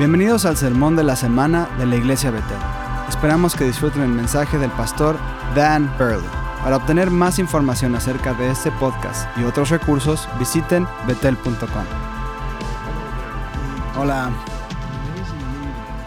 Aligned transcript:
Bienvenidos 0.00 0.46
al 0.46 0.56
sermón 0.56 0.96
de 0.96 1.04
la 1.04 1.14
semana 1.14 1.68
de 1.76 1.84
la 1.84 1.94
Iglesia 1.94 2.30
Betel. 2.30 2.56
Esperamos 3.06 3.54
que 3.54 3.64
disfruten 3.64 4.00
el 4.00 4.08
mensaje 4.08 4.56
del 4.56 4.70
pastor 4.70 5.18
Dan 5.54 5.92
Burley. 5.98 6.24
Para 6.64 6.78
obtener 6.78 7.10
más 7.10 7.38
información 7.38 7.94
acerca 7.94 8.32
de 8.32 8.50
este 8.50 8.70
podcast 8.70 9.28
y 9.36 9.44
otros 9.44 9.68
recursos, 9.68 10.26
visiten 10.38 10.86
betel.com. 11.06 11.84
Hola. 13.98 14.30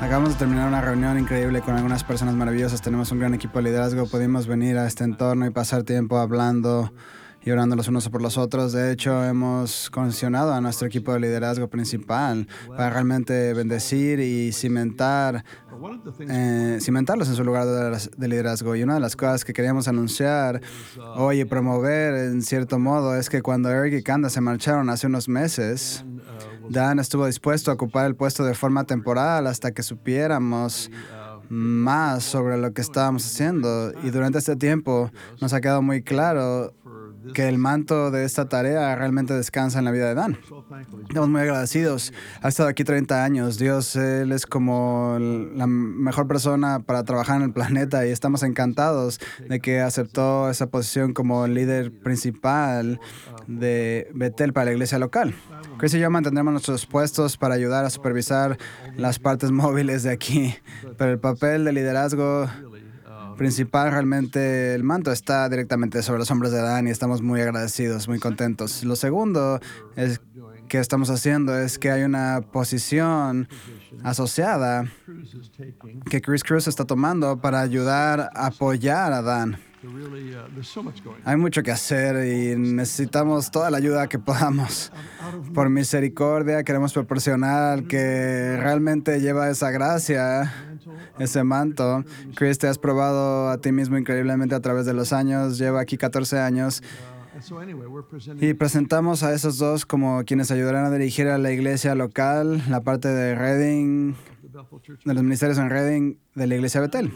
Acabamos 0.02 0.30
de 0.30 0.36
terminar 0.39 0.68
una 0.68 0.82
reunión 0.82 1.20
increíble 1.20 1.62
con 1.62 1.75
algunas 1.75 2.04
personas 2.04 2.34
maravillosas. 2.34 2.82
Tenemos 2.82 3.12
un 3.12 3.20
gran 3.20 3.36
equipo 3.36 3.60
de 3.60 3.66
liderazgo. 3.66 4.07
Pudimos 4.07 4.48
venir 4.48 4.80
a 4.80 4.88
este 4.88 5.04
entorno 5.04 5.46
y 5.46 5.52
pasar 5.52 5.84
tiempo 5.84 6.18
hablando 6.18 6.91
y 7.46 7.52
orando 7.52 7.75
los 7.75 7.88
unos 7.88 8.07
por 8.10 8.21
los 8.21 8.38
otros. 8.38 8.73
De 8.73 8.91
hecho, 8.91 9.23
hemos 9.23 9.89
condicionado 9.89 10.54
a 10.54 10.62
nuestro 10.62 10.88
equipo 10.88 11.14
de 11.14 11.20
liderazgo 11.20 11.68
principal 11.68 12.47
para 12.69 12.89
realmente 12.89 13.54
bendecir 13.54 14.19
y 14.19 14.52
cimentar, 14.52 15.43
eh, 16.19 16.78
cimentarlos 16.82 17.28
en 17.28 17.36
su 17.36 17.43
lugar 17.43 17.66
de, 17.68 18.28
liderazgo. 18.28 18.75
Y 18.75 18.83
una 18.83 18.96
de 18.96 19.00
las 19.00 19.16
cosas 19.16 19.43
que 19.43 19.54
queríamos 19.54 19.88
anunciar 19.88 20.61
hoy 21.16 21.42
y 21.42 21.46
promover 21.46 22.14
en 22.16 22.42
cierto 22.42 22.79
modo 22.79 23.16
es 23.16 23.29
que 23.29 23.42
cuando 23.42 23.69
Eric 23.69 24.00
y 24.00 24.04
Kanda 24.04 24.30
se 24.30 24.41
marcharon 24.41 24.89
hace 24.89 25.07
unos 25.07 25.28
meses, 25.28 26.05
Dan 26.69 27.00
estuvo 27.00 27.25
dispuesto 27.25 27.71
a 27.71 27.74
ocupar 27.74 28.05
el 28.05 28.16
puesto 28.16 28.46
de 28.46 28.54
forma 28.54 28.86
temporal 28.86 29.47
hasta 29.47 29.71
que 29.71 29.83
supiéramos 29.83 30.89
más 31.50 32.23
sobre 32.23 32.58
lo 32.58 32.73
que 32.73 32.81
estábamos 32.81 33.25
haciendo. 33.25 33.91
Y 34.03 34.09
durante 34.09 34.39
este 34.39 34.55
tiempo 34.55 35.11
nos 35.41 35.53
ha 35.53 35.61
quedado 35.61 35.81
muy 35.81 36.02
claro 36.02 36.73
que 37.33 37.47
el 37.47 37.58
manto 37.58 38.11
de 38.11 38.25
esta 38.25 38.50
tarea 38.50 38.95
realmente 38.95 39.33
descansa 39.33 39.80
en 39.80 39.86
la 39.86 39.91
vida 39.91 40.08
de 40.08 40.16
Dan. 40.16 40.38
Estamos 41.08 41.30
muy 41.30 41.41
agradecidos. 41.41 42.13
Ha 42.41 42.49
estado 42.49 42.69
aquí 42.69 42.83
30 42.83 43.23
años. 43.23 43.57
Dios, 43.57 43.95
es 43.95 44.45
como 44.45 45.17
la 45.19 45.67
mejor 45.67 46.27
persona 46.27 46.80
para 46.80 47.03
trabajar 47.03 47.38
en 47.38 47.43
el 47.43 47.53
planeta 47.53 48.05
y 48.05 48.09
estamos 48.09 48.43
encantados 48.43 49.19
de 49.47 49.59
que 49.59 49.81
aceptó 49.81 50.49
esa 50.49 50.67
posición 50.67 51.13
como 51.13 51.47
líder 51.47 51.91
principal 51.91 52.99
de 53.47 54.09
Betel 54.13 54.53
para 54.53 54.65
la 54.65 54.71
iglesia 54.73 54.99
local. 54.99 55.33
Chris 55.77 55.93
y 55.95 55.99
yo 55.99 56.09
mantendremos 56.09 56.52
nuestros 56.53 56.85
puestos 56.85 57.37
para 57.37 57.55
ayudar 57.55 57.85
a 57.85 57.89
supervisar 57.89 58.58
las 58.95 59.19
partes 59.19 59.52
móviles 59.52 60.03
de 60.03 60.11
aquí, 60.11 60.55
pero 60.97 61.11
el 61.11 61.19
papel 61.19 61.65
de 61.65 61.73
liderazgo 61.73 62.47
principal, 63.44 63.91
realmente 63.91 64.73
el 64.73 64.86
manto 64.86 65.11
está 65.11 65.49
directamente 65.49 66.02
sobre 66.02 66.19
los 66.19 66.31
hombres 66.31 66.53
de 66.53 66.61
Dan 66.61 66.88
y 66.88 66.91
estamos 66.91 67.22
muy 67.22 67.41
agradecidos, 67.41 68.08
muy 68.08 68.17
contentos. 68.17 68.86
Lo 68.86 68.95
segundo 68.95 69.59
es 69.97 70.22
que 70.69 70.80
estamos 70.80 71.09
haciendo 71.09 71.59
es 71.59 71.77
que 71.77 71.91
hay 71.91 72.03
una 72.03 72.39
posición 72.39 73.49
asociada 74.02 74.86
que 76.09 76.21
Chris 76.21 76.41
Cruz 76.41 76.69
está 76.69 76.86
tomando 76.86 77.41
para 77.41 77.59
ayudar 77.59 78.30
a 78.33 78.45
apoyar 78.45 79.11
a 79.11 79.21
Dan. 79.21 79.58
Hay 81.26 81.38
mucho 81.38 81.64
que 81.64 81.72
hacer 81.72 82.26
y 82.26 82.56
necesitamos 82.56 83.52
toda 83.52 83.70
la 83.70 83.78
ayuda 83.78 84.08
que 84.08 84.20
podamos. 84.20 84.92
Por 85.53 85.70
misericordia 85.70 86.64
queremos 86.64 86.94
proporcionar 86.94 87.73
al 87.73 87.88
que 87.88 88.58
realmente 88.58 89.20
lleva 89.20 89.50
esa 89.50 89.72
gracia 89.72 90.52
ese 91.20 91.44
manto. 91.44 92.04
Chris, 92.36 92.58
te 92.58 92.67
has 92.67 92.78
probado 92.78 93.50
a 93.50 93.58
ti 93.59 93.72
mismo 93.72 93.98
increíblemente 93.98 94.56
a 94.56 94.59
través 94.59 94.86
de 94.86 94.94
los 94.94 95.14
años. 95.14 95.58
Lleva 95.58 95.81
aquí 95.81 95.98
14 95.98 96.39
años. 96.39 96.81
Y 98.39 98.54
presentamos 98.54 99.23
a 99.23 99.34
esos 99.34 99.58
dos 99.58 99.86
como 99.86 100.23
quienes 100.23 100.52
ayudarán 100.52 100.86
a 100.86 100.92
dirigir 100.92 101.28
a 101.28 101.38
la 101.38 101.52
iglesia 101.52 101.95
local, 101.95 102.64
la 102.70 102.81
parte 102.81 103.08
de 103.08 103.36
Reading, 103.36 104.14
de 105.04 105.14
los 105.14 105.23
ministerios 105.23 105.58
en 105.58 105.70
Reading 105.70 106.16
de 106.36 106.48
la 106.48 106.56
iglesia 106.56 106.81
Betel. 106.81 107.11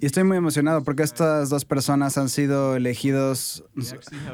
Y 0.00 0.06
estoy 0.06 0.24
muy 0.24 0.36
emocionado 0.36 0.84
porque 0.84 1.02
estas 1.02 1.48
dos 1.48 1.64
personas 1.64 2.16
han 2.16 2.28
sido 2.28 2.76
elegidos, 2.76 3.64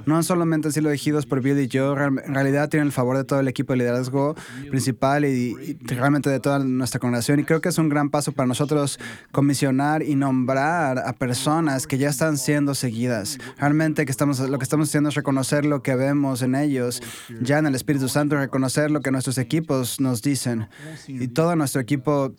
no 0.07 0.17
han 0.17 0.25
solamente 0.25 0.71
sido 0.71 0.89
elegidos 0.89 1.25
por 1.27 1.41
Bill 1.41 1.59
y 1.59 1.69
yo, 1.69 1.97
en 1.97 2.35
realidad 2.35 2.69
tienen 2.69 2.89
el 2.89 2.93
favor 2.93 3.17
de 3.17 3.25
todo 3.25 3.41
el 3.41 3.49
equipo 3.49 3.73
de 3.73 3.79
liderazgo 3.79 4.35
principal 4.69 5.25
y, 5.25 5.79
realmente 5.83 6.29
de 6.29 6.41
toda 6.41 6.59
nuestra 6.59 7.01
congregación. 7.01 7.41
Y 7.41 7.45
creo 7.45 7.61
que 7.61 7.71
es 7.71 7.79
un 7.79 7.89
gran 7.89 8.11
paso 8.11 8.33
para 8.33 8.47
nosotros 8.47 8.99
comisionar 9.33 10.03
y 10.03 10.15
nombrar 10.15 10.99
a 10.99 11.13
personas 11.15 11.87
que 11.87 11.97
ya 11.99 12.11
están 12.11 12.37
siendo 12.37 12.75
seguidas. 12.75 13.39
Realmente 13.59 14.05
que 14.05 14.11
estamos, 14.11 14.41
lo 14.41 14.59
que 14.59 14.65
estamos 14.65 14.89
haciendo 14.89 15.09
es 15.09 15.15
reconocer 15.15 15.65
lo 15.65 15.83
que 15.83 15.95
vemos 15.95 16.43
en 16.43 16.55
ellos, 16.55 17.03
ya 17.41 17.59
en 17.59 17.67
el 17.67 17.75
Espíritu 17.75 18.09
Santo, 18.09 18.37
reconocer 18.37 18.91
lo 18.91 19.01
que 19.01 19.11
nuestros 19.11 19.39
equipos 19.39 20.01
nos 20.01 20.21
dicen. 20.21 20.69
Y 21.09 21.29
todo 21.29 21.57
nuestro 21.57 21.81
equipo 21.81 22.35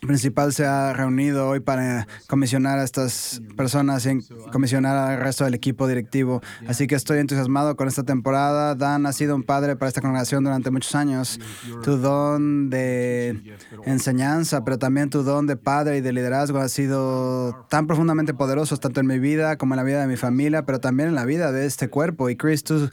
principal 0.00 0.52
se 0.52 0.64
ha 0.64 0.92
reunido 0.92 1.48
hoy 1.48 1.60
para 1.60 2.06
comisionar 2.26 2.78
a 2.78 2.84
estas 2.84 3.42
personas 3.56 4.06
y 4.06 4.18
comisionar 4.52 4.96
al 4.96 5.18
resto 5.18 5.44
del 5.44 5.54
equipo 5.54 5.86
directivo. 5.88 6.40
Así 6.66 6.86
que 6.86 6.94
estoy 6.94 7.18
entusiasmado 7.18 7.76
con 7.76 7.88
esta 7.88 8.04
temporada. 8.04 8.74
Dan 8.74 9.06
ha 9.06 9.12
sido 9.12 9.34
un 9.34 9.42
padre 9.42 9.76
para 9.76 9.88
esta 9.88 10.00
congregación 10.00 10.44
durante 10.44 10.70
muchos 10.70 10.94
años. 10.94 11.40
Tu 11.82 11.96
don 11.96 12.70
de 12.70 13.56
enseñanza, 13.84 14.64
pero 14.64 14.78
también 14.78 15.10
tu 15.10 15.22
don 15.22 15.46
de 15.46 15.56
padre 15.56 15.98
y 15.98 16.00
de 16.00 16.12
liderazgo 16.12 16.58
ha 16.58 16.68
sido 16.68 17.66
tan 17.68 17.86
profundamente 17.86 18.34
poderoso, 18.34 18.76
tanto 18.76 19.00
en 19.00 19.06
mi 19.06 19.18
vida 19.18 19.56
como 19.56 19.74
en 19.74 19.78
la 19.78 19.84
vida 19.84 20.00
de 20.00 20.06
mi 20.06 20.16
familia, 20.16 20.64
pero 20.64 20.80
también 20.80 21.08
en 21.08 21.14
la 21.14 21.24
vida 21.24 21.52
de 21.52 21.66
este 21.66 21.88
cuerpo. 21.88 22.30
Y 22.30 22.36
Chris, 22.36 22.62
tú 22.62 22.88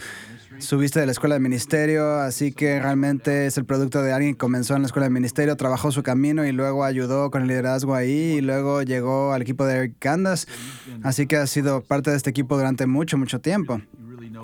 subiste 0.60 1.00
de 1.00 1.06
la 1.06 1.12
escuela 1.12 1.36
de 1.36 1.40
ministerio, 1.40 2.20
así 2.20 2.52
que 2.52 2.80
realmente 2.80 3.46
es 3.46 3.58
el 3.58 3.66
producto 3.66 4.02
de 4.02 4.14
alguien 4.14 4.34
que 4.34 4.38
comenzó 4.38 4.76
en 4.76 4.82
la 4.82 4.88
escuela 4.88 5.06
de 5.06 5.12
ministerio, 5.12 5.56
trabajó 5.56 5.92
su 5.92 6.04
camino 6.04 6.46
y 6.46 6.52
luego 6.52 6.84
ayudó 6.84 7.32
con 7.32 7.44
el 7.44 7.48
liderazgo 7.48 7.96
ahí 7.96 8.36
y 8.38 8.42
luego 8.42 8.82
llegó 8.84 9.34
al 9.34 9.42
equipo 9.42 9.66
de 9.66 9.78
Eric 9.78 9.96
Candas. 10.00 10.48
Así 11.04 11.28
que 11.28 11.38
ha 11.38 11.48
sido 11.48 11.82
parte 11.82 12.12
de 12.12 12.18
este 12.18 12.30
equipo 12.30 12.58
durante 12.58 12.86
mucho, 12.86 13.18
mucho 13.18 13.40
tiempo. 13.40 13.82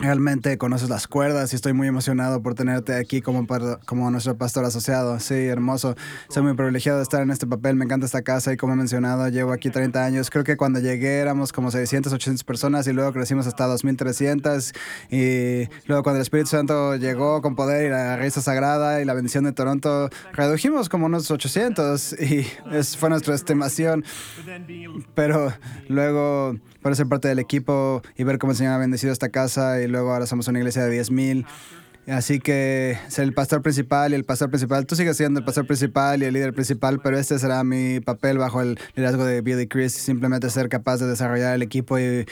Realmente 0.01 0.57
conoces 0.57 0.89
las 0.89 1.07
cuerdas 1.07 1.53
y 1.53 1.56
estoy 1.56 1.73
muy 1.73 1.88
emocionado 1.88 2.41
por 2.41 2.56
tenerte 2.56 2.95
aquí 2.95 3.22
como, 3.22 3.45
como 3.85 4.09
nuestro 4.09 4.35
pastor 4.35 4.66
asociado. 4.66 5.19
Sí, 5.19 5.35
hermoso. 5.35 5.95
Soy 6.28 6.41
muy 6.41 6.56
privilegiado 6.56 6.97
de 6.97 7.03
estar 7.03 7.22
en 7.22 7.29
este 7.29 7.45
papel. 7.45 7.75
Me 7.75 7.85
encanta 7.85 8.07
esta 8.07 8.23
casa 8.23 8.51
y 8.51 8.57
como 8.57 8.73
he 8.73 8.75
mencionado, 8.78 9.28
llevo 9.29 9.51
aquí 9.51 9.69
30 9.69 10.03
años. 10.03 10.31
Creo 10.31 10.44
que 10.44 10.57
cuando 10.57 10.79
llegué 10.79 11.19
éramos 11.19 11.53
como 11.53 11.69
600, 11.69 12.11
800 12.13 12.44
personas 12.44 12.88
y 12.88 12.94
luego 12.94 13.13
crecimos 13.13 13.45
hasta 13.45 13.67
2300. 13.67 14.73
Y 15.11 15.69
luego 15.85 16.01
cuando 16.01 16.17
el 16.17 16.23
Espíritu 16.23 16.50
Santo 16.50 16.95
llegó 16.95 17.44
con 17.44 17.56
poder 17.56 17.85
y 17.85 17.90
la 17.90 18.17
risa 18.17 18.41
sagrada 18.41 19.01
y 19.01 19.06
la 19.06 19.13
bendición 19.13 19.44
de 19.44 19.51
Toronto, 19.51 20.09
redujimos 20.34 20.90
como 20.90 21.06
unos 21.06 21.29
800 21.29 22.13
y 22.19 22.47
es, 22.72 22.97
fue 22.97 23.09
nuestra 23.11 23.35
estimación. 23.35 24.03
Pero 25.13 25.53
luego, 25.90 26.56
por 26.81 26.95
ser 26.95 27.07
parte 27.07 27.27
del 27.27 27.39
equipo 27.39 28.01
y 28.17 28.23
ver 28.23 28.37
cómo 28.37 28.51
el 28.51 28.57
Señor 28.57 28.73
ha 28.73 28.77
bendecido 28.77 29.13
esta 29.13 29.29
casa 29.29 29.81
y 29.81 29.87
luego 29.87 30.11
ahora 30.11 30.25
somos 30.25 30.47
una 30.47 30.59
iglesia 30.59 30.83
de 30.83 31.01
10.000. 31.01 31.45
Así 32.11 32.39
que 32.39 32.97
ser 33.07 33.23
el 33.23 33.33
pastor 33.33 33.61
principal 33.61 34.11
y 34.11 34.16
el 34.16 34.25
pastor 34.25 34.49
principal, 34.49 34.85
tú 34.85 34.97
sigues 34.97 35.16
siendo 35.16 35.39
el 35.39 35.45
pastor 35.45 35.66
principal 35.66 36.22
y 36.22 36.25
el 36.25 36.33
líder 36.33 36.53
principal, 36.53 36.99
pero 37.01 37.17
este 37.17 37.39
será 37.39 37.63
mi 37.63 38.01
papel 38.01 38.38
bajo 38.38 38.61
el 38.61 38.77
liderazgo 38.95 39.23
de 39.23 39.39
Billy 39.39 39.66
Chris, 39.66 39.94
simplemente 39.94 40.49
ser 40.49 40.67
capaz 40.67 40.97
de 40.97 41.07
desarrollar 41.07 41.55
el 41.55 41.61
equipo 41.61 41.97
y 41.97 42.25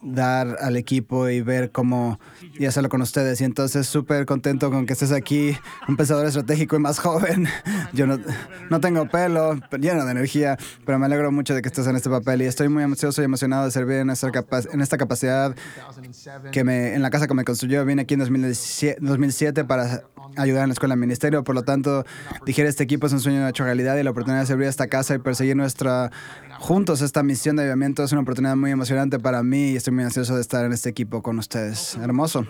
dar 0.00 0.56
al 0.60 0.76
equipo 0.76 1.28
y 1.28 1.40
ver 1.40 1.72
cómo 1.72 2.20
y 2.56 2.66
hacerlo 2.66 2.88
con 2.88 3.02
ustedes. 3.02 3.40
Y 3.40 3.44
entonces 3.44 3.88
súper 3.88 4.26
contento 4.26 4.70
con 4.70 4.86
que 4.86 4.92
estés 4.92 5.10
aquí, 5.10 5.56
un 5.88 5.96
pensador 5.96 6.26
estratégico 6.26 6.76
y 6.76 6.78
más 6.78 7.00
joven. 7.00 7.48
Yo 7.92 8.06
no, 8.06 8.18
no 8.70 8.80
tengo 8.80 9.08
pelo, 9.08 9.58
lleno 9.80 10.04
de 10.04 10.12
energía, 10.12 10.56
pero 10.86 11.00
me 11.00 11.06
alegro 11.06 11.32
mucho 11.32 11.54
de 11.54 11.62
que 11.62 11.68
estés 11.68 11.88
en 11.88 11.96
este 11.96 12.10
papel 12.10 12.42
y 12.42 12.44
estoy 12.44 12.68
muy 12.68 12.84
ansioso 12.84 13.22
y 13.22 13.24
emocionado 13.24 13.64
de 13.64 13.72
servir 13.72 13.96
en 13.96 14.10
esta, 14.10 14.30
en 14.72 14.80
esta 14.80 14.96
capacidad 14.96 15.54
que 16.52 16.62
me, 16.62 16.94
en 16.94 17.02
la 17.02 17.10
casa 17.10 17.26
que 17.26 17.34
me 17.34 17.44
construyó. 17.44 17.84
Vine 17.84 18.02
aquí 18.02 18.14
en 18.14 18.20
2017, 18.20 18.99
2007 19.00 19.64
para 19.64 20.04
ayudar 20.36 20.62
en 20.62 20.68
la 20.68 20.72
escuela 20.72 20.96
ministerio, 20.96 21.42
por 21.44 21.54
lo 21.54 21.62
tanto, 21.62 22.04
dije, 22.46 22.66
este 22.66 22.84
equipo 22.84 23.06
es 23.06 23.12
un 23.12 23.20
sueño 23.20 23.46
hecho 23.48 23.64
realidad 23.64 23.96
y 23.96 24.02
la 24.02 24.10
oportunidad 24.10 24.40
de 24.40 24.46
servir 24.46 24.66
esta 24.68 24.86
casa 24.86 25.14
y 25.14 25.18
perseguir 25.18 25.56
nuestra 25.56 26.10
juntos 26.58 27.00
esta 27.00 27.22
misión 27.22 27.56
de 27.56 27.62
avivamiento 27.62 28.04
es 28.04 28.12
una 28.12 28.20
oportunidad 28.20 28.54
muy 28.54 28.70
emocionante 28.70 29.18
para 29.18 29.42
mí 29.42 29.70
y 29.70 29.76
estoy 29.76 29.94
muy 29.94 30.04
ansioso 30.04 30.34
de 30.34 30.42
estar 30.42 30.64
en 30.64 30.72
este 30.72 30.90
equipo 30.90 31.22
con 31.22 31.38
ustedes. 31.38 31.96
Hermoso. 31.96 32.46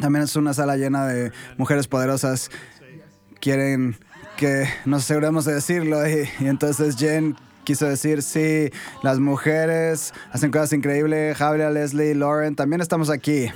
También 0.00 0.24
es 0.24 0.36
una 0.36 0.52
sala 0.54 0.76
llena 0.76 1.06
de 1.06 1.32
mujeres 1.56 1.88
poderosas. 1.88 2.50
Quieren 3.40 3.96
que 4.36 4.68
nos 4.84 5.04
aseguremos 5.04 5.44
de 5.44 5.54
decirlo 5.54 6.06
y, 6.08 6.28
entonces 6.40 6.96
Jen 6.96 7.36
quiso 7.64 7.86
decir, 7.86 8.22
sí, 8.22 8.70
las 9.02 9.18
mujeres 9.18 10.12
hacen 10.30 10.50
cosas 10.50 10.72
increíbles. 10.72 11.36
Javier, 11.36 11.70
Leslie, 11.72 12.14
Lauren, 12.14 12.54
también 12.54 12.80
estamos 12.80 13.10
aquí. 13.10 13.50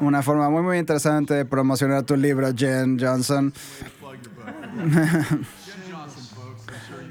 Una 0.00 0.22
forma 0.22 0.50
muy, 0.50 0.62
muy 0.62 0.78
interesante 0.78 1.34
de 1.34 1.44
promocionar 1.44 2.02
tu 2.04 2.16
libro, 2.16 2.48
Jen 2.54 2.98
Johnson. 2.98 3.52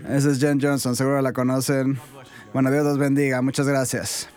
Esa 0.10 0.32
es 0.32 0.40
Jen 0.40 0.60
Johnson, 0.62 0.96
seguro 0.96 1.22
la 1.22 1.34
conocen. 1.34 2.00
Bueno, 2.54 2.72
Dios 2.72 2.86
los 2.86 2.98
bendiga. 2.98 3.42
Muchas 3.42 3.68
gracias. 3.68 4.30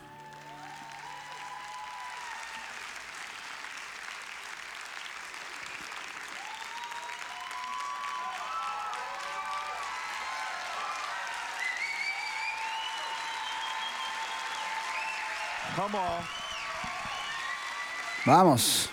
Vamos. 18.31 18.89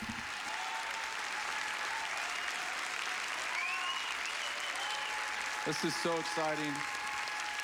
This 5.64 5.84
is 5.84 5.94
so 6.02 6.10
exciting. 6.18 6.74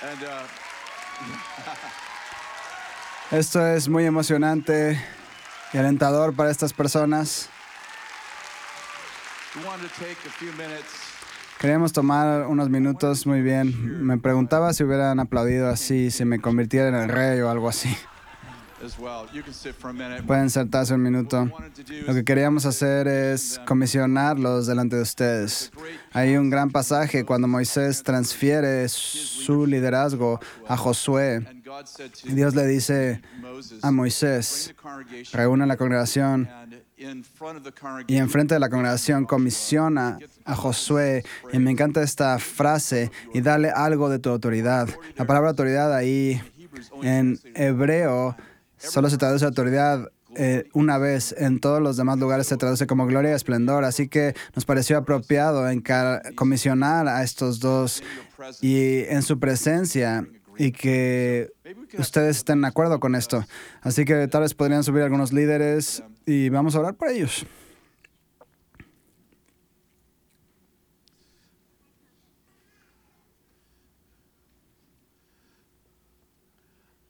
And 0.03 0.23
uh, 0.23 0.45
Esto 3.35 3.65
es 3.65 3.89
muy 3.89 4.05
emocionante 4.05 5.03
y 5.73 5.77
alentador 5.79 6.35
para 6.35 6.51
estas 6.51 6.73
personas. 6.73 7.49
Queríamos 11.57 11.91
tomar 11.91 12.45
unos 12.45 12.69
minutos 12.69 13.25
muy 13.25 13.41
bien. 13.41 14.05
Me 14.05 14.19
preguntaba 14.19 14.73
si 14.73 14.83
hubieran 14.83 15.19
aplaudido 15.19 15.69
así, 15.69 16.11
si 16.11 16.23
me 16.23 16.39
convirtiera 16.39 16.89
en 16.89 16.95
el 16.95 17.09
rey 17.09 17.41
o 17.41 17.49
algo 17.49 17.67
así. 17.67 17.97
Pueden 20.25 20.49
sentarse 20.49 20.93
un 20.93 21.01
minuto. 21.01 21.49
Lo 22.07 22.13
que 22.13 22.23
queríamos 22.23 22.65
hacer 22.65 23.07
es 23.07 23.59
comisionarlos 23.65 24.67
delante 24.67 24.95
de 24.95 25.01
ustedes. 25.01 25.71
Hay 26.11 26.35
un 26.35 26.49
gran 26.49 26.69
pasaje 26.69 27.23
cuando 27.23 27.47
Moisés 27.47 28.03
transfiere 28.03 28.87
su 28.89 29.65
liderazgo 29.65 30.39
a 30.67 30.77
Josué. 30.77 31.45
Dios 32.25 32.55
le 32.55 32.67
dice 32.67 33.21
a 33.81 33.91
Moisés, 33.91 34.67
"Bring 34.67 34.75
the 34.75 34.81
congregation 34.81 35.39
reúne 35.39 35.63
a 35.63 35.67
la 35.67 35.77
congregación 35.77 36.49
y 38.07 38.17
enfrente 38.17 38.53
de 38.53 38.59
la 38.59 38.69
congregación 38.69 39.25
comisiona 39.25 40.17
a 40.45 40.55
Josué. 40.55 41.23
Y 41.51 41.59
me 41.59 41.71
encanta 41.71 42.01
esta 42.01 42.37
frase 42.39 43.11
y 43.33 43.41
dale 43.41 43.69
algo 43.69 44.09
de 44.09 44.19
tu 44.19 44.29
autoridad. 44.29 44.87
La 45.15 45.25
palabra 45.25 45.49
autoridad 45.49 45.93
ahí 45.93 46.41
en 47.01 47.39
hebreo 47.55 48.35
solo 48.89 49.09
se 49.09 49.17
traduce 49.17 49.45
autoridad 49.45 50.11
eh, 50.35 50.65
una 50.73 50.97
vez. 50.97 51.33
En 51.37 51.59
todos 51.59 51.81
los 51.81 51.97
demás 51.97 52.19
lugares 52.19 52.47
se 52.47 52.57
traduce 52.57 52.87
como 52.87 53.05
gloria 53.05 53.31
y 53.31 53.33
esplendor. 53.35 53.83
Así 53.83 54.07
que 54.07 54.35
nos 54.55 54.65
pareció 54.65 54.97
apropiado 54.97 55.63
comisionar 56.35 57.07
a 57.07 57.23
estos 57.23 57.59
dos 57.59 58.03
y 58.61 59.03
en 59.05 59.21
su 59.21 59.39
presencia 59.39 60.27
y 60.57 60.71
que 60.71 61.51
ustedes 61.97 62.37
estén 62.37 62.61
de 62.61 62.67
acuerdo 62.67 62.99
con 62.99 63.15
esto. 63.15 63.45
Así 63.81 64.05
que 64.05 64.27
tal 64.27 64.41
vez 64.41 64.53
podrían 64.53 64.83
subir 64.83 65.03
algunos 65.03 65.33
líderes 65.33 66.03
y 66.25 66.49
vamos 66.49 66.75
a 66.75 66.79
orar 66.79 66.95
por 66.95 67.09
ellos. 67.09 67.45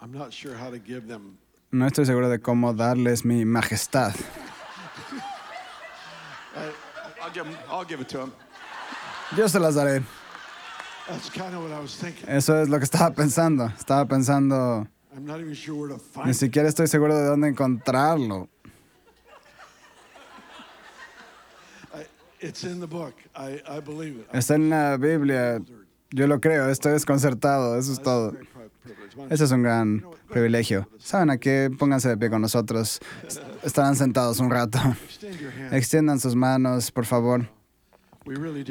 I'm 0.01 0.11
not 0.11 0.33
sure 0.33 0.53
how. 0.53 0.69
No 1.73 1.87
estoy 1.87 2.05
seguro 2.05 2.29
de 2.29 2.39
cómo 2.39 2.75
darles 2.75 3.25
mi 3.25 3.45
majestad. 3.45 4.13
'em- 7.35 7.47
him. 8.11 8.31
Yo 9.35 9.49
se 9.49 9.59
las 9.59 9.73
daré. 9.73 10.03
Eso 12.27 12.61
es 12.61 12.69
lo 12.69 12.77
que 12.77 12.83
estaba 12.83 13.09
pensando. 13.09 13.65
Estaba 13.65 14.05
pensando, 14.05 14.87
ni 16.25 16.33
siquiera 16.35 16.69
estoy 16.69 16.85
seguro 16.85 17.17
de 17.17 17.25
dónde 17.25 17.47
encontrarlo. 17.47 18.47
Está 24.31 24.53
en 24.55 24.69
la 24.69 24.97
Biblia. 24.97 25.59
Yo 26.11 26.27
lo 26.27 26.39
creo, 26.39 26.69
estoy 26.69 26.91
desconcertado, 26.91 27.79
eso 27.79 27.93
es 27.93 27.99
todo. 28.03 28.31
Ese 29.29 29.43
es 29.45 29.51
un 29.51 29.63
gran 29.63 30.03
privilegio. 30.29 30.89
¿Saben 30.99 31.29
a 31.29 31.37
qué? 31.37 31.69
Pónganse 31.77 32.09
de 32.09 32.17
pie 32.17 32.29
con 32.29 32.41
nosotros. 32.41 32.99
Es- 33.27 33.41
Estarán 33.63 33.95
sentados 33.95 34.39
un 34.39 34.49
rato. 34.49 34.79
Extiendan 35.71 36.19
sus 36.19 36.35
manos, 36.35 36.91
por 36.91 37.05
favor. 37.05 37.47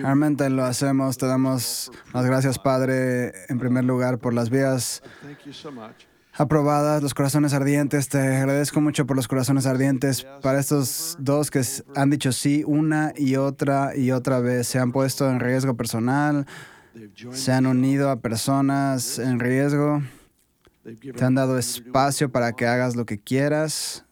Realmente 0.03 0.49
lo 0.51 0.65
hacemos. 0.65 1.19
Te 1.19 1.27
damos 1.27 1.91
las 2.15 2.25
gracias, 2.27 2.59
Padre, 2.59 3.33
en 3.49 3.59
primer 3.59 3.85
lugar, 3.85 4.19
por 4.19 4.33
las 4.35 4.49
vías 4.51 5.03
aprobadas, 6.35 7.03
los 7.03 7.13
corazones 7.13 7.53
ardientes. 7.53 8.09
Te 8.09 8.19
agradezco 8.19 8.81
mucho 8.81 9.07
por 9.07 9.17
los 9.17 9.29
corazones 9.29 9.67
ardientes. 9.67 10.27
Para 10.41 10.59
estos 10.61 11.17
dos 11.19 11.51
que 11.51 11.63
han 11.95 12.09
dicho 12.11 12.33
sí 12.33 12.65
una 12.67 13.13
y 13.17 13.37
otra 13.37 13.95
y 13.97 14.11
otra 14.11 14.41
vez, 14.41 14.67
se 14.69 14.79
han 14.79 14.93
puesto 14.93 15.29
en 15.31 15.41
riesgo 15.41 15.75
personal. 15.77 16.47
Se 17.33 17.53
han 17.53 17.67
unido 17.67 18.11
a 18.11 18.21
personas 18.21 19.19
en 19.19 19.39
riesgo, 19.39 20.03
te 20.83 21.25
han 21.25 21.35
dado 21.35 21.59
espacio 21.59 22.31
para 22.31 22.53
que 22.53 22.67
hagas 22.67 22.97
lo 22.97 23.07
que 23.07 23.19
quieras 23.19 24.05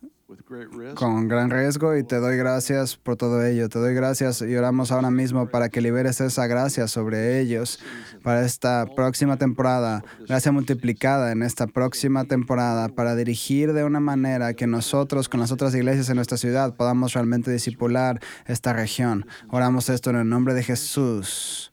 con 0.94 1.28
gran 1.28 1.50
riesgo 1.50 1.96
y 1.96 2.02
te 2.02 2.16
doy 2.16 2.36
gracias 2.36 2.96
por 2.96 3.16
todo 3.16 3.44
ello. 3.44 3.68
Te 3.68 3.78
doy 3.78 3.94
gracias 3.94 4.42
y 4.42 4.56
oramos 4.56 4.90
ahora 4.90 5.10
mismo 5.10 5.48
para 5.48 5.68
que 5.68 5.80
liberes 5.80 6.20
esa 6.20 6.46
gracia 6.46 6.88
sobre 6.88 7.40
ellos 7.40 7.80
para 8.22 8.44
esta 8.44 8.86
próxima 8.96 9.36
temporada, 9.36 10.04
gracia 10.26 10.52
multiplicada 10.52 11.32
en 11.32 11.42
esta 11.42 11.66
próxima 11.66 12.24
temporada 12.24 12.88
para 12.88 13.16
dirigir 13.16 13.72
de 13.72 13.84
una 13.84 14.00
manera 14.00 14.54
que 14.54 14.66
nosotros 14.66 15.28
con 15.28 15.40
las 15.40 15.52
otras 15.52 15.74
iglesias 15.74 16.08
en 16.10 16.16
nuestra 16.16 16.36
ciudad 16.36 16.74
podamos 16.74 17.12
realmente 17.12 17.50
discipular 17.50 18.20
esta 18.46 18.72
región. 18.72 19.26
Oramos 19.48 19.88
esto 19.88 20.10
en 20.10 20.16
el 20.16 20.28
nombre 20.28 20.54
de 20.54 20.62
Jesús. 20.62 21.72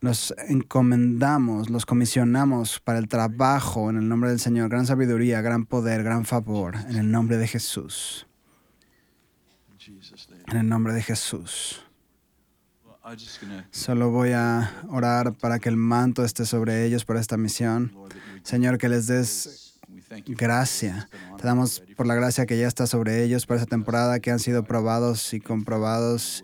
Los 0.00 0.34
encomendamos, 0.48 1.70
los 1.70 1.86
comisionamos 1.86 2.80
para 2.80 2.98
el 2.98 3.08
trabajo 3.08 3.88
en 3.90 3.96
el 3.96 4.08
nombre 4.08 4.30
del 4.30 4.40
Señor. 4.40 4.68
Gran 4.68 4.86
sabiduría, 4.86 5.40
gran 5.40 5.64
poder, 5.64 6.02
gran 6.02 6.24
favor 6.24 6.76
en 6.88 6.96
el 6.96 7.10
nombre 7.10 7.38
de 7.38 7.46
Jesús. 7.46 8.26
En 10.48 10.56
el 10.56 10.68
nombre 10.68 10.92
de 10.92 11.02
Jesús. 11.02 11.82
Solo 13.70 14.10
voy 14.10 14.32
a 14.32 14.72
orar 14.88 15.34
para 15.34 15.58
que 15.60 15.68
el 15.68 15.76
manto 15.76 16.24
esté 16.24 16.44
sobre 16.44 16.84
ellos 16.84 17.04
por 17.04 17.16
esta 17.16 17.36
misión. 17.36 17.92
Señor, 18.42 18.78
que 18.78 18.88
les 18.88 19.06
des 19.06 19.80
gracia. 20.26 21.08
Te 21.36 21.46
damos 21.46 21.82
por 21.96 22.06
la 22.06 22.14
gracia 22.14 22.46
que 22.46 22.58
ya 22.58 22.66
está 22.66 22.86
sobre 22.86 23.24
ellos 23.24 23.46
por 23.46 23.56
esta 23.56 23.66
temporada, 23.66 24.20
que 24.20 24.30
han 24.30 24.38
sido 24.38 24.64
probados 24.64 25.32
y 25.34 25.40
comprobados 25.40 26.42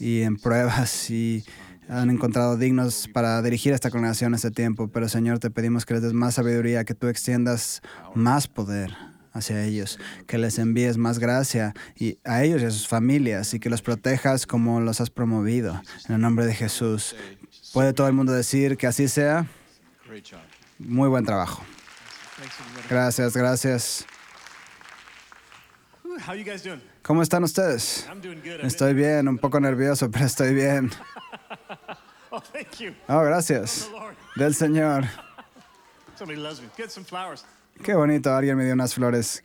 y 0.00 0.22
en 0.22 0.36
pruebas 0.36 1.10
y 1.10 1.44
han 1.88 2.10
encontrado 2.10 2.56
dignos 2.56 3.08
para 3.12 3.42
dirigir 3.42 3.72
esta 3.72 3.90
congregación 3.90 4.34
este 4.34 4.50
tiempo. 4.50 4.88
Pero 4.88 5.08
Señor, 5.08 5.38
te 5.38 5.50
pedimos 5.50 5.84
que 5.84 5.94
les 5.94 6.02
des 6.02 6.12
más 6.12 6.34
sabiduría, 6.34 6.84
que 6.84 6.94
tú 6.94 7.08
extiendas 7.08 7.82
más 8.14 8.48
poder 8.48 8.96
hacia 9.32 9.64
ellos, 9.64 9.98
que 10.26 10.38
les 10.38 10.58
envíes 10.58 10.96
más 10.96 11.18
gracia 11.18 11.74
y 11.96 12.18
a 12.24 12.42
ellos 12.42 12.62
y 12.62 12.64
a 12.64 12.70
sus 12.70 12.88
familias 12.88 13.54
y 13.54 13.60
que 13.60 13.70
los 13.70 13.82
protejas 13.82 14.46
como 14.46 14.80
los 14.80 15.00
has 15.00 15.10
promovido. 15.10 15.80
En 16.08 16.16
el 16.16 16.20
nombre 16.20 16.46
de 16.46 16.54
Jesús. 16.54 17.16
¿Puede 17.72 17.92
todo 17.92 18.08
el 18.08 18.14
mundo 18.14 18.32
decir 18.32 18.76
que 18.76 18.86
así 18.86 19.08
sea? 19.08 19.46
Muy 20.78 21.08
buen 21.08 21.24
trabajo. 21.24 21.62
Gracias, 22.88 23.36
gracias. 23.36 24.06
¿Cómo 27.02 27.22
están 27.22 27.44
ustedes? 27.44 28.06
Estoy 28.62 28.94
bien, 28.94 29.28
un 29.28 29.38
poco 29.38 29.58
nervioso, 29.60 30.10
pero 30.10 30.24
estoy 30.26 30.54
bien. 30.54 30.90
oh. 32.30 32.42
Oh, 33.08 33.20
gracias. 33.22 33.88
Del 34.36 34.54
Señor. 34.54 35.04
Qué 37.82 37.94
bonito, 37.94 38.34
alguien 38.34 38.56
me 38.56 38.64
dio 38.64 38.74
unas 38.74 38.94
flores. 38.94 39.42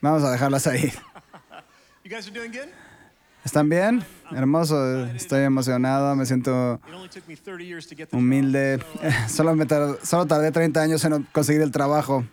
Vamos 0.00 0.24
a 0.24 0.32
dejarlas 0.32 0.66
ahí. 0.66 0.92
¿Están 3.44 3.68
bien? 3.68 4.04
Hermoso, 4.32 5.06
estoy 5.06 5.44
emocionado, 5.44 6.14
me 6.16 6.26
siento 6.26 6.80
It 6.86 6.94
only 6.94 7.08
took 7.08 7.26
me 7.28 7.36
30 7.36 7.64
years 7.64 7.86
to 7.86 7.94
get 7.94 8.08
the 8.08 8.16
humilde. 8.16 8.80
Solo, 9.28 9.54
me 9.54 9.66
tar- 9.66 9.98
solo 10.04 10.26
tardé 10.26 10.50
30 10.50 10.80
años 10.80 11.04
en 11.04 11.22
conseguir 11.32 11.62
el 11.62 11.70
trabajo. 11.70 12.24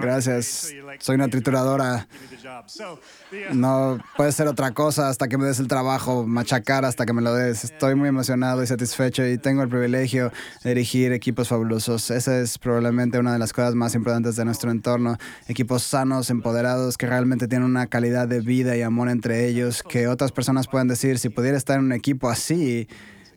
Gracias. 0.00 0.72
Soy 1.00 1.16
una 1.16 1.28
trituradora. 1.28 2.06
Uh, 2.12 3.54
No 3.54 3.98
puede 4.16 4.30
ser 4.30 4.46
otra 4.46 4.70
cosa 4.70 5.08
hasta 5.08 5.26
que 5.26 5.36
me 5.36 5.44
des 5.44 5.58
el 5.58 5.66
trabajo, 5.66 6.24
machacar 6.24 6.84
hasta 6.84 7.04
que 7.04 7.12
me 7.12 7.20
lo 7.20 7.34
des. 7.34 7.64
Estoy 7.64 7.96
muy 7.96 8.08
emocionado 8.08 8.62
y 8.62 8.66
satisfecho 8.68 9.26
y 9.26 9.38
tengo 9.38 9.62
el 9.62 9.68
privilegio 9.68 10.30
de 10.62 10.70
dirigir 10.70 11.12
equipos 11.12 11.48
fabulosos. 11.48 12.10
Esa 12.12 12.38
es 12.38 12.58
probablemente 12.58 13.18
una 13.18 13.32
de 13.32 13.40
las 13.40 13.52
cosas 13.52 13.74
más 13.74 13.96
importantes 13.96 14.36
de 14.36 14.44
nuestro 14.44 14.70
entorno. 14.70 15.16
Equipos 15.48 15.82
sanos, 15.82 16.30
empoderados, 16.30 16.96
que 16.96 17.06
realmente 17.06 17.48
tienen 17.48 17.66
una 17.66 17.88
calidad 17.88 18.28
de 18.28 18.40
vida 18.40 18.76
y 18.76 18.82
amor 18.82 19.08
entre 19.08 19.48
ellos, 19.48 19.82
que 19.82 20.06
otras 20.06 20.30
personas 20.30 20.68
puedan 20.68 20.86
decir, 20.86 21.18
si 21.18 21.28
pudiera 21.28 21.56
estar 21.56 21.78
en 21.78 21.86
un 21.86 21.92
equipo 21.92 22.30
así, 22.30 22.88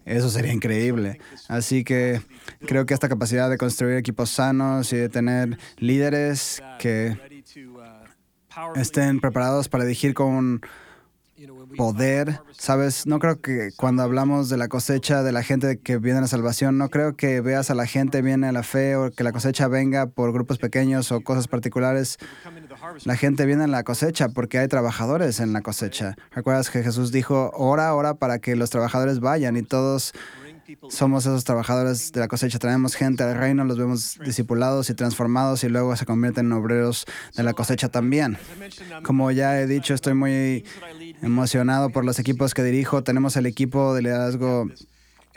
eso 0.06 0.30
sería 0.30 0.54
increíble. 0.54 1.20
Así 1.48 1.84
que 1.84 2.22
creo 2.66 2.86
que 2.86 2.94
esta 2.94 3.10
capacidad 3.10 3.50
de 3.50 3.58
construir 3.58 3.98
equipos 3.98 4.30
sanos 4.30 4.92
y 4.94 4.98
de 4.98 5.10
tener 5.10 5.58
líderes 5.78 6.62
que 6.80 7.18
estén 8.76 9.20
preparados 9.20 9.70
para 9.70 9.84
dirigir 9.84 10.14
con 10.14 10.62
poder. 11.78 12.40
Sabes, 12.52 13.06
no 13.06 13.20
creo 13.20 13.42
que 13.42 13.70
cuando 13.76 14.04
hablamos 14.04 14.50
de 14.50 14.58
la 14.58 14.68
cosecha 14.68 15.24
de 15.24 15.32
la 15.32 15.44
gente 15.44 15.80
que 15.80 15.98
viene 15.98 16.20
a 16.20 16.22
la 16.22 16.28
salvación, 16.28 16.78
no 16.78 16.90
creo 16.90 17.16
que 17.16 17.42
veas 17.42 17.70
a 17.70 17.76
la 17.76 17.86
gente 17.86 18.22
viene 18.22 18.48
a 18.48 18.52
la 18.52 18.64
fe 18.64 18.96
o 18.96 19.12
que 19.12 19.24
la 19.24 19.32
cosecha 19.32 19.68
venga 19.68 20.08
por 20.08 20.32
grupos 20.34 20.58
pequeños 20.58 21.12
o 21.12 21.22
cosas 21.22 21.48
particulares. 21.48 22.18
La 23.06 23.16
gente 23.16 23.46
viene 23.46 23.66
a 23.66 23.68
la 23.68 23.84
cosecha 23.84 24.30
porque 24.30 24.60
hay 24.60 24.68
trabajadores 24.68 25.40
en 25.40 25.54
la 25.54 25.62
cosecha. 25.62 26.16
¿Recuerdas 26.32 26.70
que 26.70 26.84
Jesús 26.84 27.12
dijo, 27.12 27.52
ora, 27.54 27.94
ora 27.94 28.16
para 28.16 28.40
que 28.40 28.56
los 28.56 28.70
trabajadores 28.70 29.20
vayan 29.20 29.58
y 29.58 29.64
todos 29.64 30.14
somos 30.90 31.26
esos 31.26 31.44
trabajadores 31.44 32.12
de 32.12 32.20
la 32.20 32.28
cosecha. 32.28 32.60
Traemos 32.60 32.96
gente 32.96 33.24
al 33.24 33.36
reino, 33.36 33.64
los 33.66 33.78
vemos 33.78 34.20
discipulados 34.24 34.90
y 34.90 34.94
transformados 34.94 35.64
y 35.64 35.70
luego 35.70 35.96
se 35.96 36.06
convierten 36.06 36.48
en 36.48 36.52
obreros 36.54 37.06
de 37.36 37.44
la 37.44 37.54
cosecha 37.54 37.90
también. 37.90 38.38
Como 39.04 39.32
ya 39.32 39.60
he 39.60 39.68
dicho, 39.68 39.94
estoy 39.94 40.14
muy 40.14 40.66
emocionado 41.22 41.90
por 41.90 42.06
los 42.06 42.20
equipos 42.20 42.54
que 42.54 42.64
dirijo. 42.64 43.04
Tenemos 43.04 43.36
el 43.36 43.46
equipo 43.46 43.94
de 43.94 44.04
liderazgo 44.04 44.68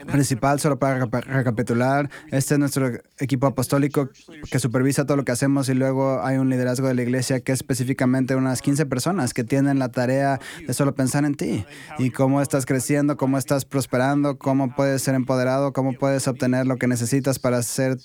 principal, 0.04 0.60
solo 0.60 0.78
para 0.78 0.98
reca- 1.06 1.20
recapitular, 1.22 2.10
este 2.30 2.54
es 2.54 2.60
nuestro 2.60 2.90
equipo 3.18 3.46
apostólico 3.46 4.10
que 4.50 4.58
supervisa 4.58 5.04
todo 5.06 5.16
lo 5.16 5.24
que 5.24 5.32
hacemos 5.32 5.68
y 5.68 5.74
luego 5.74 6.22
hay 6.22 6.36
un 6.36 6.50
liderazgo 6.50 6.88
de 6.88 6.94
la 6.94 7.02
iglesia 7.02 7.40
que 7.40 7.52
es 7.52 7.60
específicamente 7.60 8.34
unas 8.36 8.60
15 8.62 8.84
personas 8.86 9.32
que 9.32 9.44
tienen 9.44 9.78
la 9.78 9.88
tarea 9.90 10.38
de 10.66 10.74
solo 10.74 10.94
pensar 10.94 11.24
en 11.24 11.34
ti 11.34 11.64
y 11.98 12.10
cómo 12.10 12.42
estás 12.42 12.66
creciendo, 12.66 13.16
cómo 13.16 13.38
estás 13.38 13.64
prosperando, 13.64 14.36
cómo 14.38 14.74
puedes 14.74 15.02
ser 15.02 15.14
empoderado, 15.14 15.72
cómo 15.72 15.94
puedes 15.94 16.28
obtener 16.28 16.66
lo 16.66 16.76
que 16.76 16.86
necesitas 16.86 17.38
para 17.38 17.62
ser 17.62 17.96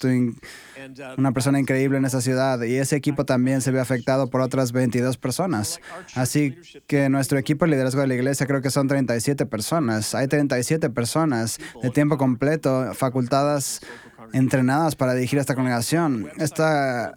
una 1.18 1.32
persona 1.32 1.60
increíble 1.60 1.98
en 1.98 2.06
esa 2.06 2.22
ciudad. 2.22 2.62
Y 2.64 2.76
ese 2.76 2.96
equipo 2.96 3.26
también 3.26 3.62
se 3.62 3.72
ve 3.72 3.80
afectado 3.80 4.30
por 4.30 4.42
otras 4.42 4.72
22 4.72 5.18
personas. 5.18 5.80
Así 6.16 6.56
que 6.88 7.10
nuestro 7.10 7.38
equipo 7.38 7.66
de 7.66 7.72
liderazgo 7.72 8.02
de 8.02 8.08
la 8.08 8.16
iglesia 8.16 8.46
creo 8.48 8.62
que 8.62 8.70
son 8.72 8.88
37 8.88 9.46
personas. 9.46 10.16
Hay 10.16 10.28
37 10.28 10.90
personas 10.90 11.60
de 11.82 11.90
tiempo 11.90 12.18
completo, 12.18 12.94
facultadas, 12.94 13.82
entrenadas 14.34 14.96
para 14.96 15.14
dirigir 15.14 15.40
esta 15.40 15.56
congregación. 15.56 16.30
Esta, 16.38 17.14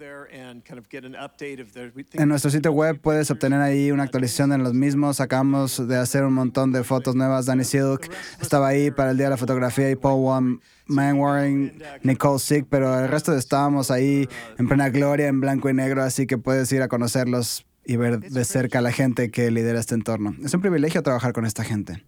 en 2.13 2.29
nuestro 2.29 2.51
sitio 2.51 2.73
web 2.73 2.99
puedes 3.01 3.31
obtener 3.31 3.61
ahí 3.61 3.91
una 3.93 4.03
actualización 4.05 4.51
de 4.51 4.59
los 4.59 4.75
mismos. 4.75 5.21
Acabamos 5.21 5.87
de 5.87 5.97
hacer 5.97 6.25
un 6.25 6.33
montón 6.35 6.73
de 6.73 6.83
fotos 6.83 7.15
nuevas. 7.15 7.47
Danny 7.47 7.65
Silk 7.65 8.11
estaba 8.41 8.69
ahí 8.69 8.91
para 8.91 9.11
el 9.13 9.17
Día 9.17 9.27
de 9.27 9.31
la 9.31 9.37
Fotografía 9.37 9.91
y 9.91 9.97
Paul 9.97 10.21
Wan- 10.25 10.61
Manwaring, 10.87 11.83
Nicole 12.03 12.39
Sick, 12.39 12.67
pero 12.69 12.99
el 12.99 13.09
resto 13.09 13.35
estábamos 13.37 13.91
ahí 13.91 14.29
en 14.59 14.69
plena 14.69 14.91
gloria, 14.91 15.29
en 15.29 15.41
blanco 15.41 15.71
y 15.71 15.75
negro, 15.75 16.03
así 16.03 16.27
que 16.27 16.37
puedes 16.37 16.71
ir 16.73 16.83
a 16.83 16.89
conocerlos 16.89 17.65
y 17.87 17.97
ver 17.97 18.21
de 18.21 18.45
cerca 18.45 18.79
a 18.79 18.83
la 18.83 18.93
gente 18.93 19.31
que 19.31 19.51
lidera 19.51 19.79
este 19.79 19.95
entorno. 19.95 20.35
Es 20.43 20.53
un 20.55 20.61
privilegio 20.63 21.03
trabajar 21.03 21.33
con 21.33 21.45
esta 21.47 21.65
gente. 21.65 22.03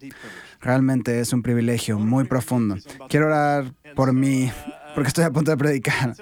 Realmente 0.61 1.19
es 1.19 1.33
un 1.33 1.41
privilegio 1.41 1.99
muy 1.99 2.25
profundo. 2.25 2.75
Quiero 3.09 3.27
orar 3.27 3.73
por 3.95 4.13
mí, 4.13 4.51
porque 4.95 5.09
estoy 5.09 5.25
a 5.25 5.31
punto 5.31 5.51
de 5.51 5.57
predicar. 5.57 6.15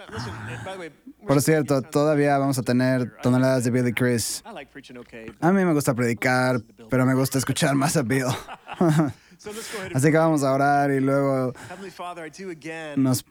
Por 1.26 1.42
cierto, 1.42 1.82
todavía 1.82 2.38
vamos 2.38 2.60
a 2.60 2.64
tener 2.64 3.12
toneladas 3.22 3.64
de 3.64 3.72
Billy 3.72 3.94
Chris. 3.94 4.44
A 5.40 5.52
mí 5.52 5.66
me 5.66 5.74
gusta 5.74 5.94
predicar, 5.94 6.62
pero 6.90 7.06
me 7.06 7.14
gusta 7.14 7.38
escuchar 7.38 7.74
más 7.76 7.98
a 7.98 8.04
Bill. 8.04 8.26
Así 9.94 10.12
que 10.12 10.18
vamos 10.18 10.44
a 10.44 10.54
orar 10.54 10.92
y 10.92 11.00
luego 11.00 11.54
nos 12.96 13.26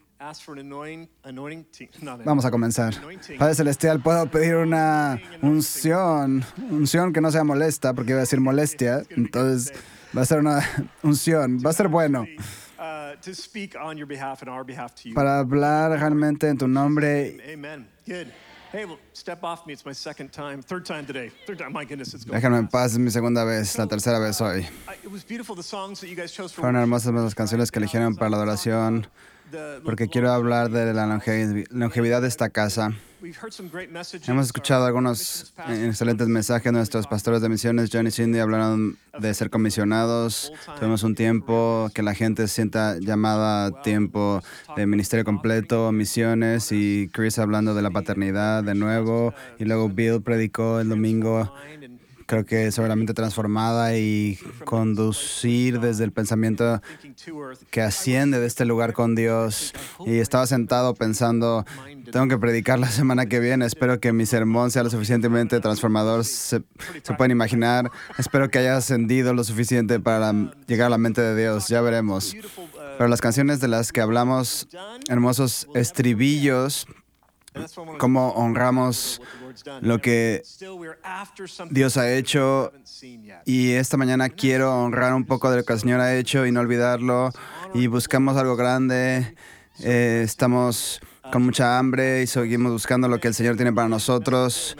vamos 2.23 2.45
a 2.45 2.51
comenzar. 2.51 2.93
Padre 3.37 3.55
Celestial, 3.55 4.01
puedo 4.01 4.25
pedir 4.27 4.55
una 4.55 5.19
unción, 5.41 6.43
unción 6.69 7.11
que 7.13 7.21
no 7.21 7.31
sea 7.31 7.43
molesta, 7.43 7.93
porque 7.93 8.11
iba 8.11 8.19
a 8.19 8.21
decir 8.21 8.39
molestia, 8.39 9.03
entonces 9.09 9.73
va 10.15 10.21
a 10.21 10.25
ser 10.25 10.39
una 10.39 10.61
unción, 11.03 11.59
va 11.63 11.69
a 11.69 11.73
ser 11.73 11.87
bueno 11.87 12.25
para 15.13 15.39
hablar 15.39 15.91
realmente 15.91 16.47
en 16.47 16.57
tu 16.57 16.67
nombre. 16.67 17.37
Amen. 17.51 17.87
Good. 18.05 18.27
Hey, 18.71 18.83
well, 18.83 18.99
step 19.13 19.43
off 19.43 19.65
me. 19.65 19.73
It's 19.73 19.85
my 19.85 19.93
second 19.93 20.31
time, 20.31 20.61
third 20.61 20.85
time 20.85 21.05
today. 21.05 21.31
Third 21.45 21.59
time. 21.59 21.71
My 21.71 21.85
goodness, 21.85 22.13
it's 22.13 22.25
going. 22.25 22.41
Déjame 22.41 22.57
en 22.57 22.67
paz, 22.67 22.93
es 22.93 22.99
mi 22.99 23.09
segunda 23.09 23.45
vez, 23.45 23.77
la 23.77 23.87
tercera 23.87 24.19
vez 24.19 24.41
hoy. 24.41 24.67
Chose 26.27 26.51
for 26.51 26.61
Fueron 26.61 26.75
hermosas 26.75 27.13
las 27.13 27.35
canciones 27.35 27.71
que 27.71 27.79
eligieron 27.79 28.15
para 28.15 28.29
la 28.31 28.37
adoración, 28.37 29.07
porque 29.83 30.07
quiero 30.07 30.31
hablar 30.31 30.69
de 30.69 30.93
la 30.93 31.05
longevi- 31.05 31.67
longevidad 31.69 32.21
de 32.21 32.27
esta 32.27 32.49
casa. 32.49 32.91
Hemos 34.27 34.45
escuchado 34.45 34.85
algunos 34.85 35.51
pastors 35.55 35.79
excelentes 35.79 36.27
mensajes. 36.27 36.71
Nuestros 36.71 37.07
pastores 37.07 37.41
de 37.41 37.49
misiones, 37.49 37.89
John 37.91 38.05
y 38.05 38.11
Cindy, 38.11 38.37
hablaron 38.37 38.97
de 39.19 39.33
ser 39.33 39.49
comisionados. 39.49 40.53
Tuvimos 40.77 41.01
un 41.01 41.15
tiempo 41.15 41.89
que 41.95 42.03
la 42.03 42.13
gente 42.13 42.47
sienta 42.47 42.99
llamada 42.99 43.81
tiempo 43.81 44.43
de 44.75 44.85
ministerio 44.85 45.25
completo, 45.25 45.91
misiones, 45.91 46.71
y 46.71 47.09
Chris 47.13 47.39
hablando 47.39 47.73
de 47.73 47.81
la 47.81 47.89
paternidad 47.89 48.63
de 48.63 48.75
nuevo. 48.75 49.33
Y 49.57 49.65
luego 49.65 49.89
Bill 49.89 50.21
predicó 50.21 50.79
el 50.79 50.89
domingo, 50.89 51.51
creo 52.25 52.45
que 52.45 52.71
sobre 52.71 52.89
la 52.89 52.95
mente 52.95 53.13
transformada 53.13 53.97
y 53.97 54.37
conducir 54.63 55.79
desde 55.79 56.03
el 56.03 56.11
pensamiento 56.11 56.81
que 57.69 57.81
asciende 57.81 58.39
de 58.39 58.47
este 58.47 58.65
lugar 58.65 58.93
con 58.93 59.15
Dios. 59.15 59.73
Y 60.05 60.17
estaba 60.17 60.47
sentado 60.47 60.93
pensando, 60.95 61.65
tengo 62.11 62.27
que 62.27 62.37
predicar 62.37 62.79
la 62.79 62.89
semana 62.89 63.27
que 63.27 63.39
viene. 63.39 63.65
Espero 63.65 63.99
que 63.99 64.13
mi 64.13 64.25
sermón 64.25 64.71
sea 64.71 64.83
lo 64.83 64.89
suficientemente 64.89 65.59
transformador. 65.59 66.25
Se, 66.25 66.61
pueden 67.17 67.31
imaginar. 67.31 67.91
Espero 68.17 68.49
que 68.49 68.59
haya 68.59 68.77
ascendido 68.77 69.33
lo 69.33 69.43
suficiente 69.43 69.99
para 69.99 70.33
llegar 70.67 70.87
a 70.87 70.89
la 70.89 70.97
mente 70.97 71.21
de 71.21 71.39
Dios. 71.39 71.67
Ya 71.67 71.81
veremos. 71.81 72.35
Pero 72.97 73.09
las 73.09 73.21
canciones 73.21 73.59
de 73.59 73.67
las 73.67 73.91
que 73.91 74.01
hablamos, 74.01 74.67
hermosos 75.09 75.67
estribillos, 75.75 76.87
cómo 77.97 78.29
honramos 78.31 79.21
lo 79.81 79.99
que 79.99 80.43
Dios 81.69 81.97
ha 81.97 82.11
hecho. 82.13 82.71
Y 83.45 83.71
esta 83.71 83.97
mañana 83.97 84.29
quiero 84.29 84.73
honrar 84.73 85.13
un 85.13 85.25
poco 85.25 85.49
de 85.49 85.57
lo 85.57 85.63
que 85.63 85.73
el 85.73 85.79
Señor 85.79 86.01
ha 86.01 86.15
hecho 86.15 86.45
y 86.45 86.51
no 86.51 86.61
olvidarlo. 86.61 87.29
Y 87.73 87.87
buscamos 87.87 88.37
algo 88.37 88.55
grande. 88.55 89.35
Eh, 89.79 90.21
estamos 90.23 91.01
con 91.31 91.43
mucha 91.43 91.77
hambre 91.77 92.23
y 92.23 92.27
seguimos 92.27 92.71
buscando 92.71 93.07
lo 93.07 93.19
que 93.19 93.27
el 93.27 93.33
Señor 93.33 93.55
tiene 93.55 93.73
para 93.73 93.87
nosotros. 93.87 94.77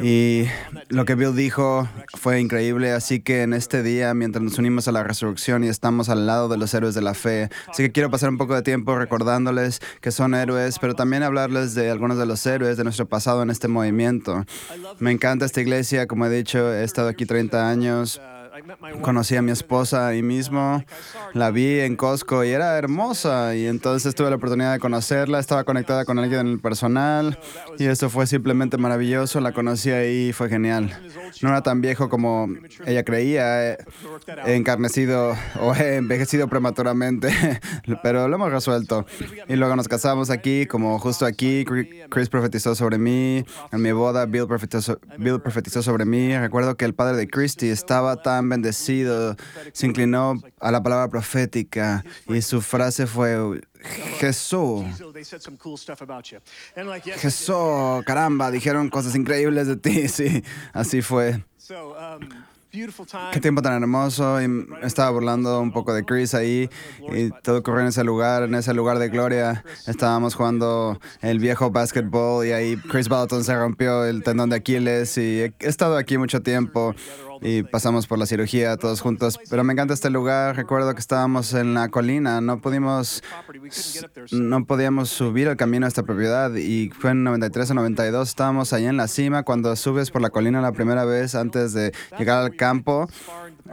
Y 0.00 0.44
lo 0.88 1.04
que 1.04 1.14
Bill 1.14 1.34
dijo 1.34 1.88
fue 2.14 2.40
increíble. 2.40 2.92
Así 2.92 3.20
que 3.20 3.42
en 3.42 3.54
este 3.54 3.82
día, 3.82 4.14
mientras 4.14 4.42
nos 4.42 4.58
unimos 4.58 4.88
a 4.88 4.92
la 4.92 5.02
resurrección 5.02 5.64
y 5.64 5.68
estamos 5.68 6.08
al 6.08 6.26
lado 6.26 6.48
de 6.48 6.56
los 6.56 6.72
héroes 6.74 6.94
de 6.94 7.02
la 7.02 7.14
fe, 7.14 7.48
así 7.68 7.82
que 7.84 7.92
quiero 7.92 8.10
pasar 8.10 8.30
un 8.30 8.38
poco 8.38 8.54
de 8.54 8.62
tiempo 8.62 8.96
recordándoles 8.96 9.80
que 10.00 10.10
son 10.10 10.34
héroes, 10.34 10.78
pero 10.78 10.94
también 10.94 11.22
hablarles 11.22 11.74
de 11.74 11.90
algunos 11.90 12.18
de 12.18 12.26
los 12.26 12.44
héroes 12.46 12.76
de 12.76 12.84
nuestro 12.84 13.06
pasado 13.06 13.42
en 13.42 13.50
este 13.50 13.68
movimiento. 13.68 14.44
Me 14.98 15.10
encanta 15.10 15.46
esta 15.46 15.60
iglesia, 15.60 16.06
como 16.06 16.26
he 16.26 16.30
dicho, 16.30 16.72
he 16.72 16.84
estado 16.84 17.08
aquí 17.08 17.26
30 17.26 17.68
años. 17.68 18.20
Conocí 19.00 19.36
a 19.36 19.42
mi 19.42 19.50
esposa 19.50 20.08
ahí 20.08 20.22
mismo, 20.22 20.84
la 21.32 21.50
vi 21.50 21.80
en 21.80 21.96
Costco 21.96 22.44
y 22.44 22.50
era 22.50 22.76
hermosa 22.76 23.54
y 23.54 23.66
entonces 23.66 24.14
tuve 24.14 24.28
la 24.30 24.36
oportunidad 24.36 24.72
de 24.74 24.78
conocerla, 24.78 25.38
estaba 25.38 25.64
conectada 25.64 26.04
con 26.04 26.18
alguien 26.18 26.40
en 26.40 26.46
el 26.48 26.60
personal 26.60 27.38
y 27.78 27.86
eso 27.86 28.10
fue 28.10 28.26
simplemente 28.26 28.76
maravilloso, 28.76 29.40
la 29.40 29.52
conocí 29.52 29.90
ahí 29.90 30.28
y 30.28 30.32
fue 30.32 30.48
genial. 30.48 30.90
No 31.40 31.48
era 31.48 31.62
tan 31.62 31.80
viejo 31.80 32.08
como 32.08 32.48
ella 32.84 33.04
creía, 33.04 33.70
he 33.70 33.72
out. 33.72 34.48
encarnecido 34.48 35.34
o 35.60 35.74
he 35.74 35.96
envejecido 35.96 36.48
prematuramente, 36.48 37.30
pero 38.02 38.28
lo 38.28 38.36
hemos 38.36 38.52
resuelto. 38.52 39.06
Y 39.48 39.56
luego 39.56 39.76
nos 39.76 39.88
casamos 39.88 40.30
aquí, 40.30 40.66
como 40.66 40.98
justo 40.98 41.24
aquí, 41.24 41.64
Chris 42.10 42.28
profetizó 42.28 42.74
sobre 42.74 42.98
mí, 42.98 43.44
en 43.70 43.82
mi 43.82 43.92
boda 43.92 44.26
Bill 44.26 44.46
profetizó, 44.46 44.98
Bill 45.18 45.40
profetizó 45.40 45.82
sobre 45.82 46.04
mí. 46.04 46.36
Recuerdo 46.36 46.76
que 46.76 46.84
el 46.84 46.94
padre 46.94 47.16
de 47.16 47.28
Christy 47.28 47.68
estaba 47.68 48.16
tan 48.16 48.41
bendecido, 48.48 49.36
se 49.72 49.86
inclinó 49.86 50.40
a 50.60 50.70
la 50.70 50.82
palabra 50.82 51.08
profética 51.08 52.04
y 52.28 52.42
su 52.42 52.60
frase 52.60 53.06
fue, 53.06 53.60
Jesús. 54.18 54.84
Jesús, 57.16 58.04
caramba, 58.04 58.50
dijeron 58.50 58.88
cosas 58.88 59.14
increíbles 59.14 59.66
de 59.66 59.76
ti, 59.76 60.08
sí, 60.08 60.42
así 60.72 61.02
fue. 61.02 61.42
Qué 63.32 63.40
tiempo 63.40 63.60
tan 63.60 63.82
hermoso. 63.82 64.40
Y 64.40 64.46
estaba 64.82 65.10
burlando 65.10 65.60
un 65.60 65.72
poco 65.72 65.92
de 65.92 66.04
Chris 66.04 66.34
ahí. 66.34 66.70
Y 67.12 67.28
todo 67.42 67.58
ocurrió 67.58 67.80
en 67.82 67.88
ese 67.88 68.02
lugar, 68.02 68.44
en 68.44 68.54
ese 68.54 68.72
lugar 68.72 68.98
de 68.98 69.10
gloria. 69.10 69.62
Estábamos 69.86 70.34
jugando 70.34 70.98
el 71.20 71.38
viejo 71.38 71.70
basketball 71.70 72.46
y 72.46 72.52
ahí 72.52 72.76
Chris 72.88 73.10
Balaton 73.10 73.44
se 73.44 73.54
rompió 73.54 74.06
el 74.06 74.22
tendón 74.22 74.48
de 74.48 74.56
Aquiles. 74.56 75.18
Y 75.18 75.40
he 75.42 75.54
estado 75.60 75.98
aquí 75.98 76.16
mucho 76.16 76.40
tiempo. 76.40 76.94
Y 77.42 77.62
pasamos 77.64 78.06
por 78.06 78.18
la 78.18 78.26
cirugía 78.26 78.76
todos 78.76 79.00
juntos. 79.00 79.38
Pero 79.50 79.64
me 79.64 79.72
encanta 79.72 79.94
este 79.94 80.10
lugar. 80.10 80.56
Recuerdo 80.56 80.94
que 80.94 81.00
estábamos 81.00 81.52
en 81.54 81.74
la 81.74 81.88
colina, 81.88 82.40
no 82.40 82.60
pudimos, 82.60 83.22
no 84.30 84.64
podíamos 84.64 85.10
subir 85.10 85.48
el 85.48 85.56
camino 85.56 85.86
a 85.86 85.88
esta 85.88 86.04
propiedad 86.04 86.54
y 86.54 86.90
fue 86.90 87.10
en 87.10 87.24
93 87.24 87.70
o 87.72 87.74
92. 87.74 88.28
Estábamos 88.28 88.72
ahí 88.72 88.86
en 88.86 88.96
la 88.96 89.08
cima 89.08 89.42
cuando 89.42 89.74
subes 89.76 90.10
por 90.10 90.22
la 90.22 90.30
colina 90.30 90.60
la 90.60 90.72
primera 90.72 91.04
vez 91.04 91.34
antes 91.34 91.72
de 91.72 91.92
llegar 92.18 92.38
al 92.38 92.56
campo. 92.56 93.08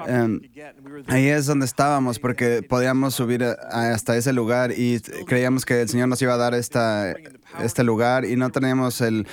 Em, 0.07 0.41
ahí 1.07 1.27
es 1.27 1.45
donde 1.45 1.65
estábamos 1.65 2.19
porque 2.19 2.63
podíamos 2.63 3.15
subir 3.15 3.43
hasta 3.43 4.15
ese 4.17 4.33
lugar 4.33 4.71
y 4.71 4.99
creíamos 5.25 5.65
que 5.65 5.81
el 5.81 5.89
Señor 5.89 6.07
nos 6.07 6.21
iba 6.21 6.33
a 6.33 6.37
dar 6.37 6.53
esta, 6.53 7.13
este 7.61 7.83
lugar 7.83 8.25
y 8.25 8.35
no 8.35 8.49
teníamos 8.49 9.01
el 9.01 9.27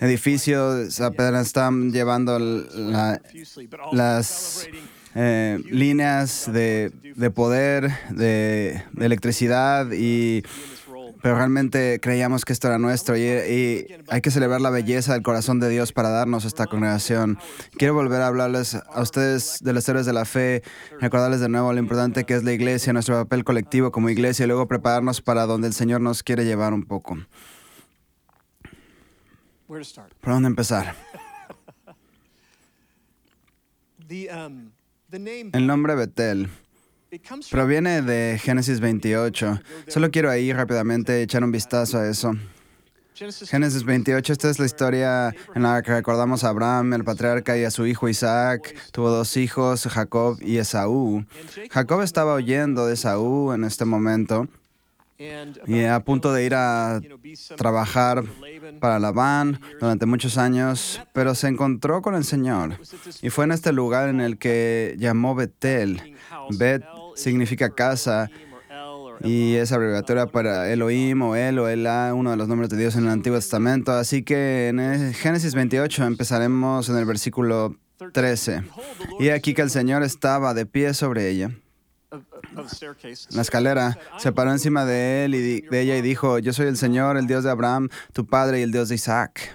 edificio, 0.00 0.84
apenas 1.00 1.46
estaban 1.46 1.92
llevando 1.92 2.38
la- 2.38 3.20
las 3.92 4.68
eh, 5.14 5.58
líneas 5.70 6.50
de, 6.52 6.92
de 7.14 7.30
poder, 7.30 7.90
de, 8.10 8.82
electricidad 8.98 9.86
y 9.92 10.42
pero 11.22 11.36
realmente 11.38 11.98
creíamos 12.00 12.44
que 12.44 12.52
esto 12.52 12.68
era 12.68 12.78
nuestro 12.78 13.16
y, 13.16 13.22
y 13.22 13.86
hay 14.08 14.20
que 14.20 14.30
celebrar 14.30 14.60
la 14.60 14.70
belleza 14.70 15.14
del 15.14 15.22
corazón 15.22 15.58
de 15.58 15.68
Dios 15.68 15.92
para 15.92 16.10
darnos 16.10 16.44
esta 16.44 16.66
congregación. 16.66 17.38
Quiero 17.78 17.94
volver 17.94 18.20
a 18.20 18.28
hablarles 18.28 18.74
a 18.74 19.00
ustedes 19.00 19.58
de 19.60 19.72
los 19.72 19.88
héroes 19.88 20.06
de 20.06 20.12
la 20.12 20.24
fe, 20.24 20.62
recordarles 21.00 21.40
de 21.40 21.48
nuevo 21.48 21.72
lo 21.72 21.78
importante 21.80 22.24
que 22.24 22.34
es 22.34 22.44
la 22.44 22.52
iglesia, 22.52 22.92
nuestro 22.92 23.16
papel 23.16 23.42
colectivo 23.42 23.90
como 23.90 24.08
iglesia 24.10 24.44
y 24.44 24.46
luego 24.46 24.68
prepararnos 24.68 25.20
para 25.22 25.46
donde 25.46 25.66
el 25.66 25.72
Señor 25.74 26.00
nos 26.00 26.22
quiere 26.22 26.44
llevar 26.44 26.72
un 26.74 26.84
poco. 26.84 27.16
Where 29.68 29.80
to 29.80 29.84
start? 29.84 30.12
¿Por 30.20 30.32
dónde 30.32 30.48
empezar? 30.48 30.94
The, 34.08 34.30
um, 34.30 34.70
the 35.10 35.18
name, 35.18 35.50
El 35.52 35.66
nombre 35.66 35.96
Betel 35.96 36.48
proviene 37.50 38.02
de 38.02 38.38
Génesis 38.38 38.78
28. 38.78 39.60
Solo 39.88 40.10
quiero 40.12 40.30
ahí 40.30 40.52
rápidamente 40.52 41.22
echar 41.22 41.42
un 41.42 41.50
vistazo 41.50 41.98
a 41.98 42.08
eso. 42.08 42.32
Génesis 43.14 43.82
28, 43.84 44.32
esta 44.32 44.50
es 44.50 44.58
la 44.58 44.66
historia 44.66 45.34
en 45.54 45.62
la 45.62 45.80
que 45.82 45.90
recordamos 45.90 46.44
a 46.44 46.50
Abraham, 46.50 46.92
el 46.92 47.02
patriarca, 47.02 47.56
y 47.56 47.64
a 47.64 47.70
su 47.70 47.86
hijo 47.86 48.08
Isaac. 48.08 48.76
Tuvo 48.92 49.10
dos 49.10 49.36
hijos, 49.38 49.88
Jacob 49.88 50.38
y 50.42 50.58
Esaú. 50.58 51.24
Jacob 51.70 52.02
estaba 52.02 52.34
huyendo 52.34 52.86
de 52.86 52.94
Esaú 52.94 53.52
en 53.52 53.64
este 53.64 53.86
momento 53.86 54.48
y 55.66 55.84
a 55.84 56.00
punto 56.00 56.32
de 56.32 56.44
ir 56.44 56.54
a 56.54 57.00
trabajar 57.56 58.22
para 58.80 58.98
Labán 58.98 59.60
durante 59.80 60.06
muchos 60.06 60.38
años, 60.38 61.00
pero 61.12 61.34
se 61.34 61.48
encontró 61.48 62.02
con 62.02 62.14
el 62.14 62.24
Señor. 62.24 62.78
Y 63.22 63.30
fue 63.30 63.44
en 63.44 63.52
este 63.52 63.72
lugar 63.72 64.08
en 64.08 64.20
el 64.20 64.38
que 64.38 64.94
llamó 64.98 65.34
Betel. 65.34 66.14
Bet 66.58 66.84
significa 67.14 67.70
casa 67.70 68.30
y 69.22 69.54
es 69.54 69.72
abreviatura 69.72 70.26
para 70.26 70.70
Elohim 70.70 71.22
o 71.22 71.36
El 71.36 71.58
o 71.58 71.68
Elah, 71.68 72.12
uno 72.14 72.30
de 72.30 72.36
los 72.36 72.48
nombres 72.48 72.68
de 72.70 72.76
Dios 72.76 72.96
en 72.96 73.04
el 73.04 73.10
Antiguo 73.10 73.38
Testamento. 73.38 73.92
Así 73.92 74.22
que 74.22 74.68
en 74.68 75.14
Génesis 75.14 75.54
28 75.54 76.04
empezaremos 76.04 76.88
en 76.88 76.96
el 76.96 77.04
versículo 77.04 77.76
13. 78.12 78.64
Y 79.18 79.30
aquí 79.30 79.54
que 79.54 79.62
el 79.62 79.70
Señor 79.70 80.02
estaba 80.02 80.52
de 80.54 80.66
pie 80.66 80.92
sobre 80.94 81.30
ella. 81.30 81.50
La 83.30 83.42
escalera 83.42 83.98
se 84.18 84.32
paró 84.32 84.52
encima 84.52 84.84
de 84.84 85.24
él 85.24 85.34
y 85.34 85.60
de 85.60 85.80
ella 85.80 85.96
y 85.96 86.02
dijo, 86.02 86.38
yo 86.38 86.52
soy 86.52 86.66
el 86.66 86.76
Señor, 86.76 87.16
el 87.16 87.26
Dios 87.26 87.44
de 87.44 87.50
Abraham, 87.50 87.88
tu 88.12 88.26
padre 88.26 88.60
y 88.60 88.62
el 88.62 88.72
Dios 88.72 88.88
de 88.88 88.94
Isaac. 88.94 89.54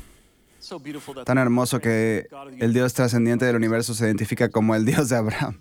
Tan 1.25 1.37
hermoso 1.37 1.79
que 1.79 2.27
el 2.59 2.73
Dios 2.73 2.93
trascendiente 2.93 3.45
del 3.45 3.55
universo 3.55 3.93
se 3.93 4.05
identifica 4.05 4.49
como 4.49 4.75
el 4.75 4.85
Dios 4.85 5.09
de 5.09 5.17
Abraham. 5.17 5.59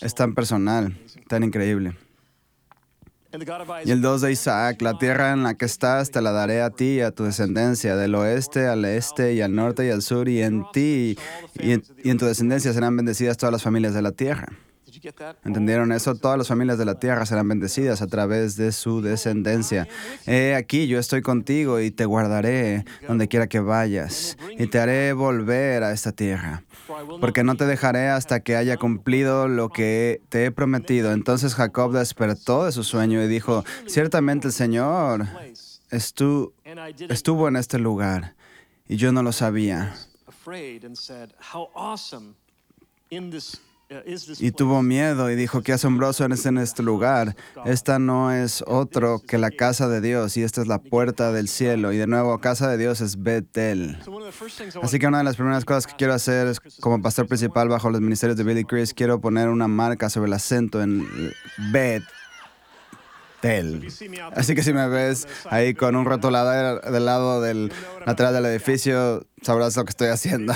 Es 0.00 0.14
tan 0.14 0.34
personal, 0.34 0.96
tan 1.28 1.42
increíble. 1.42 1.96
Y 3.84 3.90
el 3.90 4.00
Dios 4.00 4.22
de 4.22 4.32
Isaac, 4.32 4.80
la 4.80 4.96
tierra 4.96 5.32
en 5.32 5.42
la 5.42 5.54
que 5.54 5.66
estás 5.66 6.10
te 6.10 6.22
la 6.22 6.32
daré 6.32 6.62
a 6.62 6.70
ti 6.70 6.94
y 6.94 7.00
a 7.02 7.10
tu 7.10 7.24
descendencia, 7.24 7.94
del 7.94 8.14
oeste 8.14 8.66
al 8.66 8.84
este 8.86 9.34
y 9.34 9.42
al 9.42 9.54
norte 9.54 9.86
y 9.86 9.90
al 9.90 10.00
sur, 10.00 10.28
y 10.28 10.42
en 10.42 10.64
ti 10.72 11.18
y 11.54 11.72
en, 11.72 11.84
y 12.02 12.10
en 12.10 12.18
tu 12.18 12.24
descendencia 12.24 12.72
serán 12.72 12.96
bendecidas 12.96 13.36
todas 13.36 13.52
las 13.52 13.62
familias 13.62 13.92
de 13.92 14.02
la 14.02 14.12
tierra. 14.12 14.48
¿Entendieron 15.44 15.92
eso? 15.92 16.14
Todas 16.14 16.38
las 16.38 16.48
familias 16.48 16.78
de 16.78 16.84
la 16.84 16.98
tierra 16.98 17.26
serán 17.26 17.48
bendecidas 17.48 18.02
a 18.02 18.06
través 18.06 18.56
de 18.56 18.72
su 18.72 19.00
descendencia. 19.00 19.88
He 20.26 20.54
aquí, 20.54 20.86
yo 20.86 20.98
estoy 20.98 21.22
contigo 21.22 21.80
y 21.80 21.90
te 21.90 22.04
guardaré 22.04 22.84
donde 23.06 23.28
quiera 23.28 23.46
que 23.46 23.60
vayas, 23.60 24.36
y 24.58 24.66
te 24.66 24.78
haré 24.78 25.12
volver 25.12 25.82
a 25.82 25.92
esta 25.92 26.12
tierra. 26.12 26.64
Porque 27.20 27.44
no 27.44 27.56
te 27.56 27.66
dejaré 27.66 28.08
hasta 28.08 28.40
que 28.40 28.56
haya 28.56 28.76
cumplido 28.76 29.48
lo 29.48 29.68
que 29.68 30.22
te 30.28 30.46
he 30.46 30.50
prometido. 30.50 31.12
Entonces 31.12 31.54
Jacob 31.54 31.92
despertó 31.92 32.64
de 32.64 32.72
su 32.72 32.82
sueño 32.84 33.22
y 33.22 33.28
dijo, 33.28 33.64
ciertamente 33.86 34.48
el 34.48 34.52
Señor 34.52 35.26
estuvo 35.90 37.48
en 37.48 37.56
este 37.56 37.78
lugar 37.78 38.34
y 38.88 38.96
yo 38.96 39.12
no 39.12 39.22
lo 39.22 39.32
sabía. 39.32 39.94
Y 44.38 44.50
tuvo 44.52 44.82
miedo 44.82 45.30
y 45.30 45.36
dijo, 45.36 45.62
qué 45.62 45.72
asombroso 45.72 46.26
es 46.26 46.44
en 46.44 46.58
este 46.58 46.82
lugar. 46.82 47.34
Esta 47.64 47.98
no 47.98 48.30
es 48.32 48.62
otro 48.66 49.20
que 49.20 49.38
la 49.38 49.50
casa 49.50 49.88
de 49.88 50.02
Dios 50.02 50.36
y 50.36 50.42
esta 50.42 50.60
es 50.60 50.66
la 50.66 50.78
puerta 50.78 51.32
del 51.32 51.48
cielo. 51.48 51.92
Y 51.92 51.96
de 51.96 52.06
nuevo, 52.06 52.38
casa 52.38 52.68
de 52.68 52.76
Dios 52.76 53.00
es 53.00 53.22
Betel. 53.22 53.98
Así 54.82 54.98
que 54.98 55.06
una 55.06 55.18
de 55.18 55.24
las 55.24 55.36
primeras 55.36 55.64
cosas 55.64 55.86
que 55.86 55.94
quiero 55.96 56.12
hacer 56.12 56.48
es, 56.48 56.60
como 56.80 57.00
pastor 57.00 57.26
principal 57.26 57.68
bajo 57.68 57.88
los 57.88 58.00
ministerios 58.00 58.36
de 58.36 58.44
Billy 58.44 58.64
Chris, 58.64 58.92
quiero 58.92 59.20
poner 59.20 59.48
una 59.48 59.68
marca 59.68 60.10
sobre 60.10 60.28
el 60.28 60.34
acento 60.34 60.82
en 60.82 61.08
Betel. 63.40 63.88
Así 64.34 64.54
que 64.54 64.62
si 64.62 64.72
me 64.72 64.88
ves 64.88 65.26
ahí 65.46 65.74
con 65.74 65.96
un 65.96 66.04
rotulador 66.04 66.82
del 66.82 67.04
lado 67.04 67.40
del 67.40 67.72
lateral 68.06 68.34
del 68.34 68.46
edificio, 68.46 69.26
sabrás 69.42 69.76
lo 69.76 69.84
que 69.84 69.90
estoy 69.90 70.08
haciendo. 70.08 70.52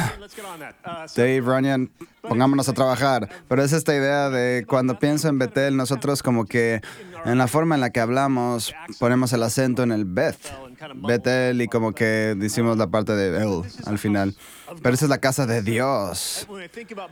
Dave, 1.16 1.40
Runyon, 1.40 1.90
pongámonos 2.22 2.68
a 2.68 2.72
trabajar. 2.72 3.28
Pero 3.48 3.62
es 3.62 3.72
esta 3.72 3.94
idea 3.94 4.30
de 4.30 4.64
cuando 4.66 4.98
pienso 4.98 5.28
en 5.28 5.38
Betel, 5.38 5.76
nosotros 5.76 6.22
como 6.22 6.46
que 6.46 6.80
en 7.24 7.38
la 7.38 7.46
forma 7.46 7.74
en 7.74 7.80
la 7.80 7.90
que 7.90 8.00
hablamos 8.00 8.74
ponemos 8.98 9.32
el 9.32 9.42
acento 9.42 9.82
en 9.82 9.92
el 9.92 10.04
Beth. 10.04 10.38
Betel 10.94 11.62
y 11.62 11.68
como 11.68 11.92
que 11.92 12.34
decimos 12.36 12.76
la 12.76 12.88
parte 12.88 13.14
de 13.14 13.42
El 13.42 13.62
al 13.86 13.98
final. 13.98 14.34
Pero 14.82 14.94
esa 14.94 15.04
es 15.04 15.08
la 15.10 15.18
casa 15.18 15.46
de 15.46 15.62
Dios. 15.62 16.48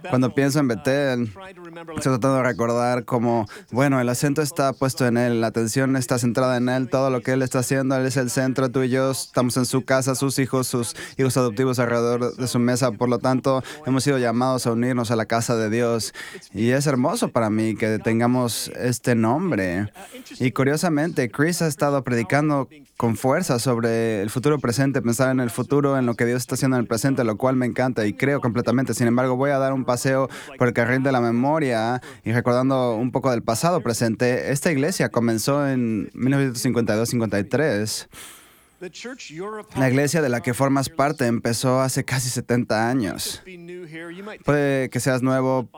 Cuando 0.09 0.35
pienso 0.35 0.61
en 0.61 0.69
Betel, 0.69 1.33
to 1.33 1.63
remember 1.63 1.97
estoy 1.97 2.13
tratando 2.13 2.37
de 2.37 2.43
recordar 2.43 3.05
como, 3.05 3.47
bueno, 3.71 4.01
el 4.01 4.09
acento 4.09 4.41
está 4.41 4.73
puesto 4.73 5.07
en 5.07 5.17
Él, 5.17 5.41
la 5.41 5.49
atención 5.49 5.97
está 5.97 6.19
centrada 6.19 6.57
en 6.57 6.69
Él, 6.69 6.89
todo 6.89 7.11
lo 7.11 7.21
que 7.21 7.33
Él 7.33 7.43
está 7.43 7.59
haciendo, 7.59 7.97
Él 7.97 8.07
es 8.07 8.17
el 8.17 8.31
centro, 8.31 8.71
tú 8.71 8.83
y 8.83 8.89
yo 8.89 9.11
estamos 9.11 9.57
en 9.57 9.67
su 9.67 9.85
casa, 9.85 10.15
sus 10.15 10.39
hijos, 10.39 10.69
sus 10.69 10.97
hijos 11.19 11.37
adoptivos 11.37 11.79
alrededor 11.79 12.37
de 12.37 12.49
su 12.49 12.59
mesa, 12.59 12.93
por 12.93 13.09
lo 13.09 13.19
tanto, 13.19 13.63
hemos 13.87 14.05
sido 14.05 14.19
llamados 14.19 14.67
a 14.67 14.73
unirnos 14.73 15.11
a 15.11 15.17
la 15.17 15.27
casa 15.27 15.57
de 15.57 15.71
Dios. 15.71 16.15
Y 16.53 16.71
es 16.71 16.87
hermoso 16.87 17.29
para 17.29 17.51
mí 17.51 17.75
que 17.77 17.99
tengamos 17.99 18.71
este 18.77 19.15
nombre. 19.15 19.93
Y 20.39 20.53
curiosamente, 20.53 21.31
Chris 21.31 21.63
ha 21.63 21.67
estado 21.67 22.03
predicando 22.03 22.69
con 22.97 23.17
fuerza 23.17 23.59
sobre 23.61 24.23
el 24.23 24.31
futuro 24.31 24.59
presente, 24.59 25.01
pensar 25.03 25.31
en 25.31 25.41
el 25.41 25.51
futuro, 25.51 25.99
en 25.99 26.07
lo 26.07 26.15
que 26.15 26.27
Dios 26.27 26.39
está 26.39 26.55
haciendo 26.55 26.77
en 26.77 26.83
el 26.83 26.89
presente, 26.89 27.23
lo 27.25 27.37
cual 27.37 27.57
me 27.57 27.67
encanta 27.67 28.07
y 28.07 28.15
creo 28.15 28.41
completamente. 28.41 28.95
Sin 28.95 29.07
embargo, 29.07 29.37
voy 29.37 29.51
a 29.51 29.59
dar 29.59 29.73
un 29.73 29.85
paseo 29.85 30.29
por 30.59 30.67
el 30.69 30.75
carril 30.75 31.03
de 31.03 31.13
la 31.13 31.21
memoria 31.21 32.01
y 32.25 32.33
recordando 32.33 32.97
un 32.97 33.13
poco 33.13 33.31
del 33.31 33.43
pasado 33.43 33.81
presente. 33.81 34.51
Esta 34.51 34.73
iglesia 34.73 35.11
comenzó 35.11 35.69
en 35.69 36.11
1952-53. 36.13 38.09
the 38.81 38.91
church 38.91 39.31
you're 39.31 39.61
a 39.61 39.63
part 39.63 39.79
La 39.79 39.89
iglesia 39.89 40.23
de 40.23 40.29
la 40.29 40.41
que 40.41 40.55
formas 40.55 40.89
parte 40.89 41.27
empezó 41.27 41.81
hace 41.81 42.05
casi 42.05 42.31
70 42.31 42.89
años. 42.89 43.43
Puede 44.45 44.89
que 44.89 45.01
seas 45.01 45.23
nuevo, 45.23 45.69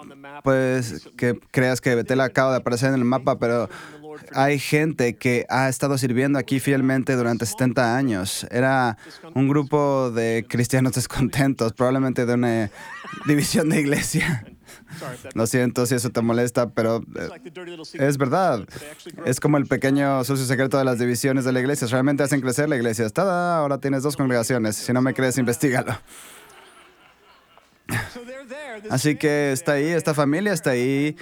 pues 0.45 1.09
que 1.17 1.39
creas 1.51 1.81
que 1.81 1.95
Betel 1.95 2.21
acaba 2.21 2.53
de 2.53 2.59
aparecer 2.59 2.91
en 2.91 2.95
el 2.95 3.05
mapa, 3.05 3.39
pero 3.39 3.69
hay 4.35 4.59
gente 4.59 5.17
que 5.17 5.47
ha 5.49 5.69
estado 5.69 5.99
sirviendo 5.99 6.39
aquí 6.39 6.61
fielmente 6.61 7.17
durante 7.17 7.47
70 7.47 7.97
años. 7.97 8.47
Era 8.51 8.97
un 9.35 9.49
grupo 9.49 10.11
de 10.11 10.45
cristianos 10.49 10.93
descontentos, 10.93 11.73
probablemente 11.73 12.27
de 12.27 12.35
una 12.35 12.71
división 13.27 13.69
de 13.69 13.81
iglesia. 13.81 14.45
Lo 15.35 15.47
siento 15.47 15.87
si 15.87 15.95
eso 15.95 16.11
te 16.11 16.21
molesta, 16.21 16.71
pero 16.71 17.03
eh, 17.17 17.29
es 17.95 18.19
verdad. 18.19 18.67
Es 19.25 19.41
como 19.41 19.57
el 19.57 19.67
pequeño 19.67 20.23
sucio 20.25 20.45
secreto 20.47 20.79
de 20.79 20.85
las 20.85 20.99
divisiones 20.99 21.45
de 21.45 21.53
la 21.53 21.61
iglesia. 21.61 21.87
Realmente 21.89 22.23
hacen 22.23 22.41
crecer 22.41 22.69
la 22.69 22.77
iglesia. 22.77 23.09
Tada, 23.11 23.59
ahora 23.59 23.79
tienes 23.79 24.03
dos 24.03 24.17
congregaciones. 24.17 24.77
Si 24.77 24.93
no 24.93 25.03
me 25.03 25.15
crees, 25.15 25.39
investigalo. 25.39 25.97
Así 28.91 29.17
que 29.17 29.53
está 29.53 29.73
ahí, 29.73 29.89
esta 29.89 30.15
familia 30.15 30.53
está 30.53 30.71
ahí. 30.71 31.17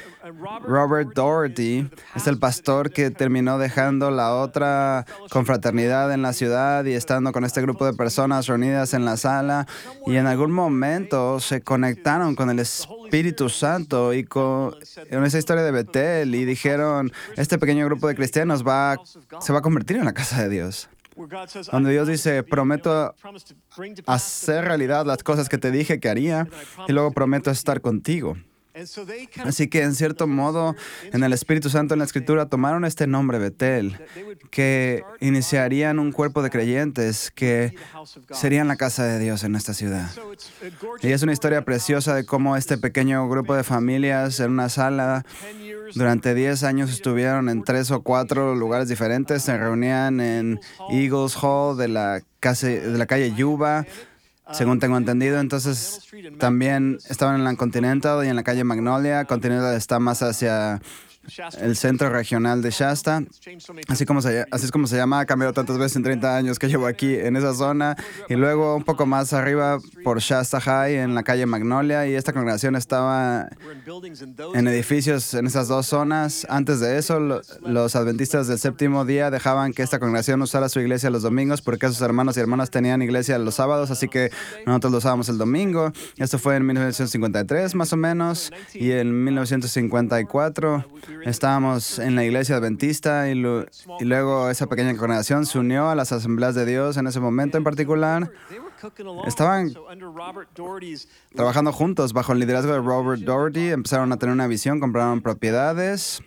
Robert 0.67 1.11
Doherty 1.15 1.89
es 2.15 2.27
el 2.27 2.39
pastor 2.39 2.91
que 2.91 3.11
terminó 3.11 3.59
dejando 3.59 4.11
la 4.11 4.35
otra 4.35 5.07
confraternidad 5.31 6.13
en 6.13 6.23
la 6.23 6.33
ciudad 6.33 6.85
y 6.85 6.93
estando 6.93 7.33
con 7.33 7.45
este 7.45 7.61
grupo 7.63 7.87
de 7.87 7.93
personas 7.93 8.47
reunidas 8.47 8.95
en 8.95 9.05
la 9.05 9.17
sala 9.17 9.67
y 10.07 10.17
en 10.17 10.27
algún 10.27 10.53
momento 10.53 11.41
se 11.41 11.61
conectaron 11.61 12.35
con 12.35 12.51
el 12.51 12.61
Espíritu 12.61 13.49
Santo 13.49 14.15
y 14.15 14.25
con 14.25 14.75
en 15.11 15.25
esa 15.25 15.39
historia 15.39 15.63
de 15.63 15.71
Betel 15.71 16.35
y 16.35 16.45
dijeron, 16.45 17.13
este 17.37 17.59
pequeño 17.59 17.85
grupo 17.87 18.09
de 18.09 18.15
cristianos 18.15 18.67
va, 18.67 18.99
se 19.41 19.53
va 19.53 19.59
a 19.59 19.63
convertir 19.63 19.97
en 19.97 20.05
la 20.05 20.13
casa 20.13 20.43
de 20.43 20.49
Dios. 20.49 20.89
Donde 21.71 21.93
Dios 21.93 22.09
dice, 22.09 22.43
prometo 22.43 23.15
hacer 24.07 24.65
realidad 24.65 25.05
las 25.07 25.23
cosas 25.23 25.49
que 25.49 25.59
te 25.59 25.71
dije 25.71 26.01
que 26.01 26.09
haría 26.09 26.49
y 26.89 26.93
luego 26.93 27.13
prometo 27.13 27.51
estar 27.51 27.81
contigo. 27.81 28.37
Así 29.45 29.69
que 29.69 29.83
en 29.83 29.95
cierto 29.95 30.27
modo, 30.27 30.75
en 31.13 31.23
el 31.23 31.33
Espíritu 31.33 31.71
Santo 31.71 31.95
en 31.95 31.99
la 31.99 32.05
Escritura 32.05 32.47
tomaron 32.47 32.85
este 32.85 33.07
nombre 33.07 33.39
Betel, 33.39 33.99
que 34.51 35.03
iniciarían 35.21 35.99
un 35.99 36.13
cuerpo 36.13 36.43
de 36.43 36.51
creyentes 36.51 37.31
que 37.31 37.75
serían 38.33 38.69
la 38.69 38.77
casa 38.77 39.05
de 39.05 39.19
Dios 39.19 39.45
en 39.45 39.55
esta 39.55 39.75
ciudad. 39.75 40.11
Y 41.03 41.09
es 41.09 41.23
una 41.23 41.33
historia 41.33 41.65
preciosa 41.65 42.15
de 42.15 42.25
cómo 42.25 42.57
este 42.57 42.79
pequeño 42.79 43.29
grupo 43.29 43.55
de 43.55 43.65
familias 43.65 44.41
en 44.41 44.53
una 44.53 44.69
sala 44.69 45.25
durante 45.95 46.35
10 46.35 46.63
años 46.65 46.91
estuvieron 46.91 47.49
en 47.49 47.65
tres 47.65 47.91
o 47.91 48.03
cuatro 48.03 48.55
lugares 48.55 48.89
diferentes, 48.89 49.43
se 49.43 49.57
reunían 49.57 50.21
en 50.21 50.61
Eagles 50.91 51.37
Hall 51.41 51.77
de 51.77 51.89
la, 51.89 52.23
de 52.41 52.99
la 52.99 53.07
calle 53.07 53.35
Yuba, 53.35 53.87
según 54.53 54.81
tengo 54.81 54.97
entendido. 54.97 55.41
Entonces, 55.41 56.01
también 56.39 56.99
estaban 57.09 57.37
en 57.37 57.45
la 57.45 57.55
Continental 57.57 58.25
y 58.25 58.29
en 58.29 58.37
la 58.37 58.43
calle 58.43 58.65
Magnolia. 58.65 59.25
Continental 59.25 59.75
está 59.77 59.99
más 59.99 60.23
hacia 60.23 60.81
el 61.59 61.77
centro 61.77 62.09
regional 62.09 62.63
de 62.63 62.71
Shasta. 62.71 63.23
Así, 63.89 64.07
como 64.07 64.23
se, 64.23 64.47
así 64.51 64.65
es 64.65 64.73
como 64.73 64.87
se 64.87 64.97
llama, 64.97 65.21
ha 65.21 65.27
cambiado 65.27 65.53
tantas 65.53 65.79
veces 65.79 65.97
en 65.97 66.03
30 66.03 66.37
años 66.37 66.59
que 66.59 66.69
llevo 66.69 66.87
aquí 66.87 67.15
en 67.15 67.37
esa 67.37 67.55
zona. 67.55 67.97
Y 68.29 68.35
luego 68.35 68.75
un 68.75 68.85
poco 68.85 69.07
más 69.07 69.33
arriba 69.33 69.79
por 70.03 70.21
Shasta 70.21 70.61
High 70.61 70.97
en 70.97 71.15
la 71.15 71.23
calle 71.23 71.47
Magnolia. 71.47 72.07
Y 72.07 72.15
esta 72.15 72.33
congregación 72.33 72.75
estaba 72.75 73.49
en 74.55 74.69
edificios 74.69 75.35
en 75.35 75.47
esas 75.47 75.69
dos 75.69 75.87
zonas. 75.87 76.47
Antes 76.49 76.81
de 76.81 76.99
eso, 76.99 77.21
los 77.21 77.97
adventistas 77.97 78.49
del 78.49 78.59
séptimo 78.59 79.05
día 79.05 79.31
dejaban 79.31 79.73
que 79.73 79.83
esta 79.83 79.99
congregación 79.99 80.41
usara 80.43 80.69
su 80.69 80.81
iglesia 80.81 81.11
los 81.11 81.23
domingos 81.23 81.63
porque 81.63 81.87
sus 81.89 82.01
hermanos 82.01 82.37
y 82.37 82.41
hermanas 82.41 82.71
tenían 82.71 83.03
iglesia 83.03 83.39
los 83.39 83.57
sábados. 83.57 83.91
Así 83.91 84.09
que 84.09 84.31
nosotros 84.67 84.93
lo 84.93 84.99
usábamos 84.99 85.29
el 85.29 85.39
domingo. 85.39 85.93
Esto 86.17 86.39
fue 86.39 86.57
en 86.57 86.67
1953 86.67 87.75
más 87.75 87.93
o 87.93 87.97
menos. 87.97 88.51
Y 88.75 88.93
en 88.93 89.25
1954 89.25 90.87
estábamos 91.25 91.99
en 91.99 92.15
la 92.15 92.25
iglesia 92.25 92.57
adventista 92.57 93.29
y, 93.29 93.35
luego 93.35 94.51
esa 94.51 94.67
pequeña 94.67 94.97
congregación 94.97 95.47
se 95.47 95.59
unió 95.59 95.89
a 95.89 95.95
las 95.95 96.13
asambleas 96.13 96.55
de 96.55 96.67
Dios 96.67 96.97
en 96.97 97.07
ese 97.07 97.21
momento 97.21 97.59
en 97.59 97.65
particular. 97.65 98.31
Estaban 99.27 99.75
trabajando 101.35 101.73
juntos 101.73 102.13
bajo 102.13 102.33
el 102.33 102.39
liderazgo 102.39 102.73
de 102.73 102.81
Robert 102.81 103.23
Doherty, 103.23 103.71
empezaron 103.71 104.13
a 104.13 104.17
tener 104.17 104.33
una 104.33 104.47
visión, 104.47 104.81
compraron 104.81 105.21
propiedades. 105.21 106.23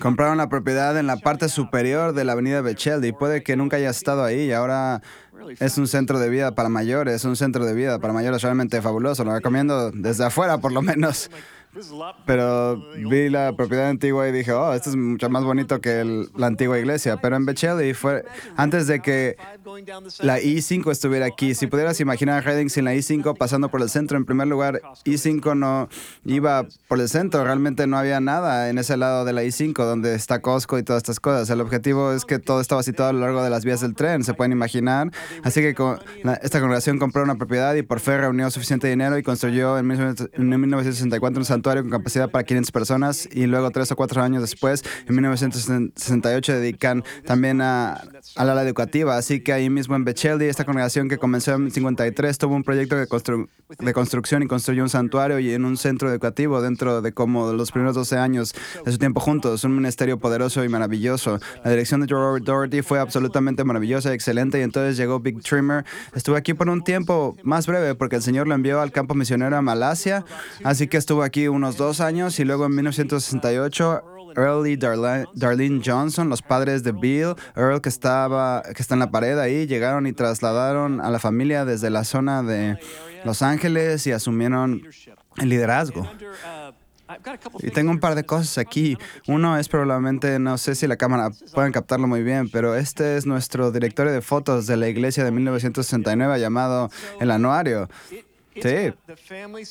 Compraron 0.00 0.38
la 0.38 0.48
propiedad 0.48 0.98
en 0.98 1.06
la 1.06 1.16
parte 1.18 1.48
superior 1.48 2.14
de 2.14 2.24
la 2.24 2.32
avenida 2.32 2.62
Bechelli. 2.62 3.12
Puede 3.12 3.42
que 3.42 3.56
nunca 3.56 3.76
haya 3.76 3.90
estado 3.90 4.24
ahí 4.24 4.44
y 4.46 4.52
ahora 4.52 5.02
es 5.60 5.76
un 5.76 5.86
centro 5.86 6.18
de 6.18 6.30
vida 6.30 6.54
para 6.54 6.70
mayores, 6.70 7.24
un 7.24 7.36
centro 7.36 7.66
de 7.66 7.74
vida 7.74 7.98
para 7.98 8.14
mayores 8.14 8.40
realmente 8.42 8.80
fabuloso. 8.80 9.22
Lo 9.24 9.34
recomiendo 9.34 9.90
desde 9.90 10.24
afuera, 10.24 10.58
por 10.58 10.72
lo 10.72 10.80
menos. 10.80 11.30
Pero 12.26 12.82
vi 12.96 13.28
la 13.28 13.54
propiedad 13.56 13.88
antigua 13.88 14.28
y 14.28 14.32
dije, 14.32 14.52
oh, 14.52 14.72
esto 14.72 14.90
es 14.90 14.96
mucho 14.96 15.28
más 15.28 15.44
bonito 15.44 15.80
que 15.80 16.26
la 16.36 16.46
antigua 16.46 16.78
iglesia. 16.78 17.16
Pero 17.20 17.36
en 17.36 17.46
Bechelli 17.46 17.94
fue 17.94 18.24
antes 18.56 18.86
de 18.86 19.00
que 19.00 19.36
la 20.20 20.40
I-5 20.40 20.90
estuviera 20.90 21.26
aquí. 21.26 21.54
Si 21.54 21.66
pudieras 21.66 22.00
imaginar 22.00 22.44
Reading 22.44 22.68
sin 22.68 22.84
la 22.84 22.94
I-5 22.94 23.36
pasando 23.36 23.68
por 23.68 23.82
el 23.82 23.88
centro, 23.88 24.16
en 24.16 24.24
primer 24.24 24.46
lugar, 24.46 24.80
I-5 25.04 25.56
no 25.56 25.88
iba 26.24 26.66
por 26.88 27.00
el 27.00 27.08
centro. 27.08 27.44
Realmente 27.44 27.86
no 27.86 27.98
había 27.98 28.20
nada 28.20 28.70
en 28.70 28.78
ese 28.78 28.96
lado 28.96 29.24
de 29.24 29.32
la 29.32 29.42
I-5 29.42 29.84
donde 29.84 30.14
está 30.14 30.40
Costco 30.40 30.78
y 30.78 30.82
todas 30.82 31.02
estas 31.02 31.20
cosas. 31.20 31.50
El 31.50 31.60
objetivo 31.60 32.12
es 32.12 32.24
que 32.24 32.38
todo 32.38 32.60
estaba 32.60 32.82
situado 32.82 33.10
a 33.10 33.12
lo 33.12 33.20
largo 33.20 33.42
de 33.42 33.50
las 33.50 33.64
vías 33.64 33.80
del 33.80 33.94
tren, 33.94 34.22
se 34.22 34.34
pueden 34.34 34.52
imaginar. 34.52 35.10
Así 35.42 35.60
que 35.60 35.70
esta 36.42 36.60
congregación 36.60 36.98
compró 36.98 37.22
una 37.22 37.34
propiedad 37.34 37.74
y 37.74 37.82
por 37.82 38.00
fe 38.00 38.18
reunió 38.18 38.50
suficiente 38.50 38.88
dinero 38.88 39.18
y 39.18 39.22
construyó 39.22 39.76
en 39.78 39.86
1964 39.86 41.40
un 41.40 41.44
santuario 41.44 41.63
con 41.64 41.90
capacidad 41.90 42.30
para 42.30 42.44
500 42.44 42.70
personas 42.70 43.28
y 43.32 43.46
luego 43.46 43.70
tres 43.70 43.90
o 43.90 43.96
cuatro 43.96 44.22
años 44.22 44.42
después, 44.42 44.84
en 45.06 45.14
1968, 45.14 46.52
dedican 46.52 47.04
también 47.24 47.60
a, 47.60 48.02
al 48.36 48.50
ala 48.50 48.62
educativa. 48.62 49.16
Así 49.16 49.40
que 49.40 49.52
ahí 49.52 49.70
mismo 49.70 49.96
en 49.96 50.04
Bechelli, 50.04 50.46
esta 50.46 50.64
congregación 50.64 51.08
que 51.08 51.18
comenzó 51.18 51.54
en 51.54 51.70
53 51.70 52.38
tuvo 52.38 52.54
un 52.54 52.64
proyecto 52.64 52.96
de, 52.96 53.06
de 53.78 53.92
construcción 53.92 54.42
y 54.42 54.46
construyó 54.46 54.82
un 54.82 54.88
santuario 54.88 55.38
y 55.38 55.52
en 55.52 55.64
un 55.64 55.76
centro 55.76 56.10
educativo 56.10 56.60
dentro 56.62 57.02
de 57.02 57.12
como 57.12 57.52
los 57.52 57.72
primeros 57.72 57.94
12 57.94 58.18
años 58.18 58.54
de 58.84 58.92
su 58.92 58.98
tiempo 58.98 59.20
juntos. 59.20 59.64
Un 59.64 59.74
ministerio 59.74 60.18
poderoso 60.18 60.64
y 60.64 60.68
maravilloso. 60.68 61.40
La 61.64 61.70
dirección 61.70 62.00
de 62.00 62.06
Robert 62.06 62.44
Doherty 62.44 62.82
fue 62.82 62.98
absolutamente 62.98 63.64
maravillosa 63.64 64.10
y 64.10 64.14
excelente 64.14 64.58
y 64.58 64.62
entonces 64.62 64.96
llegó 64.96 65.20
Big 65.20 65.40
Trimmer. 65.42 65.84
Estuvo 66.14 66.36
aquí 66.36 66.54
por 66.54 66.68
un 66.68 66.82
tiempo 66.82 67.36
más 67.42 67.66
breve 67.66 67.94
porque 67.94 68.16
el 68.16 68.22
Señor 68.22 68.46
lo 68.46 68.54
envió 68.54 68.80
al 68.80 68.92
campo 68.92 69.14
misionero 69.14 69.56
a 69.56 69.62
Malasia, 69.62 70.24
así 70.62 70.86
que 70.88 70.96
estuvo 70.96 71.22
aquí 71.22 71.48
unos 71.54 71.76
dos 71.76 72.00
años 72.00 72.38
y 72.40 72.44
luego 72.44 72.66
en 72.66 72.74
1968 72.74 74.02
Earl 74.36 74.66
y 74.66 74.76
Darlene 74.76 75.80
Johnson, 75.84 76.28
los 76.28 76.42
padres 76.42 76.82
de 76.82 76.92
Bill, 76.92 77.34
Earl 77.56 77.80
que 77.80 77.88
estaba 77.88 78.62
que 78.62 78.82
está 78.82 78.94
en 78.94 79.00
la 79.00 79.10
pared 79.10 79.38
ahí, 79.38 79.66
llegaron 79.66 80.06
y 80.06 80.12
trasladaron 80.12 81.00
a 81.00 81.10
la 81.10 81.18
familia 81.18 81.64
desde 81.64 81.90
la 81.90 82.04
zona 82.04 82.42
de 82.42 82.78
Los 83.24 83.42
Ángeles 83.42 84.06
y 84.06 84.12
asumieron 84.12 84.82
el 85.36 85.48
liderazgo. 85.48 86.08
Y 87.60 87.70
tengo 87.70 87.90
un 87.90 88.00
par 88.00 88.14
de 88.14 88.24
cosas 88.24 88.58
aquí. 88.58 88.96
Uno 89.28 89.58
es 89.58 89.68
probablemente, 89.68 90.38
no 90.38 90.56
sé 90.56 90.74
si 90.74 90.86
la 90.86 90.96
cámara 90.96 91.30
pueden 91.52 91.70
captarlo 91.70 92.08
muy 92.08 92.22
bien, 92.22 92.48
pero 92.50 92.74
este 92.74 93.16
es 93.16 93.26
nuestro 93.26 93.70
directorio 93.70 94.12
de 94.12 94.22
fotos 94.22 94.66
de 94.66 94.76
la 94.76 94.88
iglesia 94.88 95.22
de 95.22 95.30
1969 95.30 96.40
llamado 96.40 96.90
El 97.20 97.30
Anuario. 97.30 97.88
Sí. 98.54 98.94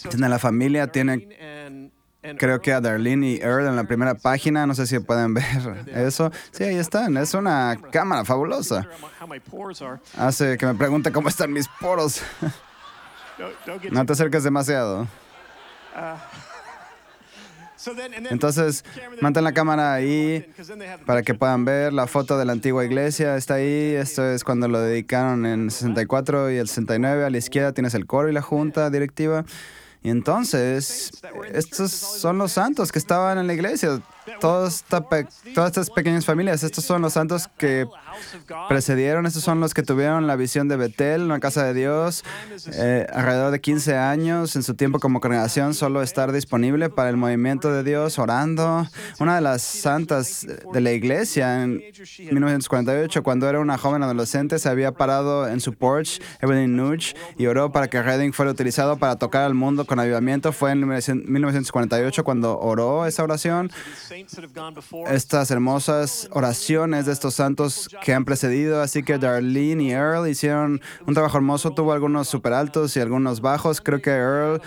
Tiene 0.09 0.29
la 0.29 0.39
familia, 0.39 0.87
tiene 0.87 1.91
creo 2.37 2.61
que 2.61 2.71
a 2.71 2.79
Darlene 2.79 3.31
y 3.31 3.35
Earl 3.41 3.67
en 3.67 3.75
la 3.75 3.83
primera 3.83 4.15
página. 4.15 4.65
No 4.65 4.75
sé 4.75 4.87
si 4.87 4.99
pueden 4.99 5.33
ver 5.33 5.43
eso. 5.93 6.31
Sí, 6.51 6.63
ahí 6.63 6.77
están. 6.77 7.17
Es 7.17 7.33
una 7.33 7.77
cámara 7.91 8.23
fabulosa. 8.23 8.87
Hace 10.17 10.57
que 10.57 10.65
me 10.65 10.75
pregunte 10.75 11.11
cómo 11.11 11.29
están 11.29 11.51
mis 11.51 11.67
poros. 11.67 12.21
No 13.91 14.05
te 14.05 14.13
acerques 14.13 14.43
demasiado. 14.43 15.07
Entonces, 18.29 18.83
mantén 19.21 19.43
la 19.43 19.53
cámara 19.53 19.93
ahí 19.93 20.45
para 21.05 21.23
que 21.23 21.33
puedan 21.33 21.65
ver 21.65 21.93
la 21.93 22.07
foto 22.07 22.37
de 22.37 22.45
la 22.45 22.53
antigua 22.53 22.85
iglesia. 22.85 23.35
Está 23.35 23.55
ahí. 23.55 23.95
Esto 23.95 24.29
es 24.29 24.43
cuando 24.43 24.67
lo 24.67 24.79
dedicaron 24.79 25.45
en 25.45 25.69
64 25.69 26.51
y 26.51 26.57
el 26.57 26.67
69. 26.67 27.25
A 27.25 27.29
la 27.29 27.37
izquierda 27.37 27.73
tienes 27.73 27.93
el 27.93 28.05
coro 28.05 28.29
y 28.29 28.33
la 28.33 28.41
junta 28.41 28.89
directiva. 28.89 29.45
Y 30.01 30.09
entonces, 30.09 31.11
estos 31.53 31.91
son 31.91 32.37
los 32.37 32.51
santos 32.51 32.91
que 32.91 32.99
estaban 32.99 33.37
en 33.37 33.47
la 33.47 33.53
iglesia. 33.53 34.01
Todas 34.39 34.83
estas 35.55 35.89
pequeñas 35.89 36.25
familias, 36.25 36.63
estos 36.63 36.83
son 36.83 37.01
los 37.01 37.13
santos 37.13 37.49
que 37.57 37.87
precedieron, 38.69 39.25
estos 39.25 39.43
son 39.43 39.59
los 39.59 39.73
que 39.73 39.83
tuvieron 39.83 40.27
la 40.27 40.35
visión 40.35 40.67
de 40.67 40.75
Betel, 40.75 41.23
una 41.23 41.39
casa 41.39 41.63
de 41.65 41.73
Dios, 41.73 42.23
eh, 42.73 43.07
alrededor 43.13 43.51
de 43.51 43.61
15 43.61 43.97
años 43.97 44.55
en 44.55 44.63
su 44.63 44.75
tiempo 44.75 44.99
como 44.99 45.19
congregación, 45.19 45.73
solo 45.73 46.01
estar 46.01 46.31
disponible 46.31 46.89
para 46.89 47.09
el 47.09 47.17
movimiento 47.17 47.71
de 47.71 47.83
Dios, 47.83 48.19
orando. 48.19 48.87
Una 49.19 49.35
de 49.35 49.41
las 49.41 49.61
santas 49.61 50.45
de 50.73 50.81
la 50.81 50.91
iglesia 50.91 51.63
en 51.63 51.81
1948, 52.31 53.23
cuando 53.23 53.49
era 53.49 53.59
una 53.59 53.77
joven 53.77 54.03
adolescente, 54.03 54.59
se 54.59 54.69
había 54.69 54.91
parado 54.91 55.47
en 55.47 55.59
su 55.59 55.73
porch, 55.73 56.21
Evelyn 56.41 56.75
Nuge, 56.75 57.15
y 57.37 57.47
oró 57.47 57.71
para 57.71 57.89
que 57.89 58.01
Reading 58.01 58.31
fuera 58.31 58.51
utilizado 58.51 58.97
para 58.97 59.17
tocar 59.17 59.43
al 59.43 59.53
mundo 59.53 59.85
con 59.85 59.99
avivamiento. 59.99 60.51
Fue 60.51 60.71
en 60.71 60.79
1948 60.87 62.23
cuando 62.23 62.59
oró 62.59 63.05
esa 63.05 63.23
oración 63.23 63.71
estas 65.09 65.51
hermosas 65.51 66.27
oraciones 66.31 67.05
de 67.05 67.13
estos 67.13 67.35
santos 67.35 67.89
que 68.03 68.13
han 68.13 68.25
precedido. 68.25 68.81
Así 68.81 69.03
que 69.03 69.17
Darlene 69.17 69.83
y 69.83 69.91
Earl 69.91 70.27
hicieron 70.27 70.81
un 71.07 71.13
trabajo 71.13 71.37
hermoso. 71.37 71.71
Tuvo 71.71 71.93
algunos 71.93 72.27
super 72.27 72.53
altos 72.53 72.95
y 72.95 72.99
algunos 72.99 73.41
bajos. 73.41 73.81
Creo 73.81 74.01
que 74.01 74.11
Earl 74.11 74.61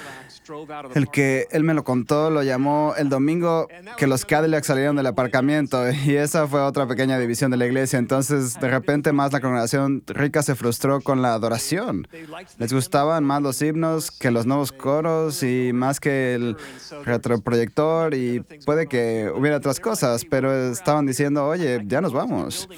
El 0.95 1.09
que 1.09 1.47
él 1.51 1.65
me 1.65 1.75
lo 1.75 1.85
contó 1.85 2.31
lo 2.31 2.43
llamó 2.43 2.95
el 2.97 3.09
domingo 3.09 3.69
que 3.97 4.07
los 4.07 4.25
Cadillacs 4.25 4.67
salieron 4.67 4.97
del 4.97 5.07
aparcamiento 5.07 5.83
y 5.91 6.17
esa 6.17 6.47
fue 6.47 6.61
otra 6.61 6.87
pequeña 6.87 7.19
división 7.19 7.51
de 7.51 7.57
la 7.57 7.67
iglesia. 7.67 7.99
Entonces, 7.99 8.59
de 8.61 8.69
repente 8.69 9.13
más 9.13 9.33
la 9.33 9.41
congregación 9.41 10.03
rica 10.07 10.43
se 10.43 10.55
frustró 10.55 11.01
con 11.01 11.23
la 11.23 11.35
adoración. 11.35 12.07
Les 12.59 12.73
gustaban 12.73 13.25
más 13.25 13.43
los 13.43 13.61
himnos 13.61 14.11
que 14.11 14.31
los 14.31 14.47
nuevos 14.47 14.73
coros 14.73 15.43
y 15.43 15.73
más 15.73 16.01
que 16.01 16.35
el 16.35 16.57
retroproyector 17.05 18.15
y 18.15 18.41
puede 18.65 18.87
que 18.87 19.33
hubiera 19.35 19.57
otras 19.57 19.81
cosas, 19.81 20.25
pero 20.25 20.71
estaban 20.71 21.07
diciendo, 21.07 21.47
oye, 21.47 21.83
ya 21.87 22.01
nos 22.01 22.13
vamos. 22.13 22.69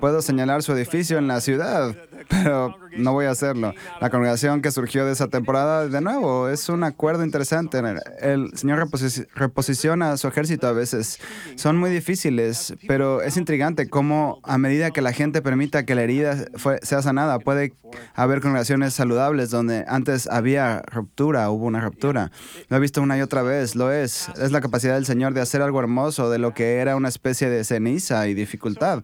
Puedo 0.00 0.22
señalar 0.22 0.62
su 0.62 0.72
edificio 0.72 1.18
en 1.18 1.26
la 1.26 1.40
ciudad, 1.40 1.94
pero 2.28 2.76
no 2.96 3.12
voy 3.12 3.26
a 3.26 3.30
hacerlo. 3.30 3.74
La 4.00 4.10
congregación 4.10 4.62
que 4.62 4.70
surgió 4.70 5.04
de 5.04 5.12
esa 5.12 5.28
temporada, 5.28 5.88
de 5.88 6.00
nuevo, 6.00 6.48
es 6.48 6.68
un 6.68 6.84
acuerdo 6.84 7.15
interesante. 7.24 7.80
El 8.20 8.56
Señor 8.56 8.78
reposi- 8.78 9.26
reposiciona 9.34 10.16
su 10.16 10.28
ejército 10.28 10.66
a 10.66 10.72
veces. 10.72 11.18
Son 11.56 11.76
muy 11.76 11.90
difíciles, 11.90 12.74
pero 12.86 13.22
es 13.22 13.36
intrigante 13.36 13.88
cómo 13.88 14.40
a 14.42 14.58
medida 14.58 14.90
que 14.90 15.00
la 15.02 15.12
gente 15.12 15.42
permita 15.42 15.84
que 15.84 15.94
la 15.94 16.02
herida 16.02 16.46
sea 16.82 17.02
sanada, 17.02 17.38
puede 17.38 17.72
haber 18.14 18.40
congregaciones 18.40 18.94
saludables 18.94 19.50
donde 19.50 19.84
antes 19.88 20.26
había 20.26 20.82
ruptura, 20.92 21.50
hubo 21.50 21.66
una 21.66 21.80
ruptura. 21.80 22.30
Lo 22.68 22.76
he 22.76 22.80
visto 22.80 23.00
una 23.02 23.16
y 23.18 23.20
otra 23.22 23.42
vez, 23.42 23.74
lo 23.76 23.92
es. 23.92 24.28
Es 24.40 24.52
la 24.52 24.60
capacidad 24.60 24.94
del 24.94 25.06
Señor 25.06 25.34
de 25.34 25.40
hacer 25.40 25.62
algo 25.62 25.80
hermoso 25.80 26.30
de 26.30 26.38
lo 26.38 26.54
que 26.54 26.76
era 26.76 26.96
una 26.96 27.08
especie 27.08 27.48
de 27.48 27.64
ceniza 27.64 28.26
y 28.28 28.34
dificultad. 28.34 29.02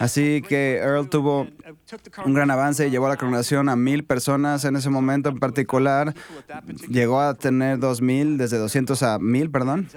Así 0.00 0.42
que 0.48 0.76
Earl 0.78 1.08
tuvo 1.08 1.46
un 2.24 2.34
gran 2.34 2.50
avance 2.50 2.86
y 2.86 2.90
llevó 2.90 3.06
a 3.06 3.10
la 3.10 3.16
congregación 3.16 3.68
a 3.68 3.76
mil 3.76 4.04
personas 4.04 4.64
en 4.64 4.76
ese 4.76 4.90
momento 4.90 5.28
en 5.30 5.38
particular. 5.38 6.14
Llegó 6.88 7.20
a 7.20 7.34
tener 7.34 7.78
dos 7.78 8.00
mil, 8.02 8.36
desde 8.38 8.58
200 8.58 9.02
a 9.02 9.18
mil, 9.18 9.50
perdón. 9.50 9.88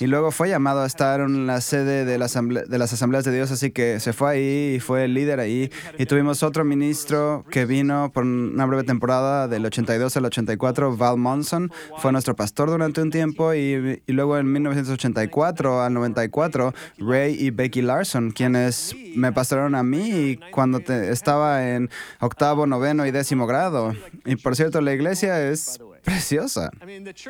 Y 0.00 0.06
luego 0.06 0.30
fue 0.30 0.48
llamado 0.48 0.82
a 0.82 0.86
estar 0.86 1.20
en 1.20 1.46
la 1.46 1.60
sede 1.60 2.04
de, 2.04 2.18
la 2.18 2.26
asamble- 2.26 2.66
de 2.66 2.78
las 2.78 2.92
asambleas 2.92 3.24
de 3.24 3.32
Dios, 3.34 3.50
así 3.50 3.70
que 3.70 4.00
se 4.00 4.12
fue 4.12 4.30
ahí 4.32 4.74
y 4.76 4.80
fue 4.80 5.04
el 5.04 5.14
líder 5.14 5.40
ahí. 5.40 5.70
Y 5.98 6.06
tuvimos 6.06 6.42
otro 6.42 6.64
ministro 6.64 7.44
que 7.50 7.66
vino 7.66 8.10
por 8.12 8.24
una 8.24 8.66
breve 8.66 8.84
temporada 8.84 9.48
del 9.48 9.64
82 9.66 10.16
al 10.16 10.24
84, 10.26 10.96
Val 10.96 11.16
Monson. 11.18 11.70
Fue 11.98 12.12
nuestro 12.12 12.34
pastor 12.36 12.70
durante 12.70 13.00
un 13.02 13.10
tiempo 13.10 13.54
y, 13.54 14.02
y 14.06 14.12
luego 14.12 14.38
en 14.38 14.50
1984 14.52 15.82
al 15.82 15.94
94, 15.94 16.74
Ray 16.98 17.34
y 17.38 17.50
Becky 17.50 17.82
Larson, 17.82 18.30
quienes 18.30 18.94
me 19.16 19.32
pastoraron 19.32 19.74
a 19.74 19.82
mí 19.82 20.38
cuando 20.52 20.80
te- 20.80 20.97
estaba 21.10 21.68
en 21.70 21.90
octavo, 22.20 22.66
noveno 22.66 23.06
y 23.06 23.10
décimo 23.10 23.46
grado. 23.46 23.94
Y 24.24 24.36
por 24.36 24.56
cierto, 24.56 24.80
la 24.80 24.92
iglesia 24.92 25.48
es 25.48 25.78
preciosa. 26.04 26.70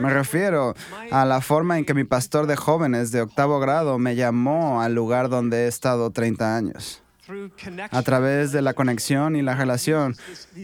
Me 0.00 0.10
refiero 0.10 0.74
a 1.10 1.24
la 1.24 1.40
forma 1.40 1.78
en 1.78 1.84
que 1.84 1.94
mi 1.94 2.04
pastor 2.04 2.46
de 2.46 2.56
jóvenes 2.56 3.10
de 3.10 3.22
octavo 3.22 3.60
grado 3.60 3.98
me 3.98 4.16
llamó 4.16 4.82
al 4.82 4.94
lugar 4.94 5.28
donde 5.28 5.64
he 5.64 5.68
estado 5.68 6.10
30 6.10 6.56
años. 6.56 7.02
A 7.90 8.02
través 8.02 8.52
de 8.52 8.62
la 8.62 8.74
conexión 8.74 9.36
y 9.36 9.42
la 9.42 9.54
relación, 9.54 10.16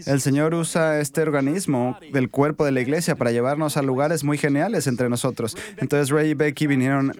el 0.06 0.20
Señor 0.20 0.54
usa 0.54 1.00
este 1.00 1.22
organismo 1.22 1.98
del 2.12 2.30
cuerpo 2.30 2.64
de 2.64 2.72
la 2.72 2.80
iglesia 2.80 3.14
para 3.16 3.30
llevarnos 3.30 3.76
a 3.76 3.82
lugares 3.82 4.24
muy 4.24 4.38
geniales 4.38 4.86
entre 4.86 5.08
nosotros. 5.08 5.56
Entonces 5.76 6.10
Ray 6.10 6.30
y 6.30 6.34
Becky 6.34 6.66
vinieron, 6.66 7.12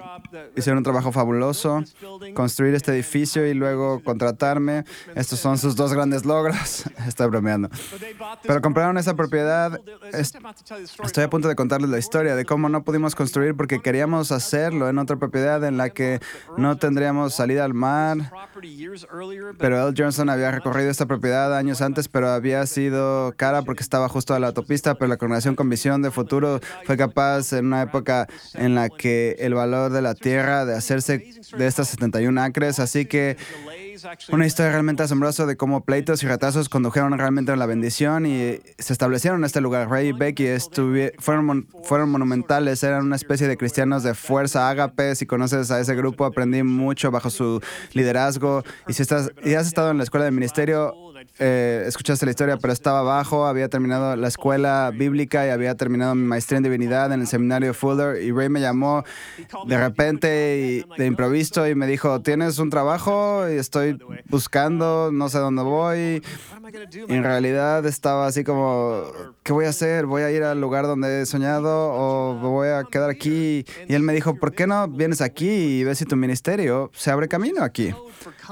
hicieron 0.56 0.78
un 0.78 0.84
trabajo 0.84 1.12
fabuloso, 1.12 1.82
construir 2.34 2.74
este 2.74 2.92
edificio 2.92 3.46
y 3.46 3.54
luego 3.54 4.02
contratarme. 4.02 4.84
Estos 5.14 5.38
son 5.40 5.58
sus 5.58 5.76
dos 5.76 5.92
grandes 5.92 6.24
logros. 6.24 6.84
Estoy 7.06 7.28
bromeando. 7.28 7.68
Pero 8.42 8.60
compraron 8.60 8.98
esa 8.98 9.14
propiedad. 9.14 9.78
Es- 10.12 10.32
Estoy 11.04 11.24
a 11.24 11.30
punto 11.30 11.48
de 11.48 11.54
contarles 11.54 11.90
la 11.90 11.98
historia 11.98 12.34
de 12.34 12.44
cómo 12.44 12.68
no 12.68 12.82
pudimos 12.84 13.14
construir 13.14 13.54
porque 13.54 13.80
queríamos 13.80 14.32
hacerlo 14.32 14.88
en 14.88 14.98
otra 14.98 15.16
propiedad 15.16 15.62
en 15.64 15.76
la 15.76 15.90
que 15.90 16.20
no 16.56 16.76
tendríamos 16.76 17.34
salida 17.34 17.64
al 17.64 17.74
mar. 17.74 18.18
Pero 19.58 19.88
L. 19.88 19.94
Johnson 19.96 20.30
había 20.30 20.50
recorrido 20.50 20.90
esta 20.90 21.06
propiedad 21.06 21.56
años 21.56 21.80
antes, 21.80 22.08
pero 22.08 22.30
había 22.30 22.66
sido 22.66 23.34
cara 23.36 23.62
porque 23.62 23.82
estaba 23.82 24.08
justo 24.08 24.34
a 24.34 24.38
la 24.38 24.48
autopista, 24.48 24.94
pero 24.94 25.08
la 25.08 25.16
congregación 25.16 25.54
con 25.56 25.68
visión 25.68 26.02
de 26.02 26.10
futuro 26.10 26.60
fue 26.84 26.96
capaz 26.96 27.52
en 27.52 27.66
una 27.66 27.82
época 27.82 28.28
en 28.54 28.74
la 28.74 28.88
que 28.88 29.36
el 29.38 29.54
valor 29.54 29.92
de 29.92 30.02
la 30.02 30.14
tierra 30.14 30.64
de 30.64 30.74
hacerse 30.74 31.24
de 31.56 31.66
estas 31.66 31.88
71 31.88 32.40
acres, 32.40 32.78
así 32.78 33.06
que 33.06 33.36
una 34.32 34.46
historia 34.46 34.72
realmente 34.72 35.02
asombrosa 35.02 35.46
de 35.46 35.56
cómo 35.56 35.84
pleitos 35.84 36.22
y 36.22 36.26
retrasos 36.26 36.68
condujeron 36.68 37.16
realmente 37.18 37.52
a 37.52 37.56
la 37.56 37.66
bendición 37.66 38.26
y 38.26 38.58
se 38.78 38.92
establecieron 38.92 39.40
en 39.40 39.44
este 39.44 39.60
lugar. 39.60 39.88
Ray 39.88 40.08
y 40.08 40.12
Becky 40.12 40.46
fueron, 41.18 41.44
mon- 41.44 41.68
fueron 41.84 42.10
monumentales, 42.10 42.82
eran 42.82 43.04
una 43.04 43.16
especie 43.16 43.48
de 43.48 43.56
cristianos 43.56 44.02
de 44.02 44.14
fuerza 44.14 44.68
ágape. 44.68 45.14
Si 45.14 45.26
conoces 45.26 45.70
a 45.70 45.80
ese 45.80 45.94
grupo, 45.94 46.24
aprendí 46.24 46.62
mucho 46.62 47.10
bajo 47.10 47.30
su 47.30 47.60
liderazgo. 47.92 48.64
Y 48.88 48.92
si 48.94 49.02
estás, 49.02 49.30
y 49.44 49.54
has 49.54 49.66
estado 49.66 49.90
en 49.90 49.98
la 49.98 50.04
escuela 50.04 50.24
de 50.24 50.30
ministerio, 50.30 50.94
eh, 51.38 51.84
escuchaste 51.86 52.24
la 52.26 52.30
historia, 52.30 52.56
pero 52.58 52.72
estaba 52.72 53.00
abajo, 53.00 53.46
había 53.46 53.68
terminado 53.68 54.14
la 54.14 54.28
escuela 54.28 54.92
bíblica 54.94 55.46
y 55.46 55.50
había 55.50 55.74
terminado 55.74 56.14
mi 56.14 56.22
maestría 56.22 56.58
en 56.58 56.62
divinidad 56.62 57.12
en 57.12 57.20
el 57.22 57.26
seminario 57.26 57.74
Fuller. 57.74 58.22
Y 58.22 58.30
Ray 58.30 58.48
me 58.48 58.60
llamó 58.60 59.04
de 59.66 59.78
repente 59.78 60.86
de 60.96 61.06
improviso 61.06 61.66
y 61.66 61.74
me 61.74 61.86
dijo, 61.86 62.20
¿tienes 62.20 62.58
un 62.58 62.70
trabajo? 62.70 63.48
Y 63.48 63.56
estoy 63.56 63.98
buscando, 64.26 65.10
no 65.12 65.28
sé 65.28 65.38
dónde 65.38 65.62
voy. 65.62 66.22
Y 67.08 67.14
en 67.14 67.24
realidad 67.24 67.84
estaba 67.86 68.26
así 68.26 68.44
como, 68.44 69.02
¿qué 69.44 69.52
voy 69.52 69.66
a 69.66 69.68
hacer? 69.68 70.06
¿Voy 70.06 70.22
a 70.22 70.30
ir 70.30 70.42
al 70.42 70.60
lugar 70.60 70.86
donde 70.86 71.20
he 71.20 71.26
soñado 71.26 71.92
o 71.92 72.34
voy 72.36 72.68
a 72.68 72.82
quedar 72.84 73.10
aquí? 73.10 73.64
Y 73.86 73.94
él 73.94 74.02
me 74.02 74.14
dijo, 74.14 74.34
¿por 74.36 74.54
qué 74.54 74.66
no 74.66 74.88
vienes 74.88 75.20
aquí 75.20 75.48
y 75.48 75.84
ves 75.84 75.98
si 75.98 76.06
tu 76.06 76.16
ministerio 76.16 76.90
se 76.94 77.10
abre 77.10 77.28
camino 77.28 77.62
aquí? 77.62 77.94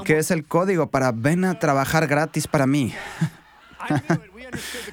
Que 0.04 0.18
es 0.18 0.30
el 0.30 0.44
código 0.46 0.90
para 0.90 1.10
ven 1.10 1.44
a 1.46 1.58
trabajar 1.58 2.06
gratis 2.06 2.46
para 2.46 2.66
mí. 2.66 2.94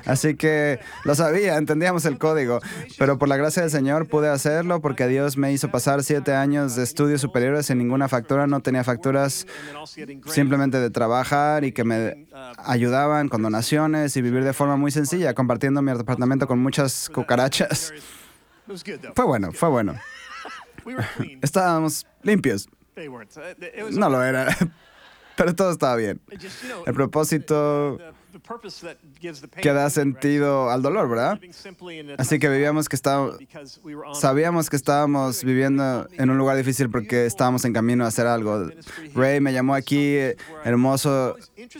Así 0.06 0.36
que 0.36 0.80
lo 1.04 1.16
sabía, 1.16 1.58
entendíamos 1.58 2.06
el 2.06 2.18
código, 2.18 2.60
pero 2.98 3.18
por 3.18 3.28
la 3.28 3.38
gracia 3.38 3.62
del 3.62 3.72
Señor 3.72 4.08
pude 4.08 4.30
hacerlo 4.30 4.82
porque 4.82 5.08
Dios 5.08 5.38
me 5.38 5.52
hizo 5.52 5.70
pasar 5.70 6.04
siete 6.04 6.34
años 6.34 6.76
de 6.76 6.84
estudios 6.84 7.22
superiores 7.22 7.66
sin 7.66 7.78
ninguna 7.78 8.08
factura, 8.08 8.48
no 8.48 8.62
tenía 8.62 8.84
facturas 8.84 9.46
simplemente 10.26 10.80
de 10.80 10.90
trabajar 10.90 11.64
y 11.64 11.72
que 11.72 11.84
me 11.84 12.28
ayudaban 12.58 13.30
con 13.30 13.42
donaciones 13.42 14.16
y 14.16 14.22
vivir 14.22 14.44
de 14.44 14.54
forma 14.54 14.78
muy 14.78 14.92
sencilla, 14.92 15.34
compartiendo 15.34 15.82
mi 15.82 15.92
apartamento 15.92 16.48
con 16.48 16.60
muchas 16.60 17.10
cucarachas. 17.14 17.94
Fue 19.16 19.26
bueno, 19.26 19.52
fue 19.52 19.70
bueno. 19.70 19.96
Estábamos 21.42 22.06
limpios. 22.22 22.68
No 23.92 24.10
lo 24.10 24.24
era, 24.24 24.48
pero 25.36 25.56
todo 25.56 25.72
estaba 25.72 25.96
bien. 25.96 26.20
El 26.86 26.94
propósito 26.94 28.00
que 29.62 29.74
da 29.74 29.90
sentido 29.90 30.70
al 30.70 30.82
dolor, 30.82 31.10
¿verdad? 31.10 31.40
Así 32.18 32.40
que 32.40 32.50
vivíamos 32.50 32.90
que 32.90 32.96
estábamos, 32.96 33.38
sabíamos 34.14 34.70
que 34.70 34.76
estábamos 34.76 35.44
viviendo 35.44 36.08
en 36.12 36.30
un 36.30 36.38
lugar 36.38 36.58
difícil 36.58 36.90
porque 36.90 37.26
estábamos 37.26 37.66
en 37.66 37.74
camino 37.74 38.06
a 38.06 38.08
hacer 38.08 38.28
algo. 38.28 38.70
Ray 39.16 39.40
me 39.40 39.54
llamó 39.54 39.76
aquí, 39.76 40.18
hermoso 40.64 41.36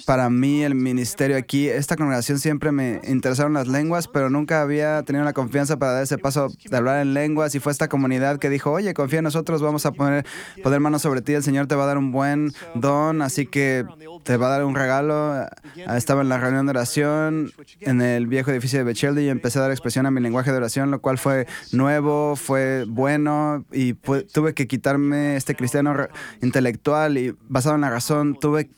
para 0.06 0.30
mí 0.30 0.64
el 0.64 0.76
ministerio 0.76 1.38
aquí. 1.38 1.70
Esta 1.70 1.96
congregación 1.96 2.40
siempre 2.40 2.72
me 2.72 3.02
interesaron 3.08 3.54
las 3.54 3.68
lenguas, 3.68 4.08
pero 4.08 4.30
nunca 4.30 4.62
había 4.62 5.04
tenido 5.04 5.26
la 5.26 5.34
confianza 5.34 5.78
para 5.78 5.94
dar 5.94 6.04
ese 6.04 6.18
paso 6.18 6.50
de 6.70 6.78
hablar 6.78 7.02
en 7.02 7.14
lenguas 7.14 7.56
y 7.56 7.60
fue 7.60 7.72
esta 7.72 7.88
comunidad 7.88 8.40
que 8.40 8.50
dijo, 8.50 8.72
oye, 8.72 8.94
confía 8.94 9.20
en 9.20 9.26
nosotros, 9.26 9.62
vamos 9.62 9.86
a 9.86 9.92
poner, 9.92 10.26
poner 10.64 10.80
manos 10.80 11.02
sobre 11.02 11.22
ti, 11.22 11.34
el 11.34 11.44
Señor 11.44 11.68
te 11.68 11.76
va 11.76 11.84
a 11.84 11.88
dar 11.88 11.98
un 11.98 12.12
buen 12.12 12.54
don, 12.76 13.22
así 13.22 13.46
que 13.46 13.86
te 14.24 14.38
va 14.38 14.48
a 14.48 14.50
dar 14.50 14.66
un 14.66 14.76
regalo. 14.76 15.46
Estaba 15.76 16.22
en 16.22 16.30
la 16.30 16.40
reunión 16.50 16.66
de 16.66 16.72
oración 16.72 17.52
en 17.80 18.02
el 18.02 18.28
viejo 18.28 18.52
edificio 18.52 18.80
de 18.80 18.86
Becheldi 18.86 19.24
y 19.24 19.30
empecé 19.30 19.60
a 19.60 19.64
dar 19.64 19.72
expresión 19.72 20.06
a 20.06 20.12
mi 20.12 20.22
lenguaje 20.22 20.52
de 20.52 20.58
oración, 20.58 20.92
lo 20.92 21.02
cual 21.02 21.18
fue 21.18 21.48
nuevo, 21.72 22.36
fue 22.36 22.86
bueno 22.88 23.66
y 23.72 23.94
tuve 23.94 24.54
que 24.54 24.68
quitarme 24.68 25.36
este 25.36 25.56
cristiano 25.56 25.96
intelectual 26.42 27.18
y 27.18 27.36
basado 27.48 27.76
en 27.76 27.82
la 27.82 27.90
razón, 27.90 28.38
tuve 28.40 28.70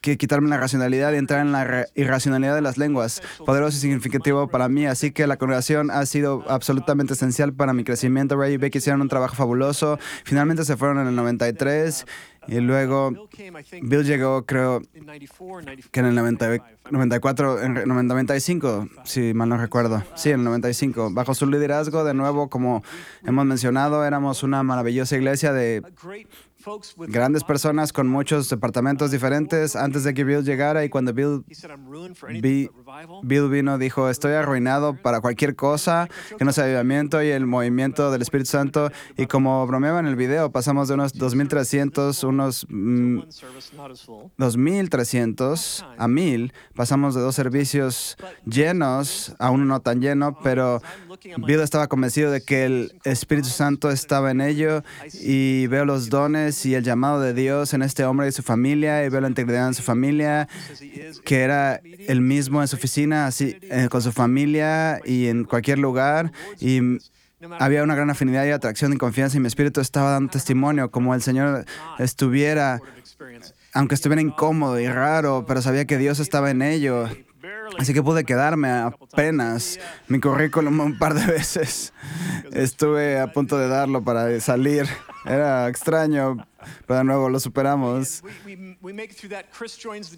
que 0.00 0.16
quitarme 0.16 0.48
la 0.48 0.56
racionalidad 0.56 1.12
y 1.12 1.16
entrar 1.16 1.40
en 1.40 1.52
la 1.52 1.86
irracionalidad 1.94 2.54
de 2.54 2.62
las 2.62 2.78
lenguas, 2.78 3.20
poderoso 3.44 3.76
y 3.76 3.80
significativo 3.80 4.48
para 4.48 4.68
mí. 4.68 4.86
Así 4.86 5.10
que 5.10 5.26
la 5.26 5.36
congregación 5.36 5.90
ha 5.90 6.04
sido 6.06 6.44
absolutamente 6.48 7.12
esencial 7.12 7.52
para 7.52 7.72
mi 7.72 7.84
crecimiento. 7.84 8.36
Ray 8.36 8.54
y 8.54 8.56
Becky 8.56 8.78
hicieron 8.78 9.02
un 9.02 9.08
trabajo 9.08 9.36
fabuloso. 9.36 9.98
Finalmente 10.24 10.64
se 10.64 10.76
fueron 10.76 10.98
en 11.00 11.08
el 11.08 11.16
93 11.16 12.06
y 12.48 12.60
luego 12.60 13.12
Bill 13.82 14.04
llegó, 14.04 14.44
creo, 14.46 14.80
que 15.90 16.00
en 16.00 16.06
el 16.06 16.14
90 16.14 16.48
94, 16.90 17.62
en 17.62 17.74
re- 17.76 17.86
95, 17.86 18.88
si 19.04 19.34
mal 19.34 19.48
no 19.48 19.56
recuerdo. 19.56 20.02
Sí, 20.14 20.30
en 20.30 20.40
el 20.40 20.44
95. 20.44 21.10
Bajo 21.12 21.34
su 21.34 21.46
liderazgo, 21.46 22.02
de 22.04 22.14
nuevo, 22.14 22.48
como 22.48 22.82
hemos 23.24 23.44
mencionado, 23.44 24.04
éramos 24.04 24.42
una 24.42 24.62
maravillosa 24.62 25.16
iglesia 25.16 25.52
de 25.52 25.82
grandes 27.08 27.44
personas 27.44 27.92
con 27.92 28.08
muchos 28.08 28.48
departamentos 28.48 29.10
diferentes. 29.10 29.76
antes 29.76 30.04
de 30.04 30.14
que 30.14 30.24
Bill 30.24 30.44
llegara 30.44 30.84
y 30.84 30.88
cuando 30.88 31.12
Bill. 31.12 31.44
Bill 33.22 33.48
vino 33.48 33.78
dijo, 33.78 34.08
estoy 34.08 34.32
arruinado 34.32 34.94
para 34.94 35.20
cualquier 35.20 35.56
cosa 35.56 36.08
que 36.38 36.44
no 36.44 36.52
sea 36.52 36.64
avivamiento 36.64 37.22
y 37.22 37.28
el 37.28 37.46
movimiento 37.46 38.10
del 38.10 38.22
Espíritu 38.22 38.50
Santo. 38.50 38.90
y 39.16 39.26
como 39.26 39.66
bromeaba 39.66 40.00
en 40.00 40.06
el 40.06 40.16
video, 40.16 40.50
pasamos 40.50 40.88
de 40.88 40.94
unos 40.94 41.14
2.300, 41.14 42.26
unos 42.26 42.66
mm, 42.68 43.18
One 43.18 43.32
service 43.32 43.76
not 43.76 43.90
as 43.90 44.02
full. 44.02 44.26
2.300 44.38 45.84
a 45.98 46.06
1.000, 46.06 46.52
pasamos 46.74 47.14
de 47.14 47.20
dos 47.20 47.34
servicios 47.34 48.16
llenos 48.44 49.34
a 49.38 49.50
uno 49.50 49.64
no 49.64 49.80
tan 49.80 50.00
lleno, 50.00 50.38
pero 50.42 50.80
Bill 51.38 51.60
estaba 51.60 51.86
convencido 51.86 52.30
de 52.30 52.42
que 52.42 52.64
el 52.64 52.92
Espíritu 53.04 53.48
Santo 53.48 53.90
estaba 53.90 54.30
en 54.30 54.40
ello 54.40 54.82
y 55.22 55.66
veo 55.66 55.84
los 55.84 56.08
dones 56.10 56.49
y 56.66 56.74
el 56.74 56.84
llamado 56.84 57.20
de 57.20 57.34
Dios 57.34 57.74
en 57.74 57.82
este 57.82 58.04
hombre 58.04 58.28
y 58.28 58.32
su 58.32 58.42
familia 58.42 59.04
y 59.04 59.08
veo 59.08 59.20
la 59.20 59.28
integridad 59.28 59.68
en 59.68 59.74
su 59.74 59.82
familia, 59.82 60.48
que 61.24 61.40
era 61.40 61.80
el 62.08 62.20
mismo 62.20 62.60
en 62.60 62.68
su 62.68 62.76
oficina, 62.76 63.26
así 63.26 63.56
eh, 63.62 63.88
con 63.90 64.02
su 64.02 64.12
familia 64.12 65.00
y 65.04 65.28
en 65.28 65.44
cualquier 65.44 65.78
lugar 65.78 66.32
y 66.60 66.98
había 67.58 67.82
una 67.82 67.94
gran 67.94 68.10
afinidad 68.10 68.44
y 68.44 68.50
atracción 68.50 68.92
y 68.92 68.96
confianza 68.96 69.36
y 69.36 69.40
mi 69.40 69.46
espíritu 69.46 69.80
estaba 69.80 70.10
dando 70.10 70.30
testimonio 70.30 70.90
como 70.90 71.14
el 71.14 71.22
Señor 71.22 71.64
estuviera 71.98 72.80
aunque 73.72 73.94
estuviera 73.94 74.20
incómodo 74.20 74.78
y 74.80 74.88
raro, 74.88 75.44
pero 75.46 75.62
sabía 75.62 75.84
que 75.84 75.98
Dios 75.98 76.18
estaba 76.18 76.50
en 76.50 76.62
ello. 76.62 77.08
Así 77.78 77.94
que 77.94 78.02
pude 78.02 78.24
quedarme 78.24 78.68
apenas 78.68 79.78
mi 80.08 80.20
currículum 80.20 80.80
un 80.80 80.98
par 80.98 81.14
de 81.14 81.24
veces. 81.32 81.92
Estuve 82.52 83.20
a 83.20 83.32
punto 83.32 83.58
de 83.58 83.68
darlo 83.68 84.02
para 84.02 84.40
salir. 84.40 84.88
Era 85.24 85.68
extraño, 85.68 86.36
pero 86.86 86.98
de 86.98 87.04
nuevo 87.04 87.28
lo 87.28 87.38
superamos. 87.40 88.22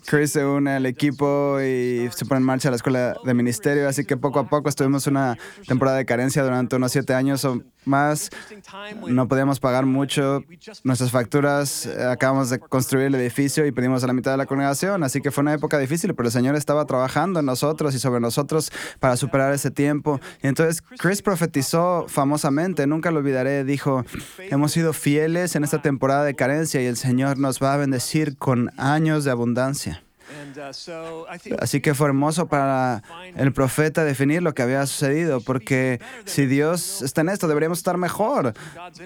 Chris 0.07 0.33
se 0.33 0.45
une 0.45 0.71
al 0.71 0.87
equipo 0.87 1.61
y 1.61 2.09
se 2.15 2.25
pone 2.25 2.39
en 2.41 2.45
marcha 2.47 2.71
la 2.71 2.77
escuela 2.77 3.17
de 3.25 3.35
ministerio, 3.35 3.89
así 3.89 4.05
que 4.05 4.17
poco 4.17 4.39
a 4.39 4.49
poco 4.49 4.69
estuvimos 4.69 5.07
una 5.07 5.37
temporada 5.67 5.97
de 5.99 6.05
carencia 6.05 6.43
durante 6.45 6.77
unos 6.77 6.93
siete 6.93 7.15
años 7.15 7.45
o 7.45 7.61
más. 7.85 8.31
No 9.09 9.27
podíamos 9.27 9.59
pagar 9.59 9.87
mucho 9.87 10.45
nuestras 10.85 11.11
facturas. 11.11 11.87
eh, 11.87 12.05
Acabamos 12.05 12.51
de 12.51 12.61
construir 12.61 13.07
el 13.07 13.15
edificio 13.17 13.67
y 13.67 13.73
pedimos 13.73 14.05
a 14.05 14.07
la 14.07 14.13
mitad 14.13 14.31
de 14.31 14.37
la 14.37 14.47
congregación, 14.47 15.03
así 15.03 15.21
que 15.21 15.31
fue 15.33 15.43
una 15.43 15.55
época 15.55 15.79
difícil, 15.79 16.15
pero 16.15 16.29
el 16.29 16.33
Señor 16.33 16.55
estaba 16.55 16.85
trabajando 16.87 17.41
en 17.41 17.47
nosotros 17.47 17.95
y 17.95 17.99
sobre 17.99 18.21
nosotros 18.21 18.71
para 19.01 19.17
superar 19.17 19.53
ese 19.53 19.71
tiempo. 19.73 20.21
Y 20.43 20.47
entonces 20.47 20.81
Chris 20.99 21.23
profetizó 21.23 22.07
famosamente, 22.09 22.87
nunca 22.87 23.11
lo 23.11 23.19
olvidaré, 23.19 23.65
dijo, 23.65 24.05
hemos 24.39 24.71
sido 24.73 24.92
fieles 24.93 25.57
en 25.57 25.65
esta 25.65 25.83
temporada 25.83 26.25
de 26.25 26.35
carencia 26.35 26.83
y 26.83 26.87
el 26.87 26.97
Señor 26.97 27.39
nos 27.39 27.63
va 27.63 27.75
a 27.75 27.77
bendecir 27.77 28.37
con 28.37 28.71
años 28.77 29.25
de 29.25 29.31
abundancia. 29.31 30.03
and 30.41 30.59
uh, 30.59 30.73
so 30.73 31.27
I 31.29 31.39
think 31.39 31.61
Así 31.61 31.81
que 31.81 31.95
fue 31.95 32.09
hermoso 32.09 32.47
para 32.47 33.03
el 33.37 33.53
profeta 33.53 34.05
definir 34.05 34.43
lo 34.43 34.55
que 34.55 34.63
había 34.63 34.87
sucedido, 34.87 35.41
porque 35.41 36.01
si 36.25 36.47
Dios 36.47 37.03
está 37.03 37.21
en 37.21 37.29
esto, 37.29 37.49
deberíamos 37.49 37.79
estar 37.79 37.97
mejor. 37.97 38.55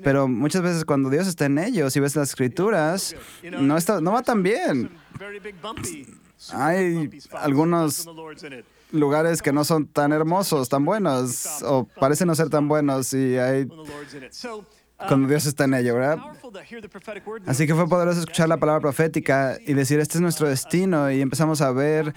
Pero 0.03 0.29
muchas 0.29 0.63
veces 0.63 0.85
cuando 0.85 1.11
Dios 1.11 1.27
está 1.27 1.47
en 1.47 1.59
ello, 1.59 1.91
si 1.91 2.01
ves 2.01 2.17
las 2.17 2.31
escrituras, 2.31 3.15
no, 3.43 3.77
está, 3.77 4.01
no 4.01 4.13
va 4.13 4.23
tan 4.23 4.43
bien. 4.43 4.91
Hay 6.53 7.11
algunos 7.33 8.09
lugares 8.93 9.43
que 9.43 9.53
no 9.53 9.65
son 9.65 9.87
tan 9.87 10.13
hermosos, 10.13 10.69
tan 10.69 10.85
buenos, 10.85 11.63
o 11.63 11.85
parecen 11.99 12.29
no 12.29 12.35
ser 12.35 12.51
tan 12.51 12.69
buenos, 12.69 13.13
y 13.13 13.37
hay 13.39 13.67
Cuando 15.09 15.29
Dios 15.29 15.45
está 15.47 15.65
en 15.65 15.75
ello, 15.75 15.95
¿verdad? 15.95 16.19
Así 17.47 17.67
que 17.67 17.75
fue 17.75 17.87
poderoso 17.87 18.21
escuchar 18.21 18.49
la 18.49 18.57
palabra 18.57 18.81
profética 18.81 19.59
y 19.67 19.75
decir, 19.75 20.01
este 20.01 20.17
es 20.17 20.23
nuestro 20.23 20.49
destino, 20.49 21.11
y 21.11 21.21
empezamos 21.21 21.61
a 21.61 21.71
ver 21.71 22.15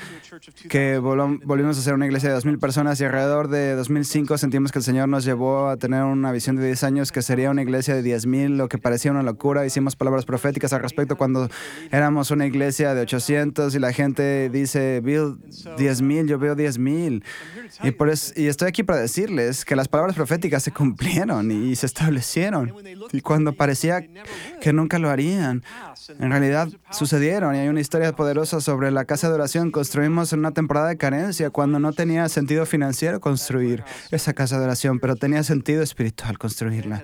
que 0.70 0.98
volvimos 0.98 1.78
a 1.78 1.82
ser 1.82 1.94
una 1.94 2.06
iglesia 2.06 2.30
de 2.30 2.38
2.000 2.39 2.58
personas 2.60 3.02
y 3.02 3.04
alrededor 3.04 3.50
de 3.50 3.76
2005 3.76 4.38
sentimos 4.38 4.72
que 4.72 4.80
el 4.80 4.84
Señor 4.86 5.10
nos 5.10 5.26
llevó 5.26 5.68
a 5.68 5.76
tener 5.78 6.04
una 6.04 6.32
visión 6.32 6.56
de 6.56 6.65
10 6.65 6.84
años 6.84 7.12
que 7.12 7.22
sería 7.22 7.52
una 7.52 7.62
iglesia 7.63 7.96
de 7.96 8.02
10.000, 8.02 8.56
lo 8.56 8.70
que 8.70 8.78
parecía 8.78 9.12
una 9.12 9.24
locura. 9.24 9.65
Hicimos 9.65 9.98
palabras 9.98 10.24
proféticas 10.26 10.72
al 10.72 10.82
respecto 10.82 11.18
cuando 11.18 11.50
éramos 11.92 12.32
una 12.32 12.46
iglesia 12.46 12.94
de 12.94 13.02
800 13.02 13.76
y 13.76 13.80
la 13.80 13.92
gente 13.92 14.50
dice, 14.50 15.02
Bill, 15.02 15.38
10.000, 15.78 16.28
yo 16.28 16.39
veo 16.39 16.56
10.000. 16.56 17.24
Y, 17.84 17.92
por 17.92 18.10
eso- 18.10 18.34
y 18.36 18.48
estoy 18.48 18.68
aquí 18.70 18.84
para 18.84 19.00
decirles 19.00 19.65
que 19.65 19.76
las 19.76 19.88
palabras 19.88 20.15
proféticas 20.15 20.63
se 20.63 20.72
cumplieron 20.72 21.52
y 21.52 21.76
se 21.76 21.86
establecieron. 21.86 22.68
Y 23.12 23.21
cuando 23.21 23.53
parecía 23.53 24.05
que 24.62 24.73
nunca 24.73 24.99
lo 24.99 25.10
harían, 25.10 25.63
en 26.19 26.29
realidad 26.29 26.69
sucedieron 26.91 27.55
y 27.55 27.60
hay 27.60 27.67
una 27.67 27.82
historia 27.82 28.13
poderosa 28.13 28.62
sobre 28.62 28.91
la 28.91 29.05
casa 29.05 29.29
de 29.29 29.36
oración. 29.36 29.71
Construimos 29.71 30.34
en 30.34 30.39
una 30.39 30.51
temporada 30.51 30.88
de 30.88 30.97
carencia 30.97 31.49
cuando 31.49 31.79
no 31.79 31.93
tenía 31.93 32.27
sentido 32.29 32.65
financiero 32.65 33.19
construir 33.19 33.84
esa 34.12 34.34
casa 34.34 34.58
de 34.58 34.65
oración, 34.65 34.99
pero 34.99 35.15
tenía 35.15 35.43
sentido 35.43 35.84
espiritual 35.84 36.38
construirla. 36.38 37.03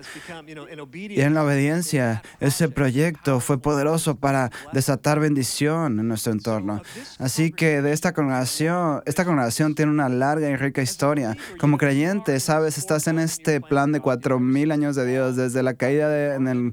Y 0.92 1.20
en 1.20 1.34
la 1.34 1.44
obediencia, 1.44 2.22
ese 2.40 2.68
proyecto 2.68 3.40
fue 3.40 3.58
poderoso 3.58 4.16
para 4.16 4.50
desatar 4.72 5.20
bendición 5.20 6.00
en 6.00 6.08
nuestro 6.08 6.32
entorno. 6.32 6.82
Así 7.18 7.52
que 7.52 7.82
de 7.82 7.92
esta 7.92 8.12
congregación, 8.12 9.02
esta 9.06 9.24
congregación 9.24 9.74
tiene 9.74 9.92
una 9.92 10.08
larga 10.08 10.48
y 10.48 10.56
rica 10.56 10.82
historia. 10.82 11.36
Como 11.58 11.78
creyente, 11.78 12.38
sabes, 12.40 12.78
estás 12.78 13.06
en 13.06 13.18
este 13.18 13.60
plan 13.60 13.92
de 13.92 14.00
cuatro 14.00 14.40
mil 14.40 14.72
años 14.72 14.96
de 14.96 15.06
Dios, 15.06 15.36
desde 15.36 15.55
la 15.62 15.74
caída 15.74 16.08
de- 16.08 16.34
en 16.34 16.48
el 16.48 16.72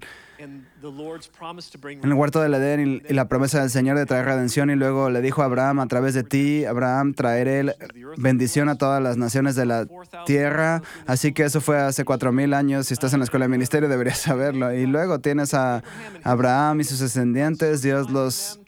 And 0.83 0.93
the 0.97 1.03
Lord's 1.03 1.27
promise 1.27 1.69
to 1.71 1.77
bring 1.79 1.99
en 2.03 2.11
el 2.11 2.13
huerto 2.13 2.41
del 2.41 2.53
Edén 2.55 3.01
y, 3.07 3.11
y 3.11 3.13
la 3.13 3.27
promesa 3.29 3.61
del 3.61 3.69
Señor 3.69 3.97
de 3.97 4.05
traer 4.05 4.25
redención 4.25 4.69
y 4.69 4.75
luego 4.75 5.09
le 5.09 5.21
dijo 5.21 5.41
a 5.41 5.45
Abraham, 5.45 5.79
a 5.79 5.87
través 5.87 6.13
de 6.13 6.23
ti, 6.23 6.65
Abraham, 6.65 7.13
traeré 7.13 7.73
bendición 8.17 8.67
a 8.67 8.77
todas 8.77 9.01
las 9.01 9.15
naciones 9.15 9.55
de 9.55 9.65
la 9.65 9.87
tierra. 10.25 10.81
Así 11.05 11.31
que 11.31 11.43
eso 11.43 11.61
fue 11.61 11.79
hace 11.79 12.03
cuatro 12.03 12.31
mil 12.33 12.53
años. 12.53 12.87
Si 12.87 12.93
estás 12.93 13.13
en 13.13 13.19
la 13.19 13.23
escuela 13.25 13.45
de 13.45 13.49
ministerio 13.49 13.87
deberías 13.87 14.17
saberlo. 14.19 14.73
Y 14.73 14.85
luego 14.85 15.19
tienes 15.19 15.53
a 15.53 15.83
Abraham 16.23 16.81
y 16.81 16.83
sus 16.83 16.99
descendientes. 16.99 17.81
Dios 17.81 18.09
los 18.11 18.59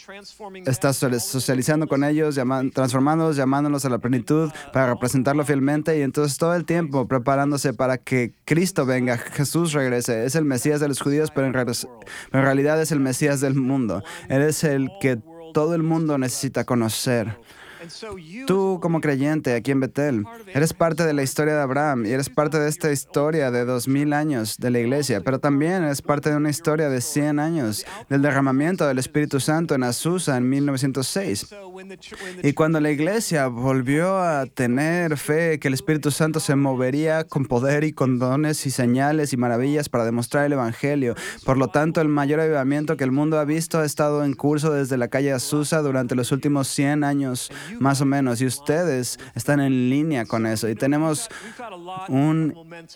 está 0.65 0.93
so- 0.93 1.19
socializando 1.19 1.87
con 1.87 2.03
ellos, 2.03 2.39
transformándolos, 2.73 3.35
llamándolos 3.35 3.83
a 3.85 3.89
la 3.89 3.97
plenitud 3.97 4.51
para 4.71 4.93
representarlo 4.93 5.43
fielmente 5.43 5.97
y 5.97 6.01
entonces 6.01 6.37
todo 6.37 6.53
el 6.53 6.63
tiempo 6.63 7.07
preparándose 7.07 7.73
para 7.73 7.97
que 7.97 8.31
Cristo 8.45 8.85
venga, 8.85 9.17
Jesús 9.17 9.73
regrese. 9.73 10.25
Es 10.25 10.35
el 10.35 10.45
Mesías 10.45 10.79
de 10.79 10.87
los 10.87 11.01
judíos, 11.01 11.31
pero 11.31 11.47
en, 11.47 11.53
pero 12.31 12.41
en 12.41 12.45
realidad 12.45 12.81
es 12.81 12.91
el 12.91 12.99
Mesías 12.99 13.41
del 13.41 13.55
mundo. 13.55 14.03
Él 14.29 14.41
es 14.41 14.63
el 14.63 14.89
que 14.99 15.19
todo 15.53 15.75
el 15.75 15.83
mundo 15.83 16.17
necesita 16.17 16.65
conocer. 16.65 17.37
Tú 18.47 18.79
como 18.81 19.01
creyente 19.01 19.55
aquí 19.55 19.71
en 19.71 19.79
Betel, 19.79 20.25
eres 20.53 20.73
parte 20.73 21.03
de 21.05 21.13
la 21.13 21.23
historia 21.23 21.55
de 21.55 21.61
Abraham 21.61 22.05
y 22.05 22.11
eres 22.11 22.29
parte 22.29 22.59
de 22.59 22.69
esta 22.69 22.91
historia 22.91 23.51
de 23.51 23.65
dos 23.65 23.87
mil 23.87 24.13
años 24.13 24.57
de 24.57 24.69
la 24.71 24.79
iglesia, 24.79 25.21
pero 25.21 25.39
también 25.39 25.83
eres 25.83 26.01
parte 26.01 26.29
de 26.29 26.35
una 26.37 26.49
historia 26.49 26.89
de 26.89 27.01
100 27.01 27.39
años 27.39 27.85
del 28.09 28.21
derramamiento 28.21 28.87
del 28.87 28.99
Espíritu 28.99 29.39
Santo 29.39 29.75
en 29.75 29.83
Azusa 29.83 30.37
en 30.37 30.49
1906. 30.49 31.39
so 31.49 31.67
when 31.69 31.87
the, 31.89 31.97
ch- 31.97 32.13
when 32.23 32.41
the 32.41 32.47
Y 32.49 32.53
cuando 32.53 32.79
la 32.79 32.91
iglesia 32.91 33.47
volvió 33.47 34.17
a 34.19 34.45
tener 34.45 35.17
fe 35.17 35.59
que 35.59 35.67
el 35.67 35.73
Espíritu 35.73 36.11
Santo 36.11 36.39
se 36.39 36.55
movería 36.55 37.23
con 37.25 37.45
poder 37.45 37.83
y 37.83 37.93
con 37.93 38.19
dones 38.19 38.65
y 38.65 38.71
señales 38.71 39.33
y 39.33 39.37
maravillas 39.37 39.89
para 39.89 40.05
demostrar 40.05 40.45
el 40.45 40.53
Evangelio, 40.53 41.15
por 41.45 41.57
lo 41.57 41.67
tanto 41.69 42.01
el 42.01 42.07
mayor 42.09 42.39
avivamiento 42.39 42.97
que 42.97 43.03
el 43.03 43.11
mundo 43.11 43.39
ha 43.39 43.45
visto 43.45 43.79
ha 43.79 43.85
estado 43.85 44.23
en 44.23 44.33
curso 44.33 44.71
desde 44.71 44.97
la 44.97 45.07
calle 45.07 45.31
Azusa 45.31 45.81
durante 45.81 46.15
los 46.15 46.31
últimos 46.31 46.67
100 46.67 47.03
años, 47.03 47.51
más 47.79 48.01
o 48.01 48.05
menos, 48.05 48.41
y 48.41 48.45
ustedes 48.45 49.19
están 49.35 49.59
en 49.59 49.89
línea 49.89 50.25
con 50.25 50.45
eso. 50.45 50.69
Y 50.69 50.75
tenemos 50.75 51.29
un 52.09 52.53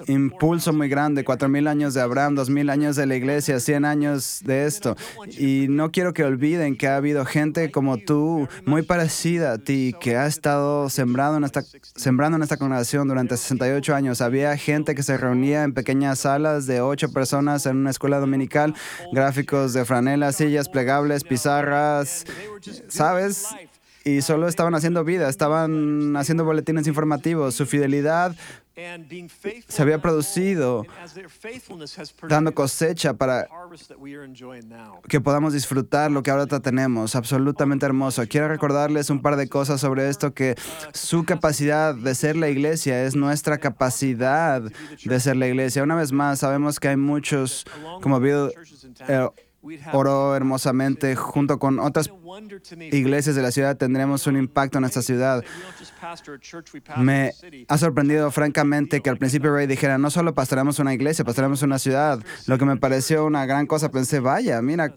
impulso 0.07 0.73
muy 0.73 0.89
grande, 0.89 1.23
cuatro 1.23 1.49
mil 1.49 1.67
años 1.67 1.93
de 1.93 2.01
Abraham, 2.01 2.35
dos 2.35 2.49
mil 2.49 2.69
años 2.69 2.95
de 2.95 3.05
la 3.05 3.15
iglesia, 3.15 3.59
100 3.59 3.85
años 3.85 4.41
de 4.43 4.65
esto. 4.65 4.95
Y 5.37 5.67
no 5.69 5.91
quiero 5.91 6.13
que 6.13 6.23
olviden 6.23 6.77
que 6.77 6.87
ha 6.87 6.95
habido 6.95 7.25
gente 7.25 7.71
como 7.71 7.97
tú, 7.97 8.47
muy 8.65 8.81
parecida 8.81 9.53
a 9.53 9.57
ti, 9.57 9.93
que 9.99 10.17
ha 10.17 10.25
estado 10.27 10.89
sembrando 10.89 11.37
en 11.37 11.43
esta, 11.43 11.63
sembrando 11.95 12.37
en 12.37 12.43
esta 12.43 12.57
congregación 12.57 13.07
durante 13.07 13.37
68 13.37 13.95
años. 13.95 14.21
Había 14.21 14.55
gente 14.57 14.95
que 14.95 15.03
se 15.03 15.17
reunía 15.17 15.63
en 15.63 15.73
pequeñas 15.73 16.19
salas 16.19 16.65
de 16.65 16.81
ocho 16.81 17.11
personas 17.11 17.65
en 17.65 17.77
una 17.77 17.89
escuela 17.89 18.19
dominical, 18.19 18.73
gráficos 19.11 19.73
de 19.73 19.85
franelas, 19.85 20.35
sillas 20.35 20.69
plegables, 20.69 21.23
pizarras, 21.23 22.25
¿sabes? 22.87 23.47
Y 24.17 24.21
solo 24.21 24.47
estaban 24.47 24.73
haciendo 24.75 25.03
vida, 25.03 25.29
estaban 25.29 26.15
haciendo 26.15 26.43
boletines 26.43 26.87
informativos. 26.87 27.53
Su 27.55 27.65
fidelidad 27.65 28.35
se 29.67 29.81
había 29.81 30.01
producido 30.01 30.85
dando 32.29 32.53
cosecha 32.53 33.13
para 33.13 33.47
que 35.07 35.19
podamos 35.19 35.53
disfrutar 35.53 36.11
lo 36.11 36.23
que 36.23 36.31
ahora 36.31 36.47
tenemos. 36.47 37.15
Absolutamente 37.15 37.85
hermoso. 37.85 38.23
Quiero 38.27 38.47
recordarles 38.47 39.09
un 39.09 39.21
par 39.21 39.35
de 39.35 39.49
cosas 39.49 39.81
sobre 39.81 40.09
esto, 40.09 40.33
que 40.33 40.55
su 40.93 41.25
capacidad 41.25 41.93
de 41.93 42.15
ser 42.15 42.37
la 42.37 42.49
iglesia 42.49 43.03
es 43.03 43.15
nuestra 43.15 43.57
capacidad 43.57 44.61
de 44.61 45.19
ser 45.19 45.35
la 45.35 45.47
iglesia. 45.47 45.83
Una 45.83 45.95
vez 45.95 46.11
más, 46.11 46.39
sabemos 46.39 46.79
que 46.79 46.87
hay 46.87 46.97
muchos, 46.97 47.65
como 48.01 48.19
Bill 48.19 48.51
eh, 49.07 49.27
oró 49.93 50.35
hermosamente 50.35 51.15
junto 51.15 51.59
con 51.59 51.79
otras 51.79 52.09
iglesias 52.91 53.35
de 53.35 53.41
la 53.41 53.51
ciudad 53.51 53.77
tendremos 53.77 54.27
un 54.27 54.37
impacto 54.37 54.77
en 54.77 54.85
esta 54.85 55.01
ciudad. 55.01 55.43
Me 56.97 57.33
ha 57.67 57.77
sorprendido 57.77 58.31
francamente 58.31 59.01
que 59.01 59.09
al 59.09 59.17
principio 59.17 59.53
Ray 59.53 59.67
dijera, 59.67 59.97
no 59.97 60.09
solo 60.09 60.33
pastoramos 60.33 60.79
una 60.79 60.93
iglesia, 60.93 61.25
pastoramos 61.25 61.61
una 61.61 61.79
ciudad. 61.79 62.19
Lo 62.47 62.57
que 62.57 62.65
me 62.65 62.77
pareció 62.77 63.25
una 63.25 63.45
gran 63.45 63.67
cosa, 63.67 63.91
pensé, 63.91 64.19
vaya, 64.19 64.61
mira 64.61 64.93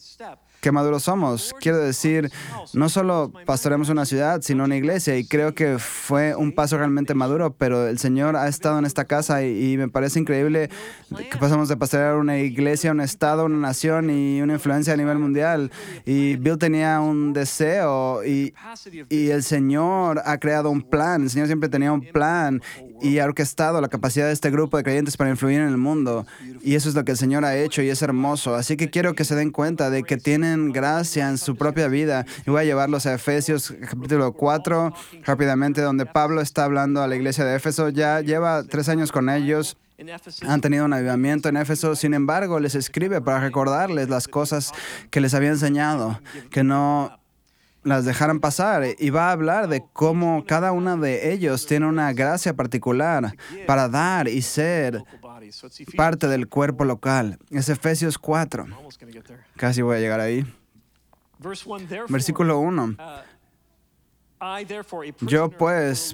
qué 0.63 0.71
maduros 0.71 1.03
somos. 1.03 1.53
Quiero 1.61 1.79
decir, 1.79 2.31
no 2.73 2.89
solo 2.89 3.33
pastoremos 3.45 3.89
una 3.89 4.07
ciudad, 4.07 4.41
sino 4.43 4.65
una 4.65 4.77
iglesia. 4.77 5.19
Y 5.19 5.27
creo 5.27 5.55
que 5.55 5.79
fue 5.79 6.37
un 6.37 6.53
paso 6.53 6.79
realmente 6.79 7.15
maduro, 7.15 7.53
pero 7.53 7.89
el 7.89 7.99
Señor 7.99 8.37
ha 8.37 8.47
estado 8.47 8.79
en 8.79 8.87
esta 8.87 9.05
casa 9.05 9.45
y, 9.45 9.77
me 9.77 9.89
parece 9.89 10.21
increíble 10.21 10.71
que 11.31 11.37
pasamos 11.39 11.69
de 11.69 11.77
pastorear 11.77 12.17
una 12.17 12.39
iglesia, 12.39 12.93
un 12.93 13.01
estado, 13.01 13.45
una 13.47 13.59
nación 13.59 14.11
y 14.11 14.41
una 14.41 14.55
influencia 14.55 14.93
a 14.93 14.97
nivel 14.97 15.19
mundial. 15.19 15.73
Y 16.07 16.37
Bill 16.37 16.59
tenía 16.59 17.01
un 17.01 17.33
deseo 17.33 18.25
y 18.25 18.55
el 19.11 19.43
Señor 19.43 20.23
ha 20.25 20.39
creado 20.39 20.71
un 20.71 20.83
plan. 20.83 21.23
El 21.25 21.31
Señor 21.31 21.49
siempre 21.49 21.69
tenía 21.69 21.93
un 21.93 22.03
plan 22.03 22.63
y 23.03 23.19
ha 23.19 23.25
orquestado 23.25 23.81
la 23.81 23.89
capacidad 23.89 24.27
de 24.27 24.33
este 24.33 24.51
grupo 24.51 24.77
de 24.77 24.85
creyentes 24.85 25.17
para 25.17 25.31
influir 25.31 25.61
en 25.61 25.69
el 25.69 25.77
mundo. 25.77 26.27
Y 26.63 26.75
eso 26.75 26.89
es 26.89 26.95
lo 26.95 27.05
que 27.05 27.13
el 27.13 27.19
Señor 27.19 27.45
ha 27.45 27.57
hecho 27.57 27.83
y 27.83 27.89
es 27.89 28.03
hermoso. 28.03 28.55
Así 28.55 28.77
que 28.77 28.91
quiero 28.91 29.15
que 29.15 29.25
se 29.25 29.35
den 29.35 29.51
cuenta 29.51 29.91
de 29.91 30.03
que 30.05 30.17
tienen 30.17 30.73
gracia 30.73 31.29
en 31.29 31.39
su 31.39 31.57
propia 31.57 31.89
vida. 31.89 32.25
Y 32.47 32.51
voy 32.51 32.61
a 32.61 32.65
llevarlos 32.65 33.07
a 33.07 33.15
Efesios 33.15 33.75
capítulo 33.91 34.33
4 34.33 34.95
rápidamente, 35.25 35.81
donde 35.81 36.07
Pablo 36.07 36.41
está 36.41 36.65
hablando 36.65 37.03
a 37.03 37.09
la 37.09 37.17
iglesia 37.17 37.45
de 37.45 37.57
Éfeso. 37.57 37.89
Ya 37.89 38.21
lleva 38.21 38.63
tres 38.65 38.89
años 38.89 39.13
con 39.13 39.29
ellos. 39.29 39.77
Han 40.47 40.61
tenido 40.61 40.85
un 40.85 40.93
avivamiento 40.93 41.49
en 41.49 41.57
Éfeso, 41.57 41.95
sin 41.95 42.15
embargo, 42.15 42.59
les 42.59 42.75
escribe 42.75 43.21
para 43.21 43.41
recordarles 43.41 44.09
las 44.09 44.27
cosas 44.27 44.73
que 45.11 45.21
les 45.21 45.33
había 45.35 45.51
enseñado, 45.51 46.21
que 46.51 46.65
no 46.65 47.22
las 47.83 48.05
dejaran 48.05 48.41
pasar 48.41 48.85
y 48.99 49.11
va 49.11 49.29
a 49.29 49.33
hablar 49.33 49.69
de 49.69 49.85
cómo 49.93 50.45
cada 50.47 50.73
uno 50.73 50.97
de 50.97 51.33
ellos 51.33 51.67
tiene 51.67 51.87
una 51.87 52.13
gracia 52.13 52.55
particular 52.55 53.35
para 53.67 53.89
dar 53.89 54.29
y 54.29 54.43
ser 54.43 55.03
parte 55.97 56.29
del 56.29 56.49
cuerpo 56.49 56.85
local. 56.85 57.39
Es 57.51 57.69
Efesios 57.69 58.19
4. 58.19 58.67
Casi 59.57 59.83
voy 59.83 59.97
a 59.97 60.01
llegar 60.01 60.21
ahí. 60.21 60.47
Versículo 62.09 62.59
1. 62.61 62.97
Yo 65.21 65.51
pues, 65.51 66.13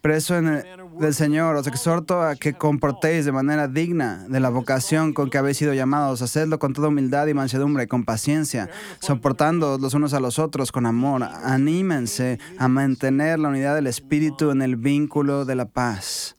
preso 0.00 0.38
en 0.38 0.48
el, 0.48 0.64
del 0.98 1.12
Señor, 1.12 1.56
os 1.56 1.66
exhorto 1.66 2.22
a 2.22 2.34
que 2.34 2.54
comportéis 2.54 3.26
de 3.26 3.32
manera 3.32 3.68
digna 3.68 4.24
de 4.26 4.40
la 4.40 4.48
vocación 4.48 5.12
con 5.12 5.28
que 5.28 5.36
habéis 5.36 5.58
sido 5.58 5.74
llamados. 5.74 6.22
Hacedlo 6.22 6.58
con 6.58 6.72
toda 6.72 6.88
humildad 6.88 7.26
y 7.26 7.34
mansedumbre, 7.34 7.88
con 7.88 8.04
paciencia, 8.04 8.70
soportando 9.00 9.76
los 9.76 9.92
unos 9.92 10.14
a 10.14 10.20
los 10.20 10.38
otros 10.38 10.72
con 10.72 10.86
amor. 10.86 11.24
Anímense 11.24 12.38
a 12.58 12.68
mantener 12.68 13.38
la 13.38 13.48
unidad 13.48 13.74
del 13.74 13.86
Espíritu 13.86 14.50
en 14.50 14.62
el 14.62 14.76
vínculo 14.76 15.44
de 15.44 15.56
la 15.56 15.66
paz. 15.66 16.37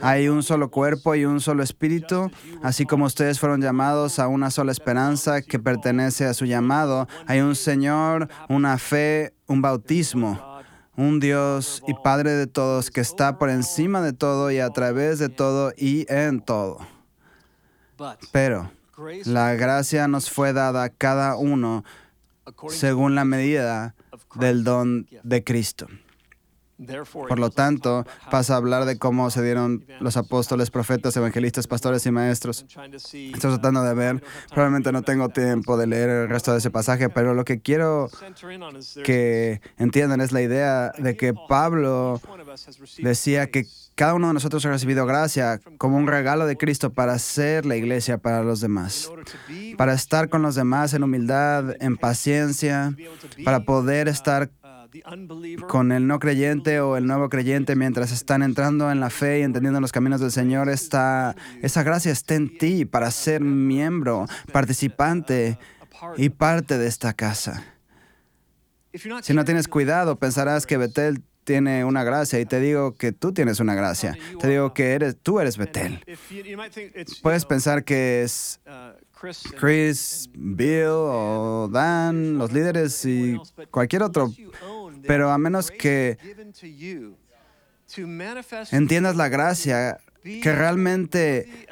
Hay 0.00 0.28
un 0.28 0.42
solo 0.42 0.70
cuerpo 0.70 1.14
y 1.14 1.24
un 1.24 1.40
solo 1.40 1.62
espíritu, 1.62 2.30
así 2.62 2.86
como 2.86 3.04
ustedes 3.04 3.38
fueron 3.38 3.60
llamados 3.60 4.18
a 4.18 4.26
una 4.26 4.50
sola 4.50 4.72
esperanza 4.72 5.42
que 5.42 5.58
pertenece 5.58 6.24
a 6.24 6.34
su 6.34 6.44
llamado. 6.44 7.08
Hay 7.26 7.40
un 7.40 7.54
Señor, 7.54 8.28
una 8.48 8.78
fe, 8.78 9.32
un 9.46 9.62
bautismo, 9.62 10.60
un 10.96 11.20
Dios 11.20 11.82
y 11.86 11.94
Padre 11.94 12.32
de 12.32 12.46
todos 12.46 12.90
que 12.90 13.00
está 13.00 13.38
por 13.38 13.50
encima 13.50 14.00
de 14.00 14.12
todo 14.12 14.50
y 14.50 14.58
a 14.58 14.70
través 14.70 15.18
de 15.18 15.28
todo 15.28 15.72
y 15.76 16.06
en 16.08 16.40
todo. 16.40 16.78
Pero 18.32 18.70
la 19.24 19.54
gracia 19.54 20.08
nos 20.08 20.30
fue 20.30 20.52
dada 20.52 20.84
a 20.84 20.88
cada 20.88 21.36
uno 21.36 21.84
según 22.68 23.14
la 23.14 23.24
medida 23.24 23.94
del 24.34 24.64
don 24.64 25.06
de 25.22 25.44
Cristo. 25.44 25.86
Por 27.12 27.38
lo 27.38 27.50
tanto, 27.50 28.04
pasa 28.30 28.54
a 28.54 28.56
hablar 28.56 28.84
de 28.84 28.98
cómo 28.98 29.30
se 29.30 29.42
dieron 29.42 29.84
los 30.00 30.16
apóstoles, 30.16 30.70
profetas, 30.70 31.16
evangelistas, 31.16 31.66
pastores 31.66 32.04
y 32.06 32.10
maestros. 32.10 32.66
Estoy 33.12 33.32
tratando 33.32 33.82
de 33.82 33.94
ver, 33.94 34.22
probablemente 34.50 34.90
no 34.90 35.02
tengo 35.02 35.28
tiempo 35.28 35.76
de 35.76 35.86
leer 35.86 36.08
el 36.10 36.28
resto 36.28 36.52
de 36.52 36.58
ese 36.58 36.70
pasaje, 36.70 37.08
pero 37.08 37.34
lo 37.34 37.44
que 37.44 37.60
quiero 37.60 38.08
que 39.04 39.60
entiendan 39.78 40.20
es 40.20 40.32
la 40.32 40.42
idea 40.42 40.92
de 40.98 41.16
que 41.16 41.32
Pablo 41.48 42.20
decía 42.98 43.50
que 43.50 43.66
cada 43.94 44.14
uno 44.14 44.28
de 44.28 44.34
nosotros 44.34 44.64
ha 44.66 44.70
recibido 44.70 45.06
gracia 45.06 45.60
como 45.78 45.96
un 45.96 46.08
regalo 46.08 46.46
de 46.46 46.56
Cristo 46.56 46.92
para 46.92 47.16
ser 47.18 47.64
la 47.64 47.76
iglesia 47.76 48.18
para 48.18 48.42
los 48.42 48.60
demás, 48.60 49.10
para 49.76 49.94
estar 49.94 50.28
con 50.28 50.42
los 50.42 50.56
demás 50.56 50.94
en 50.94 51.04
humildad, 51.04 51.76
en 51.80 51.96
paciencia, 51.96 52.96
para 53.44 53.60
poder 53.60 54.08
estar 54.08 54.50
con 55.68 55.92
el 55.92 56.06
no 56.06 56.18
creyente 56.18 56.80
o 56.80 56.96
el 56.96 57.06
nuevo 57.06 57.28
creyente 57.28 57.76
mientras 57.76 58.12
están 58.12 58.42
entrando 58.42 58.90
en 58.90 59.00
la 59.00 59.10
fe 59.10 59.40
y 59.40 59.42
entendiendo 59.42 59.80
los 59.80 59.92
caminos 59.92 60.20
del 60.20 60.30
Señor, 60.30 60.68
está, 60.68 61.34
esa 61.62 61.82
gracia 61.82 62.12
está 62.12 62.34
en 62.34 62.56
ti 62.58 62.84
para 62.84 63.10
ser 63.10 63.40
miembro, 63.40 64.26
participante 64.52 65.58
y 66.16 66.28
parte 66.28 66.78
de 66.78 66.86
esta 66.86 67.12
casa. 67.14 67.64
Si 69.22 69.34
no 69.34 69.44
tienes 69.44 69.66
cuidado, 69.66 70.16
pensarás 70.16 70.66
que 70.66 70.76
Betel 70.76 71.22
tiene 71.44 71.84
una 71.84 72.04
gracia 72.04 72.40
y 72.40 72.46
te 72.46 72.60
digo 72.60 72.94
que 72.94 73.12
tú 73.12 73.32
tienes 73.32 73.60
una 73.60 73.74
gracia. 73.74 74.16
Te 74.40 74.48
digo 74.48 74.72
que 74.72 74.92
eres, 74.92 75.16
tú 75.22 75.40
eres 75.40 75.56
Betel. 75.56 76.02
Puedes 77.22 77.44
pensar 77.44 77.84
que 77.84 78.22
es 78.22 78.60
Chris, 79.58 80.30
Bill 80.34 80.86
o 80.88 81.68
Dan, 81.70 82.38
los 82.38 82.52
líderes 82.52 83.04
y 83.04 83.36
cualquier 83.70 84.02
otro 84.02 84.32
pero 85.06 85.30
a 85.30 85.38
menos 85.38 85.70
que 85.70 86.18
entiendas 88.70 89.16
la 89.16 89.28
gracia 89.28 89.98
que 90.24 90.52
realmente 90.54 91.66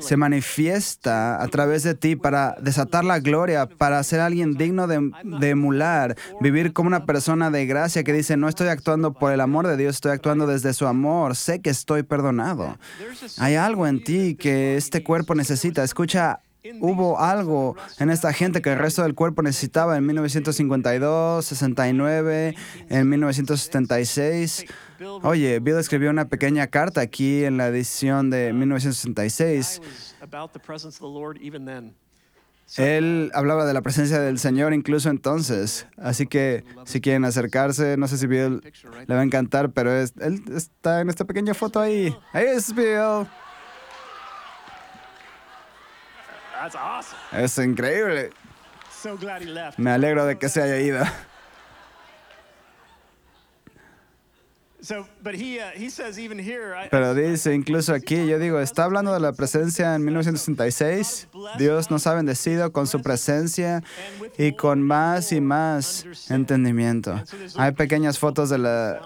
se 0.00 0.16
manifiesta 0.16 1.42
a 1.42 1.48
través 1.48 1.82
de 1.82 1.96
ti 1.96 2.14
para 2.14 2.56
desatar 2.60 3.04
la 3.04 3.18
gloria, 3.18 3.66
para 3.66 4.00
ser 4.04 4.20
alguien 4.20 4.54
digno 4.54 4.86
de, 4.86 5.50
emular, 5.50 6.16
vivir 6.40 6.72
como 6.72 6.86
una 6.86 7.04
persona 7.04 7.50
de 7.50 7.66
gracia 7.66 8.04
que 8.04 8.12
dice, 8.12 8.36
no 8.36 8.48
estoy 8.48 8.68
actuando 8.68 9.12
por 9.12 9.32
el 9.32 9.40
amor 9.40 9.66
de 9.66 9.76
Dios, 9.76 9.96
estoy 9.96 10.12
actuando 10.12 10.46
desde 10.46 10.72
su 10.72 10.86
amor, 10.86 11.34
sé 11.34 11.60
que 11.60 11.70
estoy 11.70 12.04
perdonado. 12.04 12.78
Hay 13.38 13.56
algo 13.56 13.88
en 13.88 14.04
ti 14.04 14.36
que 14.36 14.76
este 14.76 15.02
cuerpo 15.02 15.34
necesita. 15.34 15.82
Escucha 15.82 16.40
hubo 16.80 17.18
algo 17.18 17.76
en 17.98 18.10
esta 18.10 18.32
gente 18.32 18.62
que 18.62 18.72
el 18.72 18.78
resto 18.78 19.02
del 19.02 19.14
cuerpo 19.14 19.42
necesitaba 19.42 19.96
en 19.96 20.06
1952, 20.06 21.44
69, 21.44 22.54
en 22.88 23.08
1976. 23.08 24.66
Oye, 25.22 25.60
Bill 25.60 25.76
escribió 25.76 26.10
una 26.10 26.26
pequeña 26.26 26.66
carta 26.68 27.00
aquí 27.00 27.44
en 27.44 27.56
la 27.56 27.68
edición 27.68 28.30
de 28.30 28.52
1966. 28.52 29.80
Él 32.76 33.30
hablaba 33.32 33.64
de 33.64 33.72
la 33.72 33.80
presencia 33.80 34.20
del 34.20 34.38
Señor 34.38 34.74
incluso 34.74 35.08
entonces. 35.08 35.86
Así 35.96 36.26
que 36.26 36.64
si 36.84 37.00
quieren 37.00 37.24
acercarse, 37.24 37.96
no 37.96 38.08
sé 38.08 38.18
si 38.18 38.26
Bill 38.26 38.60
le 39.06 39.14
va 39.14 39.20
a 39.20 39.24
encantar, 39.24 39.70
pero 39.70 39.96
él 39.96 40.42
está 40.52 41.00
en 41.00 41.08
esta 41.08 41.24
pequeña 41.24 41.54
foto 41.54 41.78
ahí. 41.80 42.14
Ahí 42.32 42.46
es 42.46 42.74
Bill. 42.74 43.26
Es 47.32 47.58
increíble. 47.58 48.30
Me 49.76 49.90
alegro 49.90 50.24
de 50.24 50.38
que 50.38 50.48
se 50.48 50.62
haya 50.62 50.80
ido. 50.80 51.04
Pero 56.90 57.14
dice 57.14 57.54
incluso 57.54 57.92
aquí, 57.92 58.26
yo 58.26 58.38
digo, 58.38 58.60
está 58.60 58.84
hablando 58.84 59.12
de 59.12 59.18
la 59.18 59.32
presencia 59.32 59.94
en 59.96 60.04
1966. 60.04 61.28
Dios 61.58 61.90
nos 61.90 62.06
ha 62.06 62.14
bendecido 62.14 62.70
con 62.72 62.86
su 62.86 63.02
presencia 63.02 63.82
y 64.38 64.52
con 64.52 64.82
más 64.82 65.32
y 65.32 65.40
más 65.40 66.06
entendimiento. 66.30 67.20
Hay 67.56 67.72
pequeñas 67.72 68.18
fotos 68.18 68.48
de 68.48 68.58
la, 68.58 69.00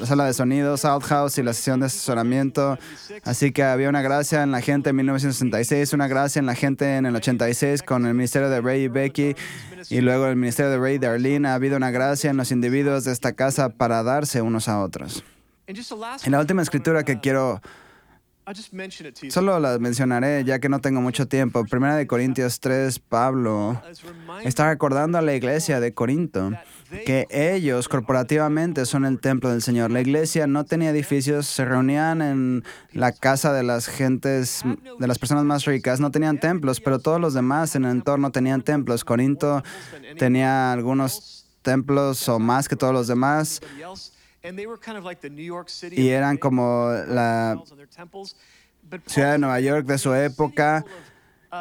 la 0.00 0.06
sala 0.06 0.24
de 0.26 0.34
sonido, 0.34 0.76
South 0.76 1.04
House 1.04 1.38
y 1.38 1.42
la 1.42 1.52
sesión 1.52 1.80
de 1.80 1.86
asesoramiento. 1.86 2.78
Así 3.24 3.52
que 3.52 3.62
había 3.62 3.88
una 3.88 4.02
gracia 4.02 4.42
en 4.42 4.50
la 4.50 4.60
gente 4.60 4.90
en 4.90 4.96
1966, 4.96 5.92
una 5.92 6.08
gracia 6.08 6.40
en 6.40 6.46
la 6.46 6.54
gente 6.54 6.96
en 6.96 7.06
el 7.06 7.16
86 7.16 7.82
con 7.82 8.06
el 8.06 8.14
ministerio 8.14 8.48
de 8.48 8.60
Ray 8.60 8.84
y 8.84 8.88
Becky 8.88 9.36
y 9.90 10.00
luego 10.00 10.26
el 10.26 10.36
ministerio 10.36 10.70
de 10.70 10.78
Ray 10.78 10.94
y 10.96 10.98
de 10.98 11.06
Arlene. 11.06 11.48
Ha 11.48 11.54
habido 11.54 11.76
una 11.76 11.90
gracia 11.90 12.30
en 12.30 12.36
los 12.36 12.50
individuos 12.50 13.04
de 13.04 13.12
esta 13.12 13.32
casa 13.32 13.68
para 13.68 14.02
darse 14.02 14.42
unos 14.42 14.68
a 14.68 14.82
otros. 14.82 15.24
En 15.66 16.32
la 16.32 16.40
última 16.40 16.62
escritura 16.62 17.04
que 17.04 17.20
quiero 17.20 17.60
Solo 19.30 19.58
las 19.58 19.80
mencionaré 19.80 20.44
ya 20.44 20.58
que 20.58 20.68
no 20.68 20.80
tengo 20.80 21.00
mucho 21.00 21.26
tiempo. 21.26 21.64
Primera 21.64 21.96
de 21.96 22.06
Corintios 22.06 22.60
3, 22.60 22.98
Pablo 22.98 23.80
está 24.42 24.68
recordando 24.68 25.16
a 25.16 25.22
la 25.22 25.34
iglesia 25.34 25.80
de 25.80 25.94
Corinto 25.94 26.52
que 27.06 27.26
ellos 27.30 27.88
corporativamente 27.88 28.84
son 28.86 29.04
el 29.04 29.18
templo 29.18 29.50
del 29.50 29.62
Señor. 29.62 29.90
La 29.90 30.00
iglesia 30.00 30.46
no 30.46 30.64
tenía 30.64 30.90
edificios, 30.90 31.46
se 31.46 31.64
reunían 31.64 32.20
en 32.22 32.64
la 32.92 33.12
casa 33.12 33.52
de 33.52 33.62
las 33.62 33.86
gentes, 33.86 34.62
de 34.98 35.06
las 35.06 35.18
personas 35.18 35.44
más 35.44 35.64
ricas, 35.64 36.00
no 36.00 36.10
tenían 36.10 36.38
templos, 36.38 36.80
pero 36.80 36.98
todos 36.98 37.20
los 37.20 37.34
demás 37.34 37.74
en 37.76 37.86
el 37.86 37.92
entorno 37.92 38.30
tenían 38.30 38.62
templos. 38.62 39.04
Corinto 39.04 39.62
tenía 40.18 40.72
algunos 40.72 41.46
templos 41.62 42.28
o 42.28 42.38
más 42.38 42.68
que 42.68 42.76
todos 42.76 42.92
los 42.92 43.06
demás 43.06 43.60
everybody 44.44 44.50
else, 44.50 44.50
and 44.50 44.58
they 44.58 44.66
were 44.66 44.76
kind 44.76 44.98
of 44.98 45.04
like 45.04 45.20
the 45.20 45.30
New 45.30 45.42
York 45.42 45.68
City 45.68 45.96
y 45.96 46.10
eran 46.10 46.36
como 46.36 46.92
la 47.08 47.56
ciudad 49.06 49.32
de 49.32 49.38
Nueva 49.38 49.60
York 49.60 49.86
de 49.86 49.98
su 49.98 50.14
época, 50.14 50.84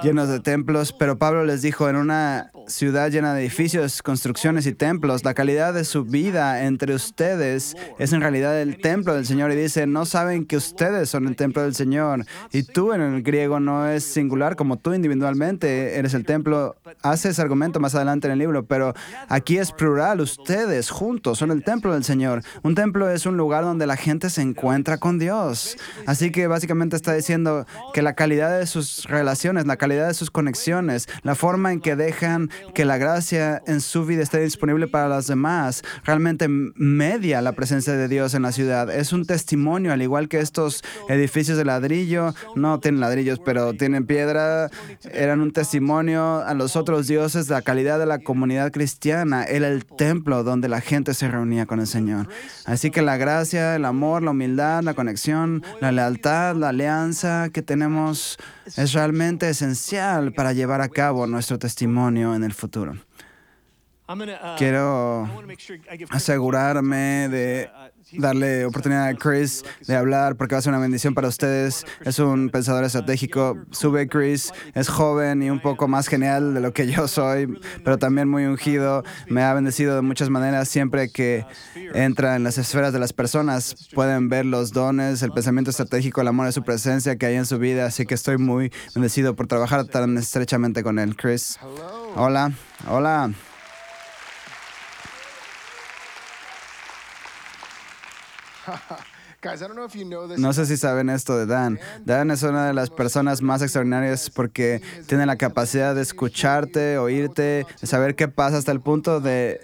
llenos 0.01 0.29
de 0.29 0.39
templos, 0.39 0.93
pero 0.93 1.17
Pablo 1.17 1.43
les 1.45 1.61
dijo, 1.61 1.89
en 1.89 1.95
una 1.95 2.51
ciudad 2.67 3.11
llena 3.11 3.33
de 3.33 3.41
edificios, 3.41 4.01
construcciones 4.01 4.65
y 4.65 4.73
templos, 4.73 5.23
la 5.23 5.33
calidad 5.33 5.73
de 5.73 5.83
su 5.83 6.05
vida 6.05 6.63
entre 6.63 6.95
ustedes 6.95 7.75
es 7.99 8.13
en 8.13 8.21
realidad 8.21 8.59
el 8.59 8.77
templo 8.77 9.13
del 9.13 9.25
Señor. 9.25 9.51
Y 9.51 9.55
dice, 9.55 9.85
no 9.87 10.05
saben 10.05 10.45
que 10.45 10.57
ustedes 10.57 11.09
son 11.09 11.27
el 11.27 11.35
templo 11.35 11.61
del 11.61 11.75
Señor. 11.75 12.25
Y 12.51 12.63
tú 12.63 12.93
en 12.93 13.01
el 13.01 13.23
griego 13.23 13.59
no 13.59 13.87
es 13.87 14.03
singular 14.03 14.55
como 14.55 14.77
tú 14.77 14.93
individualmente 14.93 15.97
eres 15.97 16.13
el 16.13 16.25
templo. 16.25 16.75
Hace 17.01 17.29
ese 17.29 17.41
argumento 17.41 17.79
más 17.79 17.95
adelante 17.95 18.27
en 18.27 18.33
el 18.33 18.39
libro, 18.39 18.65
pero 18.65 18.93
aquí 19.27 19.57
es 19.57 19.71
plural, 19.71 20.21
ustedes 20.21 20.89
juntos 20.89 21.37
son 21.37 21.51
el 21.51 21.63
templo 21.63 21.93
del 21.93 22.03
Señor. 22.03 22.41
Un 22.63 22.75
templo 22.75 23.09
es 23.09 23.25
un 23.25 23.37
lugar 23.37 23.63
donde 23.63 23.87
la 23.87 23.97
gente 23.97 24.29
se 24.29 24.41
encuentra 24.41 24.97
con 24.97 25.19
Dios. 25.19 25.77
Así 26.05 26.31
que 26.31 26.47
básicamente 26.47 26.95
está 26.95 27.13
diciendo 27.13 27.65
que 27.93 28.01
la 28.01 28.13
calidad 28.13 28.57
de 28.57 28.67
sus 28.67 29.05
relaciones, 29.05 29.65
la 29.65 29.77
calidad 29.83 30.07
de 30.07 30.13
sus 30.13 30.31
conexiones, 30.31 31.09
la 31.23 31.35
forma 31.35 31.73
en 31.73 31.81
que 31.81 31.97
dejan 31.97 32.49
que 32.73 32.85
la 32.85 32.97
gracia 32.97 33.61
en 33.67 33.81
su 33.81 34.05
vida 34.05 34.23
esté 34.23 34.39
disponible 34.39 34.87
para 34.87 35.09
los 35.09 35.27
demás, 35.27 35.83
realmente 36.05 36.47
media 36.47 37.41
la 37.41 37.51
presencia 37.51 37.91
de 37.91 38.07
Dios 38.07 38.33
en 38.33 38.43
la 38.43 38.53
ciudad. 38.53 38.89
Es 38.89 39.11
un 39.11 39.25
testimonio, 39.25 39.91
al 39.91 40.01
igual 40.01 40.29
que 40.29 40.39
estos 40.39 40.85
edificios 41.09 41.57
de 41.57 41.65
ladrillo, 41.65 42.33
no 42.55 42.79
tienen 42.79 43.01
ladrillos, 43.01 43.41
pero 43.43 43.73
tienen 43.73 44.05
piedra, 44.05 44.69
eran 45.11 45.41
un 45.41 45.51
testimonio 45.51 46.37
a 46.37 46.53
los 46.53 46.77
otros 46.77 47.07
dioses 47.07 47.49
la 47.49 47.61
calidad 47.61 47.99
de 47.99 48.05
la 48.05 48.19
comunidad 48.19 48.71
cristiana. 48.71 49.43
Era 49.43 49.67
el 49.67 49.85
templo 49.85 50.45
donde 50.45 50.69
la 50.69 50.79
gente 50.79 51.13
se 51.13 51.27
reunía 51.27 51.65
con 51.65 51.81
el 51.81 51.87
Señor. 51.87 52.29
Así 52.63 52.89
que 52.89 53.01
la 53.01 53.17
gracia, 53.17 53.75
el 53.75 53.83
amor, 53.83 54.23
la 54.23 54.31
humildad, 54.31 54.81
la 54.81 54.93
conexión, 54.93 55.61
la 55.81 55.91
lealtad, 55.91 56.55
la 56.55 56.69
alianza 56.69 57.49
que 57.49 57.61
tenemos 57.61 58.37
es 58.65 58.93
realmente 58.93 59.49
esencial 59.49 60.33
para 60.33 60.53
llevar 60.53 60.81
a 60.81 60.89
cabo 60.89 61.27
nuestro 61.27 61.59
testimonio 61.59 62.35
en 62.35 62.43
el 62.43 62.53
futuro. 62.53 62.95
Uh, 64.13 64.55
Quiero 64.59 65.27
asegurarme 66.11 67.29
de 67.29 67.69
darle 68.11 68.65
oportunidad 68.65 69.07
a 69.07 69.15
Chris 69.15 69.63
de 69.87 69.95
hablar 69.95 70.35
porque 70.35 70.53
va 70.53 70.59
a 70.59 70.61
ser 70.61 70.71
una 70.71 70.79
bendición 70.79 71.15
para 71.15 71.27
ustedes. 71.27 71.83
Es 72.05 72.19
un 72.19 72.49
pensador 72.49 72.83
estratégico. 72.83 73.57
Sube 73.71 74.07
Chris, 74.07 74.51
es 74.75 74.87
joven 74.87 75.41
y 75.41 75.49
un 75.49 75.59
poco 75.59 75.87
más 75.87 76.07
genial 76.07 76.53
de 76.53 76.59
lo 76.59 76.73
que 76.73 76.85
yo 76.85 77.07
soy, 77.07 77.59
pero 77.83 77.97
también 77.97 78.29
muy 78.29 78.45
ungido. 78.45 79.03
Me 79.29 79.41
ha 79.41 79.51
bendecido 79.55 79.95
de 79.95 80.03
muchas 80.03 80.29
maneras 80.29 80.69
siempre 80.69 81.09
que 81.09 81.45
entra 81.95 82.35
en 82.35 82.43
las 82.43 82.59
esferas 82.59 82.93
de 82.93 82.99
las 82.99 83.13
personas. 83.13 83.89
Pueden 83.95 84.29
ver 84.29 84.45
los 84.45 84.73
dones, 84.73 85.23
el 85.23 85.31
pensamiento 85.31 85.71
estratégico, 85.71 86.21
el 86.21 86.27
amor 86.27 86.45
de 86.45 86.51
su 86.51 86.61
presencia 86.61 87.15
que 87.15 87.25
hay 87.25 87.35
en 87.35 87.47
su 87.47 87.57
vida. 87.57 87.87
Así 87.87 88.05
que 88.05 88.13
estoy 88.13 88.37
muy 88.37 88.71
bendecido 88.93 89.35
por 89.35 89.47
trabajar 89.47 89.85
tan 89.85 90.19
estrechamente 90.19 90.83
con 90.83 90.99
él. 90.99 91.15
Chris. 91.15 91.57
Hola, 92.15 92.51
hola. 92.87 93.31
No 100.37 100.53
sé 100.53 100.65
si 100.65 100.77
saben 100.77 101.09
esto 101.09 101.37
de 101.37 101.45
Dan. 101.45 101.79
Dan 102.05 102.31
es 102.31 102.43
una 102.43 102.67
de 102.67 102.73
las 102.73 102.89
personas 102.89 103.41
más 103.41 103.61
extraordinarias 103.61 104.29
porque 104.29 104.81
tiene 105.07 105.25
la 105.25 105.35
capacidad 105.35 105.93
de 105.93 106.01
escucharte, 106.01 106.97
oírte, 106.97 107.65
de 107.81 107.87
saber 107.87 108.15
qué 108.15 108.27
pasa 108.29 108.57
hasta 108.57 108.71
el 108.71 108.79
punto 108.79 109.19
de 109.19 109.59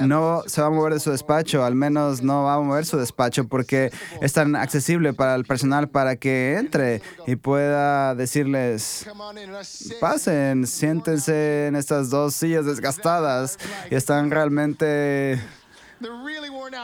no 0.00 0.42
se 0.46 0.62
va 0.62 0.68
a 0.68 0.70
mover 0.70 0.94
de 0.94 1.00
su 1.00 1.10
despacho, 1.10 1.62
al 1.62 1.74
menos 1.74 2.22
no 2.22 2.44
va 2.44 2.54
a 2.54 2.60
mover 2.60 2.86
su 2.86 2.96
despacho 2.96 3.46
porque 3.46 3.92
es 4.22 4.32
tan 4.32 4.56
accesible 4.56 5.12
para 5.12 5.34
el 5.34 5.44
personal 5.44 5.88
para 5.88 6.16
que 6.16 6.56
entre 6.58 7.02
y 7.26 7.36
pueda 7.36 8.14
decirles, 8.14 9.06
pasen, 10.00 10.66
siéntense 10.66 11.66
en 11.66 11.76
estas 11.76 12.08
dos 12.08 12.34
sillas 12.34 12.64
desgastadas 12.64 13.58
y 13.90 13.94
están 13.94 14.30
realmente 14.30 15.38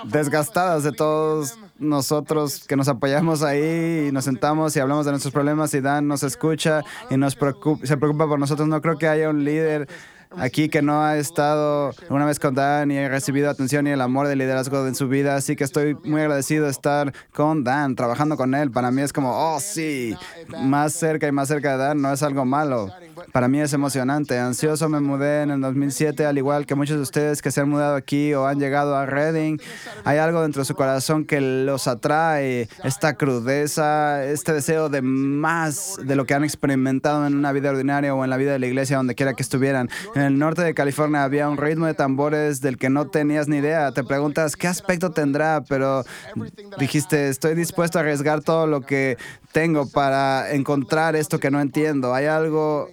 Desgastadas 0.04 0.82
de 0.84 0.92
todos 0.92 1.58
nosotros 1.78 2.66
que 2.66 2.76
nos 2.76 2.88
apoyamos 2.88 3.42
ahí 3.42 4.06
y 4.08 4.12
nos 4.12 4.24
sentamos 4.24 4.76
y 4.76 4.80
hablamos 4.80 5.06
de 5.06 5.12
nuestros 5.12 5.32
problemas 5.32 5.72
y 5.74 5.80
Dan 5.80 6.08
nos 6.08 6.22
escucha 6.22 6.82
y 7.10 7.16
nos 7.16 7.36
preocupa, 7.36 7.86
se 7.86 7.96
preocupa 7.96 8.26
por 8.26 8.38
nosotros. 8.38 8.68
No 8.68 8.80
creo 8.80 8.98
que 8.98 9.08
haya 9.08 9.30
un 9.30 9.44
líder 9.44 9.88
aquí 10.36 10.68
que 10.68 10.82
no 10.82 11.02
ha 11.02 11.16
estado 11.16 11.92
una 12.08 12.24
vez 12.24 12.38
con 12.38 12.54
Dan 12.54 12.90
y 12.90 12.98
ha 12.98 13.08
recibido 13.08 13.50
atención 13.50 13.86
y 13.86 13.90
el 13.90 14.00
amor 14.00 14.28
del 14.28 14.38
liderazgo 14.38 14.86
en 14.86 14.94
su 14.94 15.08
vida. 15.08 15.36
Así 15.36 15.56
que 15.56 15.64
estoy 15.64 15.94
muy 16.04 16.20
agradecido 16.20 16.64
de 16.64 16.70
estar 16.70 17.12
con 17.32 17.64
Dan, 17.64 17.96
trabajando 17.96 18.36
con 18.36 18.54
él. 18.54 18.70
Para 18.70 18.90
mí 18.90 19.02
es 19.02 19.12
como, 19.12 19.30
oh 19.32 19.60
sí, 19.60 20.14
más 20.58 20.92
cerca 20.92 21.26
y 21.26 21.32
más 21.32 21.48
cerca 21.48 21.72
de 21.72 21.78
Dan 21.78 22.02
no 22.02 22.12
es 22.12 22.22
algo 22.22 22.44
malo. 22.44 22.90
Para 23.32 23.48
mí 23.48 23.60
es 23.60 23.72
emocionante. 23.72 24.38
Ansioso 24.38 24.88
me 24.88 25.00
mudé 25.00 25.42
en 25.42 25.50
el 25.50 25.60
2007, 25.60 26.26
al 26.26 26.38
igual 26.38 26.66
que 26.66 26.74
muchos 26.74 26.96
de 26.96 27.02
ustedes 27.02 27.42
que 27.42 27.50
se 27.50 27.60
han 27.60 27.68
mudado 27.68 27.96
aquí 27.96 28.34
o 28.34 28.46
han 28.46 28.58
llegado 28.58 28.96
a 28.96 29.06
Reading. 29.06 29.58
Hay 30.04 30.18
algo 30.18 30.42
dentro 30.42 30.62
de 30.62 30.66
su 30.66 30.74
corazón 30.74 31.24
que 31.24 31.40
los 31.40 31.86
atrae, 31.86 32.68
esta 32.84 33.14
crudeza, 33.14 34.24
este 34.24 34.52
deseo 34.52 34.88
de 34.88 35.02
más 35.02 35.98
de 36.02 36.16
lo 36.16 36.26
que 36.26 36.34
han 36.34 36.44
experimentado 36.44 37.26
en 37.26 37.34
una 37.34 37.52
vida 37.52 37.70
ordinaria 37.70 38.14
o 38.14 38.24
en 38.24 38.30
la 38.30 38.36
vida 38.36 38.52
de 38.52 38.58
la 38.58 38.66
iglesia, 38.66 38.96
donde 38.96 39.14
quiera 39.14 39.34
que 39.34 39.42
estuvieran. 39.42 39.90
En 40.20 40.26
el 40.26 40.38
norte 40.38 40.60
de 40.60 40.74
California 40.74 41.24
había 41.24 41.48
un 41.48 41.56
ritmo 41.56 41.86
de 41.86 41.94
tambores 41.94 42.60
del 42.60 42.76
que 42.76 42.90
no 42.90 43.06
tenías 43.06 43.48
ni 43.48 43.56
idea. 43.56 43.90
Te 43.92 44.04
preguntas 44.04 44.54
qué 44.54 44.66
aspecto 44.66 45.12
tendrá, 45.12 45.64
pero 45.66 46.04
dijiste, 46.78 47.30
estoy 47.30 47.54
dispuesto 47.54 47.96
a 47.96 48.02
arriesgar 48.02 48.42
todo 48.42 48.66
lo 48.66 48.82
que 48.82 49.16
tengo 49.52 49.88
para 49.88 50.52
encontrar 50.52 51.16
esto 51.16 51.40
que 51.40 51.50
no 51.50 51.58
entiendo. 51.58 52.12
Hay 52.12 52.26
algo 52.26 52.90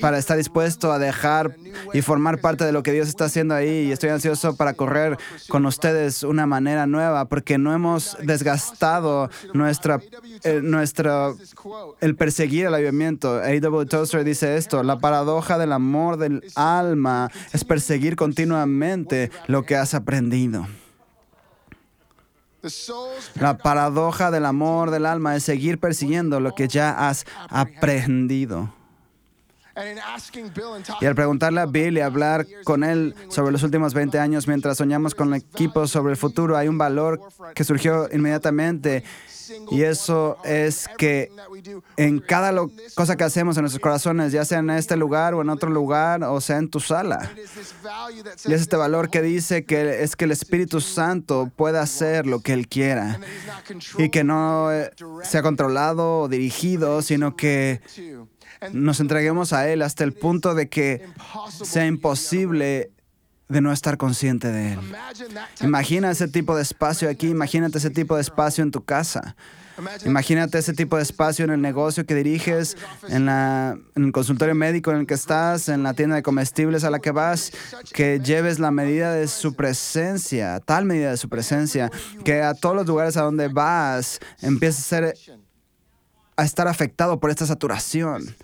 para 0.00 0.18
estar 0.18 0.36
dispuesto 0.36 0.92
a 0.92 0.98
dejar 0.98 1.56
y 1.92 2.02
formar 2.02 2.40
parte 2.40 2.64
de 2.64 2.72
lo 2.72 2.82
que 2.82 2.92
Dios 2.92 3.08
está 3.08 3.26
haciendo 3.26 3.54
ahí. 3.54 3.88
Y 3.88 3.92
estoy 3.92 4.10
ansioso 4.10 4.56
para 4.56 4.74
correr 4.74 5.16
con 5.48 5.66
ustedes 5.66 6.22
una 6.22 6.46
manera 6.46 6.86
nueva, 6.86 7.26
porque 7.26 7.58
no 7.58 7.72
hemos 7.72 8.16
desgastado 8.20 9.30
nuestra, 9.54 10.00
eh, 10.44 10.62
el 12.00 12.16
perseguir 12.16 12.66
el 12.66 12.74
avivamiento. 12.74 13.36
A.W. 13.36 13.86
Tozer 13.86 14.24
dice 14.24 14.56
esto, 14.56 14.82
la 14.82 14.98
paradoja 14.98 15.58
del 15.58 15.72
amor 15.72 16.16
del 16.16 16.42
alma 16.56 17.30
es 17.52 17.64
perseguir 17.64 18.16
continuamente 18.16 19.30
lo 19.46 19.64
que 19.64 19.76
has 19.76 19.94
aprendido. 19.94 20.66
La 23.34 23.58
paradoja 23.58 24.30
del 24.30 24.46
amor 24.46 24.90
del 24.90 25.06
alma 25.06 25.34
es 25.34 25.42
seguir 25.42 25.78
persiguiendo 25.78 26.38
lo 26.38 26.54
que 26.54 26.68
ya 26.68 27.08
has 27.08 27.26
aprendido. 27.48 27.62
and 27.64 27.70
in 27.82 28.10
asking 28.32 28.50
Bill 28.52 28.62
and 28.62 29.61
Y 31.00 31.06
al 31.06 31.14
preguntarle 31.14 31.60
a 31.60 31.66
Bill 31.66 31.96
y 31.98 32.00
hablar 32.00 32.46
con 32.64 32.84
él 32.84 33.14
sobre 33.28 33.52
los 33.52 33.62
últimos 33.62 33.94
20 33.94 34.18
años 34.18 34.46
mientras 34.46 34.76
soñamos 34.78 35.14
con 35.14 35.32
el 35.34 35.40
equipo 35.40 35.86
sobre 35.86 36.12
el 36.12 36.16
futuro, 36.18 36.56
hay 36.56 36.68
un 36.68 36.78
valor 36.78 37.20
que 37.54 37.64
surgió 37.64 38.08
inmediatamente. 38.12 39.02
y 39.70 39.82
eso 39.82 40.38
es 40.44 40.88
que 40.96 41.30
en 41.98 42.20
cada 42.20 42.52
lo- 42.52 42.70
cosa 42.94 43.16
que 43.16 43.24
hacemos 43.24 43.56
en 43.58 43.62
nuestros 43.64 43.82
corazones, 43.82 44.32
ya 44.32 44.44
sea 44.46 44.60
en 44.60 44.70
este 44.70 44.96
lugar 44.96 45.34
o 45.34 45.42
en 45.42 45.50
otro 45.50 45.68
lugar 45.68 46.22
o 46.24 46.40
sea 46.40 46.56
en 46.56 46.70
tu 46.70 46.80
sala, 46.80 47.30
y 48.46 48.52
es 48.54 48.60
este 48.62 48.76
valor 48.76 49.10
que 49.10 49.20
dice 49.20 49.64
que 49.66 50.02
es 50.02 50.16
que 50.16 50.24
el 50.24 50.30
Espíritu 50.32 50.80
Santo 50.80 51.50
pueda 51.54 51.82
hacer 51.82 52.26
lo 52.26 52.40
que 52.40 52.54
Él 52.54 52.66
quiera. 52.68 53.18
y 53.98 54.08
que 54.10 54.24
no 54.24 54.72
eh, 54.72 54.90
sea 55.24 55.42
controlado 55.42 56.20
o 56.20 56.28
dirigido, 56.28 57.02
sino 57.02 57.36
que 57.36 57.80
nos 58.72 59.00
entreguemos 59.00 59.52
a 59.52 59.68
Él 59.68 59.82
hasta 59.82 60.04
el 60.04 60.12
punto 60.12 60.54
de 60.54 60.68
que 60.68 61.06
sea 61.64 61.86
imposible 61.86 62.90
de 63.48 63.60
no 63.60 63.72
estar 63.72 63.96
consciente 63.98 64.48
de 64.50 64.74
Él. 64.74 64.78
Imagina 65.60 66.10
ese 66.10 66.28
tipo 66.28 66.56
de 66.56 66.62
espacio 66.62 67.10
aquí, 67.10 67.28
imagínate 67.28 67.78
ese 67.78 67.90
tipo 67.90 68.16
de 68.16 68.22
espacio 68.22 68.64
en 68.64 68.70
tu 68.70 68.84
casa. 68.84 69.36
Imagínate 70.04 70.58
ese 70.58 70.74
tipo 70.74 70.96
de 70.96 71.02
espacio 71.02 71.44
en 71.44 71.50
el 71.50 71.60
negocio 71.60 72.04
que 72.04 72.14
diriges, 72.14 72.76
en, 73.08 73.28
el 73.28 74.12
consultorio 74.12 74.54
médico 74.54 74.90
en 74.92 74.98
el 74.98 75.06
que 75.06 75.14
estás, 75.14 75.68
en 75.68 75.82
la 75.82 75.94
tienda 75.94 76.16
de 76.16 76.22
comestibles 76.22 76.84
a 76.84 76.90
la 76.90 76.98
que 76.98 77.10
vas, 77.10 77.52
que 77.92 78.20
lleves 78.20 78.58
la 78.58 78.70
medida 78.70 79.12
de 79.12 79.28
su 79.28 79.54
presencia, 79.54 80.60
tal 80.60 80.84
medida 80.84 81.10
de 81.10 81.16
su 81.16 81.28
presencia, 81.28 81.90
que 82.24 82.42
a 82.42 82.54
todos 82.54 82.76
los 82.76 82.86
lugares 82.86 83.16
a 83.16 83.22
donde 83.22 83.48
vas 83.48 84.20
empiece 84.40 84.78
a 84.78 84.82
ser 84.82 85.14
a 86.36 86.44
estar 86.44 86.66
afectado 86.68 87.20
por 87.20 87.30
esta 87.30 87.46
saturación. 87.46 88.34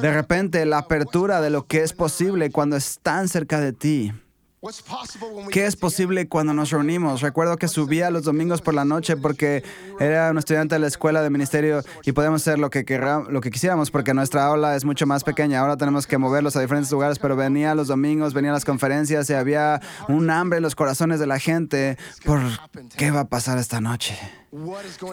De 0.00 0.12
repente, 0.12 0.64
la 0.66 0.78
apertura 0.78 1.40
de 1.40 1.50
lo 1.50 1.66
que 1.66 1.82
es 1.82 1.92
posible 1.92 2.50
cuando 2.50 2.76
están 2.76 3.28
cerca 3.28 3.60
de 3.60 3.72
ti. 3.72 4.12
¿Qué 5.52 5.66
es 5.66 5.76
posible 5.76 6.26
cuando 6.28 6.52
nos 6.52 6.70
reunimos? 6.70 7.20
Recuerdo 7.20 7.56
que 7.58 7.68
subía 7.68 8.10
los 8.10 8.24
domingos 8.24 8.60
por 8.60 8.74
la 8.74 8.84
noche 8.84 9.16
porque 9.16 9.62
era 10.00 10.32
un 10.32 10.38
estudiante 10.38 10.74
de 10.74 10.80
la 10.80 10.88
escuela 10.88 11.22
de 11.22 11.30
ministerio 11.30 11.80
y 12.04 12.10
podíamos 12.10 12.42
hacer 12.42 12.58
lo 12.58 12.68
que, 12.68 12.84
querra- 12.84 13.22
lo 13.30 13.40
que 13.40 13.52
quisiéramos 13.52 13.92
porque 13.92 14.14
nuestra 14.14 14.44
aula 14.46 14.74
es 14.74 14.84
mucho 14.84 15.06
más 15.06 15.22
pequeña. 15.22 15.60
Ahora 15.60 15.76
tenemos 15.76 16.08
que 16.08 16.18
moverlos 16.18 16.56
a 16.56 16.60
diferentes 16.60 16.90
lugares, 16.90 17.20
pero 17.20 17.36
venía 17.36 17.76
los 17.76 17.86
domingos, 17.86 18.34
venía 18.34 18.50
las 18.50 18.64
conferencias 18.64 19.30
y 19.30 19.34
había 19.34 19.80
un 20.08 20.28
hambre 20.28 20.56
en 20.56 20.64
los 20.64 20.74
corazones 20.74 21.20
de 21.20 21.28
la 21.28 21.38
gente 21.38 21.96
por 22.24 22.40
qué 22.96 23.12
va 23.12 23.20
a 23.20 23.28
pasar 23.28 23.58
esta 23.58 23.80
noche. 23.80 24.18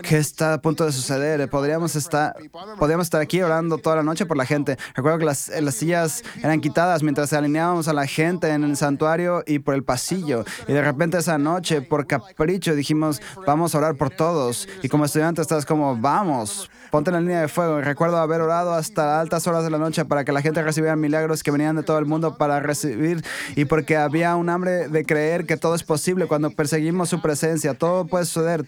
¿Qué 0.04 0.18
está 0.18 0.54
a 0.54 0.62
punto 0.62 0.86
de 0.86 0.94
suceder? 0.94 1.50
Podríamos 1.50 1.96
estar, 1.98 2.36
podríamos 2.80 3.08
estar 3.08 3.20
aquí 3.20 3.42
orando 3.42 3.78
toda 3.78 3.98
la 3.98 4.04
noche 4.04 4.26
por 4.26 4.38
la 4.38 4.46
gente. 4.46 4.78
Recuerdo 4.96 5.20
que 5.20 5.26
las, 5.26 5.50
las 5.62 5.76
sillas 5.76 6.24
eran 6.42 6.62
quitadas 6.62 7.04
mientras 7.04 7.34
alineábamos 7.34 7.90
a 7.90 7.94
la 7.94 8.08
gente 8.08 8.50
en 8.50 8.64
el 8.64 8.78
santuario 8.78 9.44
y 9.46 9.60
por 9.60 9.76
el 9.76 9.84
pasillo. 9.84 10.46
Y 10.68 10.74
de 10.74 10.82
repente 10.82 11.18
esa 11.18 11.38
noche, 11.38 11.82
por 11.82 12.08
capricho, 12.08 12.76
dijimos, 12.76 13.22
vamos 13.46 13.76
a 13.76 13.80
orar 13.80 13.96
por 13.96 14.10
todos. 14.10 14.70
Y 14.82 14.88
como 14.88 15.04
estudiante 15.04 15.42
estás 15.42 15.66
como, 15.66 15.98
vamos, 15.98 16.70
ponte 16.92 17.10
en 17.10 17.16
la 17.16 17.22
línea 17.22 17.42
de 17.42 17.48
fuego. 17.48 17.82
Recuerdo 17.82 18.18
haber 18.18 18.42
orado 18.42 18.74
hasta 18.74 19.20
altas 19.20 19.48
horas 19.48 19.64
de 19.64 19.70
la 19.70 19.78
noche 19.78 20.06
para 20.06 20.24
que 20.24 20.32
la 20.32 20.42
gente 20.42 20.62
recibiera 20.62 20.96
milagros 20.96 21.44
que 21.44 21.52
venían 21.52 21.76
de 21.76 21.84
todo 21.84 22.00
el 22.00 22.06
mundo 22.06 22.38
para 22.38 22.60
recibir 22.60 23.24
y 23.56 23.66
porque 23.66 23.98
había 23.98 24.36
un 24.36 24.50
hambre 24.50 24.88
de 24.88 25.06
creer 25.06 25.46
que 25.46 25.58
todo 25.58 25.76
es 25.76 25.84
posible 25.84 26.28
cuando 26.28 26.50
perseguimos 26.52 27.10
su 27.10 27.22
presencia. 27.22 27.74
Todo 27.74 28.06
puede 28.06 28.26
suceder. 28.26 28.66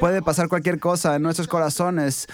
Puede 0.00 0.22
pasar 0.22 0.48
cualquier 0.48 0.78
cosa 0.78 1.16
en 1.16 1.22
nuestros 1.22 1.48
corazones. 1.48 2.26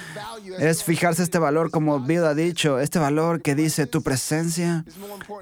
Es 0.59 0.85
fijarse 0.85 1.23
este 1.23 1.39
valor, 1.39 1.71
como 1.71 2.01
Bill 2.01 2.25
ha 2.25 2.35
dicho, 2.35 2.79
este 2.79 2.99
valor 2.99 3.43
que 3.43 3.55
dice 3.55 3.87
tu 3.87 4.03
presencia 4.03 4.85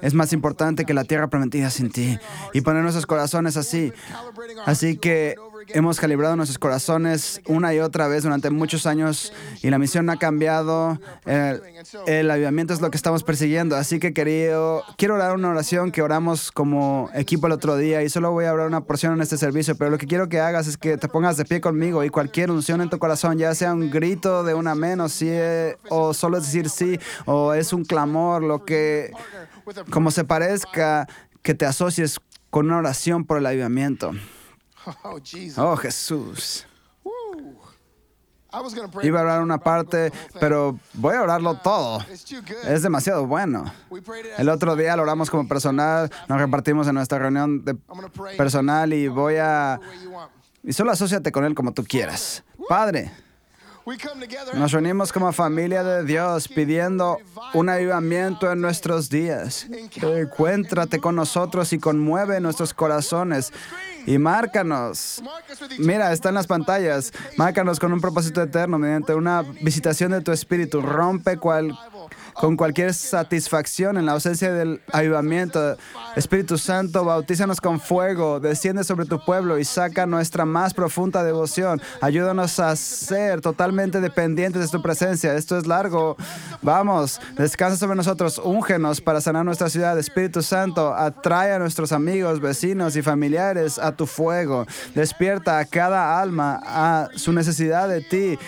es 0.01 0.13
más 0.13 0.33
importante 0.33 0.85
que 0.85 0.93
la 0.93 1.03
tierra 1.03 1.27
prometida 1.27 1.69
sin 1.69 1.91
ti. 1.91 2.19
Y 2.53 2.61
poner 2.61 2.83
nuestros 2.83 3.05
corazones 3.05 3.57
así. 3.57 3.93
Así 4.65 4.97
que 4.97 5.35
hemos 5.73 5.99
calibrado 5.99 6.35
nuestros 6.35 6.57
corazones 6.57 7.41
una 7.47 7.73
y 7.73 7.79
otra 7.79 8.07
vez 8.07 8.23
durante 8.23 8.49
muchos 8.49 8.85
años 8.85 9.33
y 9.61 9.69
la 9.69 9.79
misión 9.79 10.09
ha 10.09 10.17
cambiado. 10.17 10.99
El, 11.25 11.61
el 12.07 12.31
avivamiento 12.31 12.73
es 12.73 12.81
lo 12.81 12.91
que 12.91 12.97
estamos 12.97 13.23
persiguiendo. 13.23 13.75
Así 13.75 13.99
que 13.99 14.13
querido, 14.13 14.83
quiero 14.97 15.15
orar 15.15 15.35
una 15.35 15.49
oración 15.49 15.91
que 15.91 16.01
oramos 16.01 16.51
como 16.51 17.09
equipo 17.13 17.47
el 17.47 17.53
otro 17.53 17.75
día 17.77 18.03
y 18.03 18.09
solo 18.09 18.31
voy 18.31 18.45
a 18.45 18.53
orar 18.53 18.67
una 18.67 18.81
porción 18.81 19.13
en 19.13 19.21
este 19.21 19.37
servicio, 19.37 19.75
pero 19.75 19.89
lo 19.89 19.97
que 19.97 20.07
quiero 20.07 20.29
que 20.29 20.39
hagas 20.39 20.67
es 20.67 20.77
que 20.77 20.97
te 20.97 21.07
pongas 21.07 21.37
de 21.37 21.45
pie 21.45 21.61
conmigo 21.61 22.03
y 22.03 22.09
cualquier 22.09 22.51
unción 22.51 22.81
en 22.81 22.89
tu 22.89 22.99
corazón, 22.99 23.37
ya 23.37 23.53
sea 23.55 23.73
un 23.73 23.89
grito 23.89 24.43
de 24.43 24.53
un 24.53 24.67
amén 24.67 24.99
o, 24.99 25.09
sí, 25.09 25.27
eh, 25.29 25.77
o 25.89 26.13
solo 26.13 26.39
decir 26.39 26.69
sí 26.69 26.99
o 27.25 27.53
es 27.53 27.73
un 27.73 27.85
clamor, 27.85 28.43
lo 28.43 28.65
que 28.65 29.11
como 29.89 30.11
se 30.11 30.23
parezca, 30.23 31.07
que 31.41 31.53
te 31.53 31.65
asocies 31.65 32.19
con 32.49 32.67
una 32.67 32.77
oración 32.77 33.25
por 33.25 33.37
el 33.37 33.45
avivamiento. 33.45 34.11
oh. 35.03 35.19
Oh 35.57 35.75
Jesús. 35.77 36.65
Iba 39.01 39.19
a 39.21 39.23
orar 39.23 39.41
una 39.41 39.57
parte, 39.59 40.11
pero 40.39 40.77
voy 40.93 41.15
a 41.15 41.21
orarlo 41.21 41.55
todo. 41.55 42.05
Es 42.65 42.81
demasiado 42.81 43.25
bueno. 43.25 43.71
El 44.37 44.49
otro 44.49 44.75
día 44.75 44.95
lo 44.97 45.03
oramos 45.03 45.29
como 45.29 45.47
personal, 45.47 46.11
nos 46.27 46.39
repartimos 46.39 46.87
en 46.87 46.95
nuestra 46.95 47.19
reunión 47.19 47.63
de 47.63 47.75
personal 48.37 48.91
y 48.91 49.07
voy 49.07 49.35
a... 49.37 49.79
Y 50.63 50.73
solo 50.73 50.91
asóciate 50.91 51.31
con 51.31 51.45
él 51.45 51.55
como 51.55 51.73
tú 51.73 51.83
quieras. 51.85 52.43
Padre, 52.67 53.11
nos 54.53 54.71
reunimos 54.71 55.11
como 55.11 55.31
familia 55.31 55.83
de 55.83 56.03
Dios 56.03 56.47
pidiendo 56.47 57.17
un 57.53 57.69
avivamiento 57.69 58.51
en 58.51 58.61
nuestros 58.61 59.09
días. 59.09 59.67
Encuéntrate 60.01 60.99
con 60.99 61.15
nosotros 61.15 61.71
y 61.73 61.79
conmueve 61.79 62.39
nuestros 62.41 62.73
corazones 62.73 63.51
y 64.05 64.17
márcanos. 64.17 65.21
Mira, 65.79 66.11
está 66.11 66.29
en 66.29 66.35
las 66.35 66.47
pantallas. 66.47 67.11
Márcanos 67.37 67.79
con 67.79 67.93
un 67.93 68.01
propósito 68.01 68.41
eterno 68.41 68.77
mediante 68.77 69.13
una 69.13 69.41
visitación 69.41 70.11
de 70.11 70.21
tu 70.21 70.31
espíritu. 70.31 70.81
Rompe 70.81 71.37
cual, 71.37 71.77
con 72.33 72.57
cualquier 72.57 72.93
satisfacción 72.93 73.97
en 73.97 74.05
la 74.05 74.13
ausencia 74.13 74.51
del 74.51 74.81
avivamiento. 74.91 75.77
Espíritu 76.15 76.57
Santo, 76.57 77.05
bautízanos 77.05 77.61
con 77.61 77.79
fuego. 77.79 78.39
Desciende 78.39 78.83
sobre 78.83 79.05
tu 79.05 79.23
pueblo 79.23 79.57
y 79.57 79.65
saca 79.65 80.05
nuestra 80.05 80.45
más 80.45 80.73
profunda 80.73 81.23
devoción. 81.23 81.81
Ayúdanos 82.01 82.59
a 82.59 82.75
ser 82.75 83.41
totalmente 83.41 84.01
dependientes 84.01 84.61
de 84.61 84.67
tu 84.67 84.81
presencia. 84.81 85.35
Esto 85.35 85.57
es 85.57 85.67
largo. 85.67 86.17
Vamos, 86.61 87.19
descansa 87.37 87.77
sobre 87.77 87.95
nosotros. 87.95 88.41
Úngenos 88.43 89.01
para 89.01 89.21
sanar 89.21 89.45
nuestra 89.45 89.69
ciudad. 89.69 89.97
Espíritu 89.97 90.41
Santo, 90.41 90.93
atrae 90.93 91.53
a 91.53 91.59
nuestros 91.59 91.91
amigos, 91.91 92.39
vecinos 92.39 92.95
y 92.95 93.01
familiares 93.01 93.77
a 93.79 93.91
tu 93.91 94.05
fuego. 94.05 94.65
Despierta 94.95 95.59
a 95.59 95.65
cada 95.65 96.19
alma 96.19 96.59
a 96.63 97.09
su 97.15 97.31
necesidad 97.31 97.87
de 97.87 98.01
ti. 98.01 98.39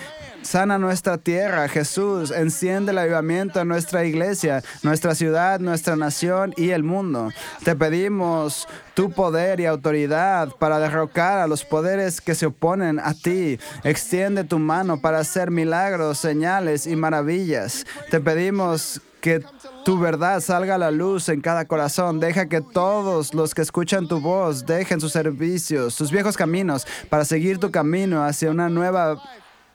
Sana 0.44 0.78
nuestra 0.78 1.16
tierra, 1.16 1.68
Jesús. 1.68 2.30
Enciende 2.30 2.92
el 2.92 2.98
avivamiento 2.98 3.60
en 3.60 3.68
nuestra 3.68 4.04
iglesia, 4.04 4.62
nuestra 4.82 5.14
ciudad, 5.14 5.58
nuestra 5.58 5.96
nación 5.96 6.52
y 6.58 6.70
el 6.70 6.82
mundo. 6.82 7.30
Te 7.64 7.74
pedimos 7.74 8.68
tu 8.92 9.10
poder 9.10 9.58
y 9.60 9.66
autoridad 9.66 10.50
para 10.58 10.78
derrocar 10.78 11.38
a 11.38 11.46
los 11.46 11.64
poderes 11.64 12.20
que 12.20 12.34
se 12.34 12.46
oponen 12.46 13.00
a 13.00 13.14
ti. 13.14 13.58
Extiende 13.84 14.44
tu 14.44 14.58
mano 14.58 15.00
para 15.00 15.18
hacer 15.18 15.50
milagros, 15.50 16.18
señales 16.18 16.86
y 16.86 16.94
maravillas. 16.94 17.86
Te 18.10 18.20
pedimos 18.20 19.00
que 19.22 19.42
tu 19.86 19.98
verdad 19.98 20.40
salga 20.40 20.74
a 20.74 20.78
la 20.78 20.90
luz 20.90 21.30
en 21.30 21.40
cada 21.40 21.64
corazón. 21.64 22.20
Deja 22.20 22.50
que 22.50 22.60
todos 22.60 23.32
los 23.32 23.54
que 23.54 23.62
escuchan 23.62 24.08
tu 24.08 24.20
voz 24.20 24.66
dejen 24.66 25.00
sus 25.00 25.12
servicios, 25.12 25.94
sus 25.94 26.10
viejos 26.10 26.36
caminos, 26.36 26.86
para 27.08 27.24
seguir 27.24 27.58
tu 27.58 27.70
camino 27.70 28.22
hacia 28.22 28.50
una 28.50 28.68
nueva 28.68 29.22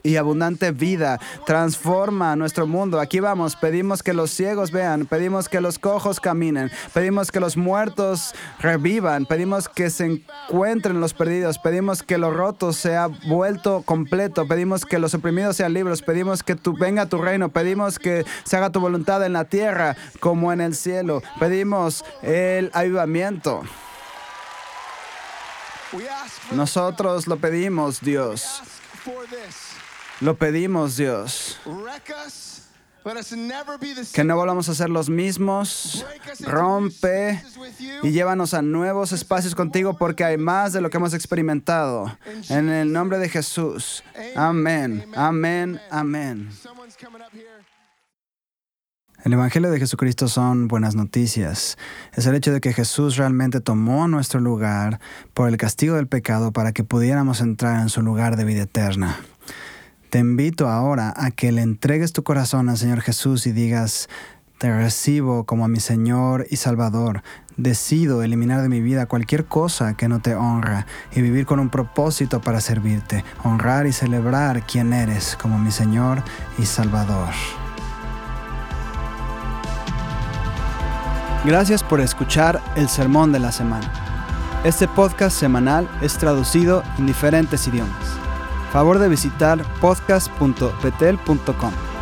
y 0.04 0.16
abundante 0.16 0.72
vida. 0.72 1.20
Transforma 1.46 2.36
nuestro 2.36 2.68
mundo. 2.68 3.00
Aquí 3.00 3.20
vamos. 3.20 3.56
Pedimos 3.56 4.04
que 4.04 4.14
los 4.14 4.32
ciegos 4.32 4.72
vean. 4.72 5.06
Pedimos 5.06 5.50
que 5.50 5.62
los 5.62 5.80
cojos 5.80 6.20
caminen. 6.20 6.72
Pedimos 6.94 7.32
que 7.32 7.40
los 7.40 7.58
muertos 7.58 8.34
revivan. 8.60 9.26
Pedimos 9.26 9.70
que 9.70 9.90
se 9.90 10.06
encuentren 10.06 11.02
los 11.02 11.14
perdidos. 11.14 11.60
Pedimos 11.60 12.04
que 12.04 12.18
lo 12.18 12.32
roto 12.32 12.74
sea 12.74 13.08
vuelto 13.28 13.84
completo. 13.86 14.48
Pedimos 14.48 14.86
que 14.86 15.00
los 15.00 15.14
oprimidos 15.14 15.56
sean 15.56 15.74
libres. 15.74 16.02
Pedimos 16.02 16.44
que 16.44 16.56
tu, 16.56 16.78
venga 16.78 17.08
tu 17.08 17.18
reino. 17.18 17.50
Pedimos 17.50 18.00
que 18.00 18.26
se 18.44 18.58
haga 18.58 18.72
tu 18.72 18.80
voluntad 18.80 19.26
en 19.26 19.34
la 19.34 19.46
tierra 19.46 19.96
como 20.20 20.54
en 20.54 20.62
el 20.62 20.76
cielo. 20.76 21.22
Pedimos 21.40 22.04
el 22.22 22.72
avivamiento. 22.74 23.64
Nosotros 26.52 27.28
lo 27.28 27.38
pedimos, 27.38 28.02
Dios. 28.02 28.62
Lo 30.22 30.36
pedimos, 30.36 30.98
Dios. 30.98 31.58
Que 34.14 34.24
no 34.24 34.36
volvamos 34.36 34.68
a 34.70 34.76
ser 34.76 34.90
los 34.90 35.10
mismos. 35.10 36.06
Rompe 36.42 37.42
y 38.04 38.12
llévanos 38.12 38.54
a 38.54 38.62
nuevos 38.62 39.14
espacios 39.14 39.56
contigo 39.56 39.98
porque 39.98 40.26
hay 40.26 40.38
más 40.38 40.74
de 40.74 40.82
lo 40.82 40.90
que 40.90 40.98
hemos 40.98 41.14
experimentado. 41.14 42.18
En 42.50 42.70
el 42.70 42.92
nombre 42.92 43.18
de 43.18 43.30
Jesús. 43.30 44.04
Amén. 44.36 45.06
Amén. 45.16 45.80
Amén. 45.90 46.50
El 49.24 49.34
Evangelio 49.34 49.70
de 49.70 49.80
Jesucristo 49.80 50.30
son 50.30 50.70
buenas 50.70 50.96
noticias. 50.96 51.78
Es 52.14 52.26
el 52.26 52.36
hecho 52.36 52.54
de 52.54 52.62
que 52.62 52.74
Jesús 52.74 53.18
realmente 53.18 53.60
tomó 53.60 54.08
nuestro 54.08 54.40
lugar 54.40 55.02
por 55.34 55.50
el 55.50 55.58
castigo 55.58 55.96
del 55.96 56.08
pecado 56.08 56.54
para 56.54 56.72
que 56.72 56.86
pudiéramos 56.86 57.42
entrar 57.42 57.82
en 57.82 57.90
su 57.90 58.02
lugar 58.02 58.38
de 58.38 58.46
vida 58.46 58.64
eterna. 58.64 59.20
Te 60.10 60.18
invito 60.18 60.68
ahora 60.68 61.14
a 61.16 61.30
que 61.30 61.52
le 61.52 61.62
entregues 61.62 62.14
tu 62.14 62.24
corazón 62.24 62.68
al 62.68 62.78
Señor 62.78 63.02
Jesús 63.02 63.46
y 63.46 63.52
digas, 63.52 64.10
te 64.58 64.76
recibo 64.76 65.46
como 65.46 65.66
a 65.66 65.68
mi 65.68 65.80
Señor 65.80 66.48
y 66.50 66.56
Salvador. 66.56 67.22
Decido 67.58 68.24
eliminar 68.24 68.64
de 68.64 68.70
mi 68.70 68.82
vida 68.82 69.06
cualquier 69.06 69.46
cosa 69.46 69.96
que 69.96 70.08
no 70.08 70.20
te 70.20 70.34
honra 70.34 70.88
y 71.12 71.22
vivir 71.22 71.46
con 71.46 71.60
un 71.60 71.70
propósito 71.70 72.42
para 72.42 72.60
servirte, 72.60 73.24
honrar 73.44 73.86
y 73.86 73.94
celebrar 73.94 74.66
quién 74.66 74.94
eres 74.94 75.38
como 75.40 75.60
mi 75.60 75.70
Señor 75.70 76.24
y 76.58 76.66
Salvador. 76.66 77.30
Gracias 81.46 81.84
por 81.84 82.02
escuchar 82.02 82.60
el 82.76 82.90
Sermón 82.90 83.32
de 83.32 83.40
la 83.40 83.52
Semana. 83.52 83.94
Este 84.64 84.88
podcast 84.88 85.38
semanal 85.38 85.88
es 86.02 86.18
traducido 86.18 86.82
en 86.98 87.06
diferentes 87.06 87.68
idiomas. 87.68 88.29
Favor 88.72 89.00
de 89.00 89.10
visitar 89.10 89.64
podcast.betel.com. 89.80 91.99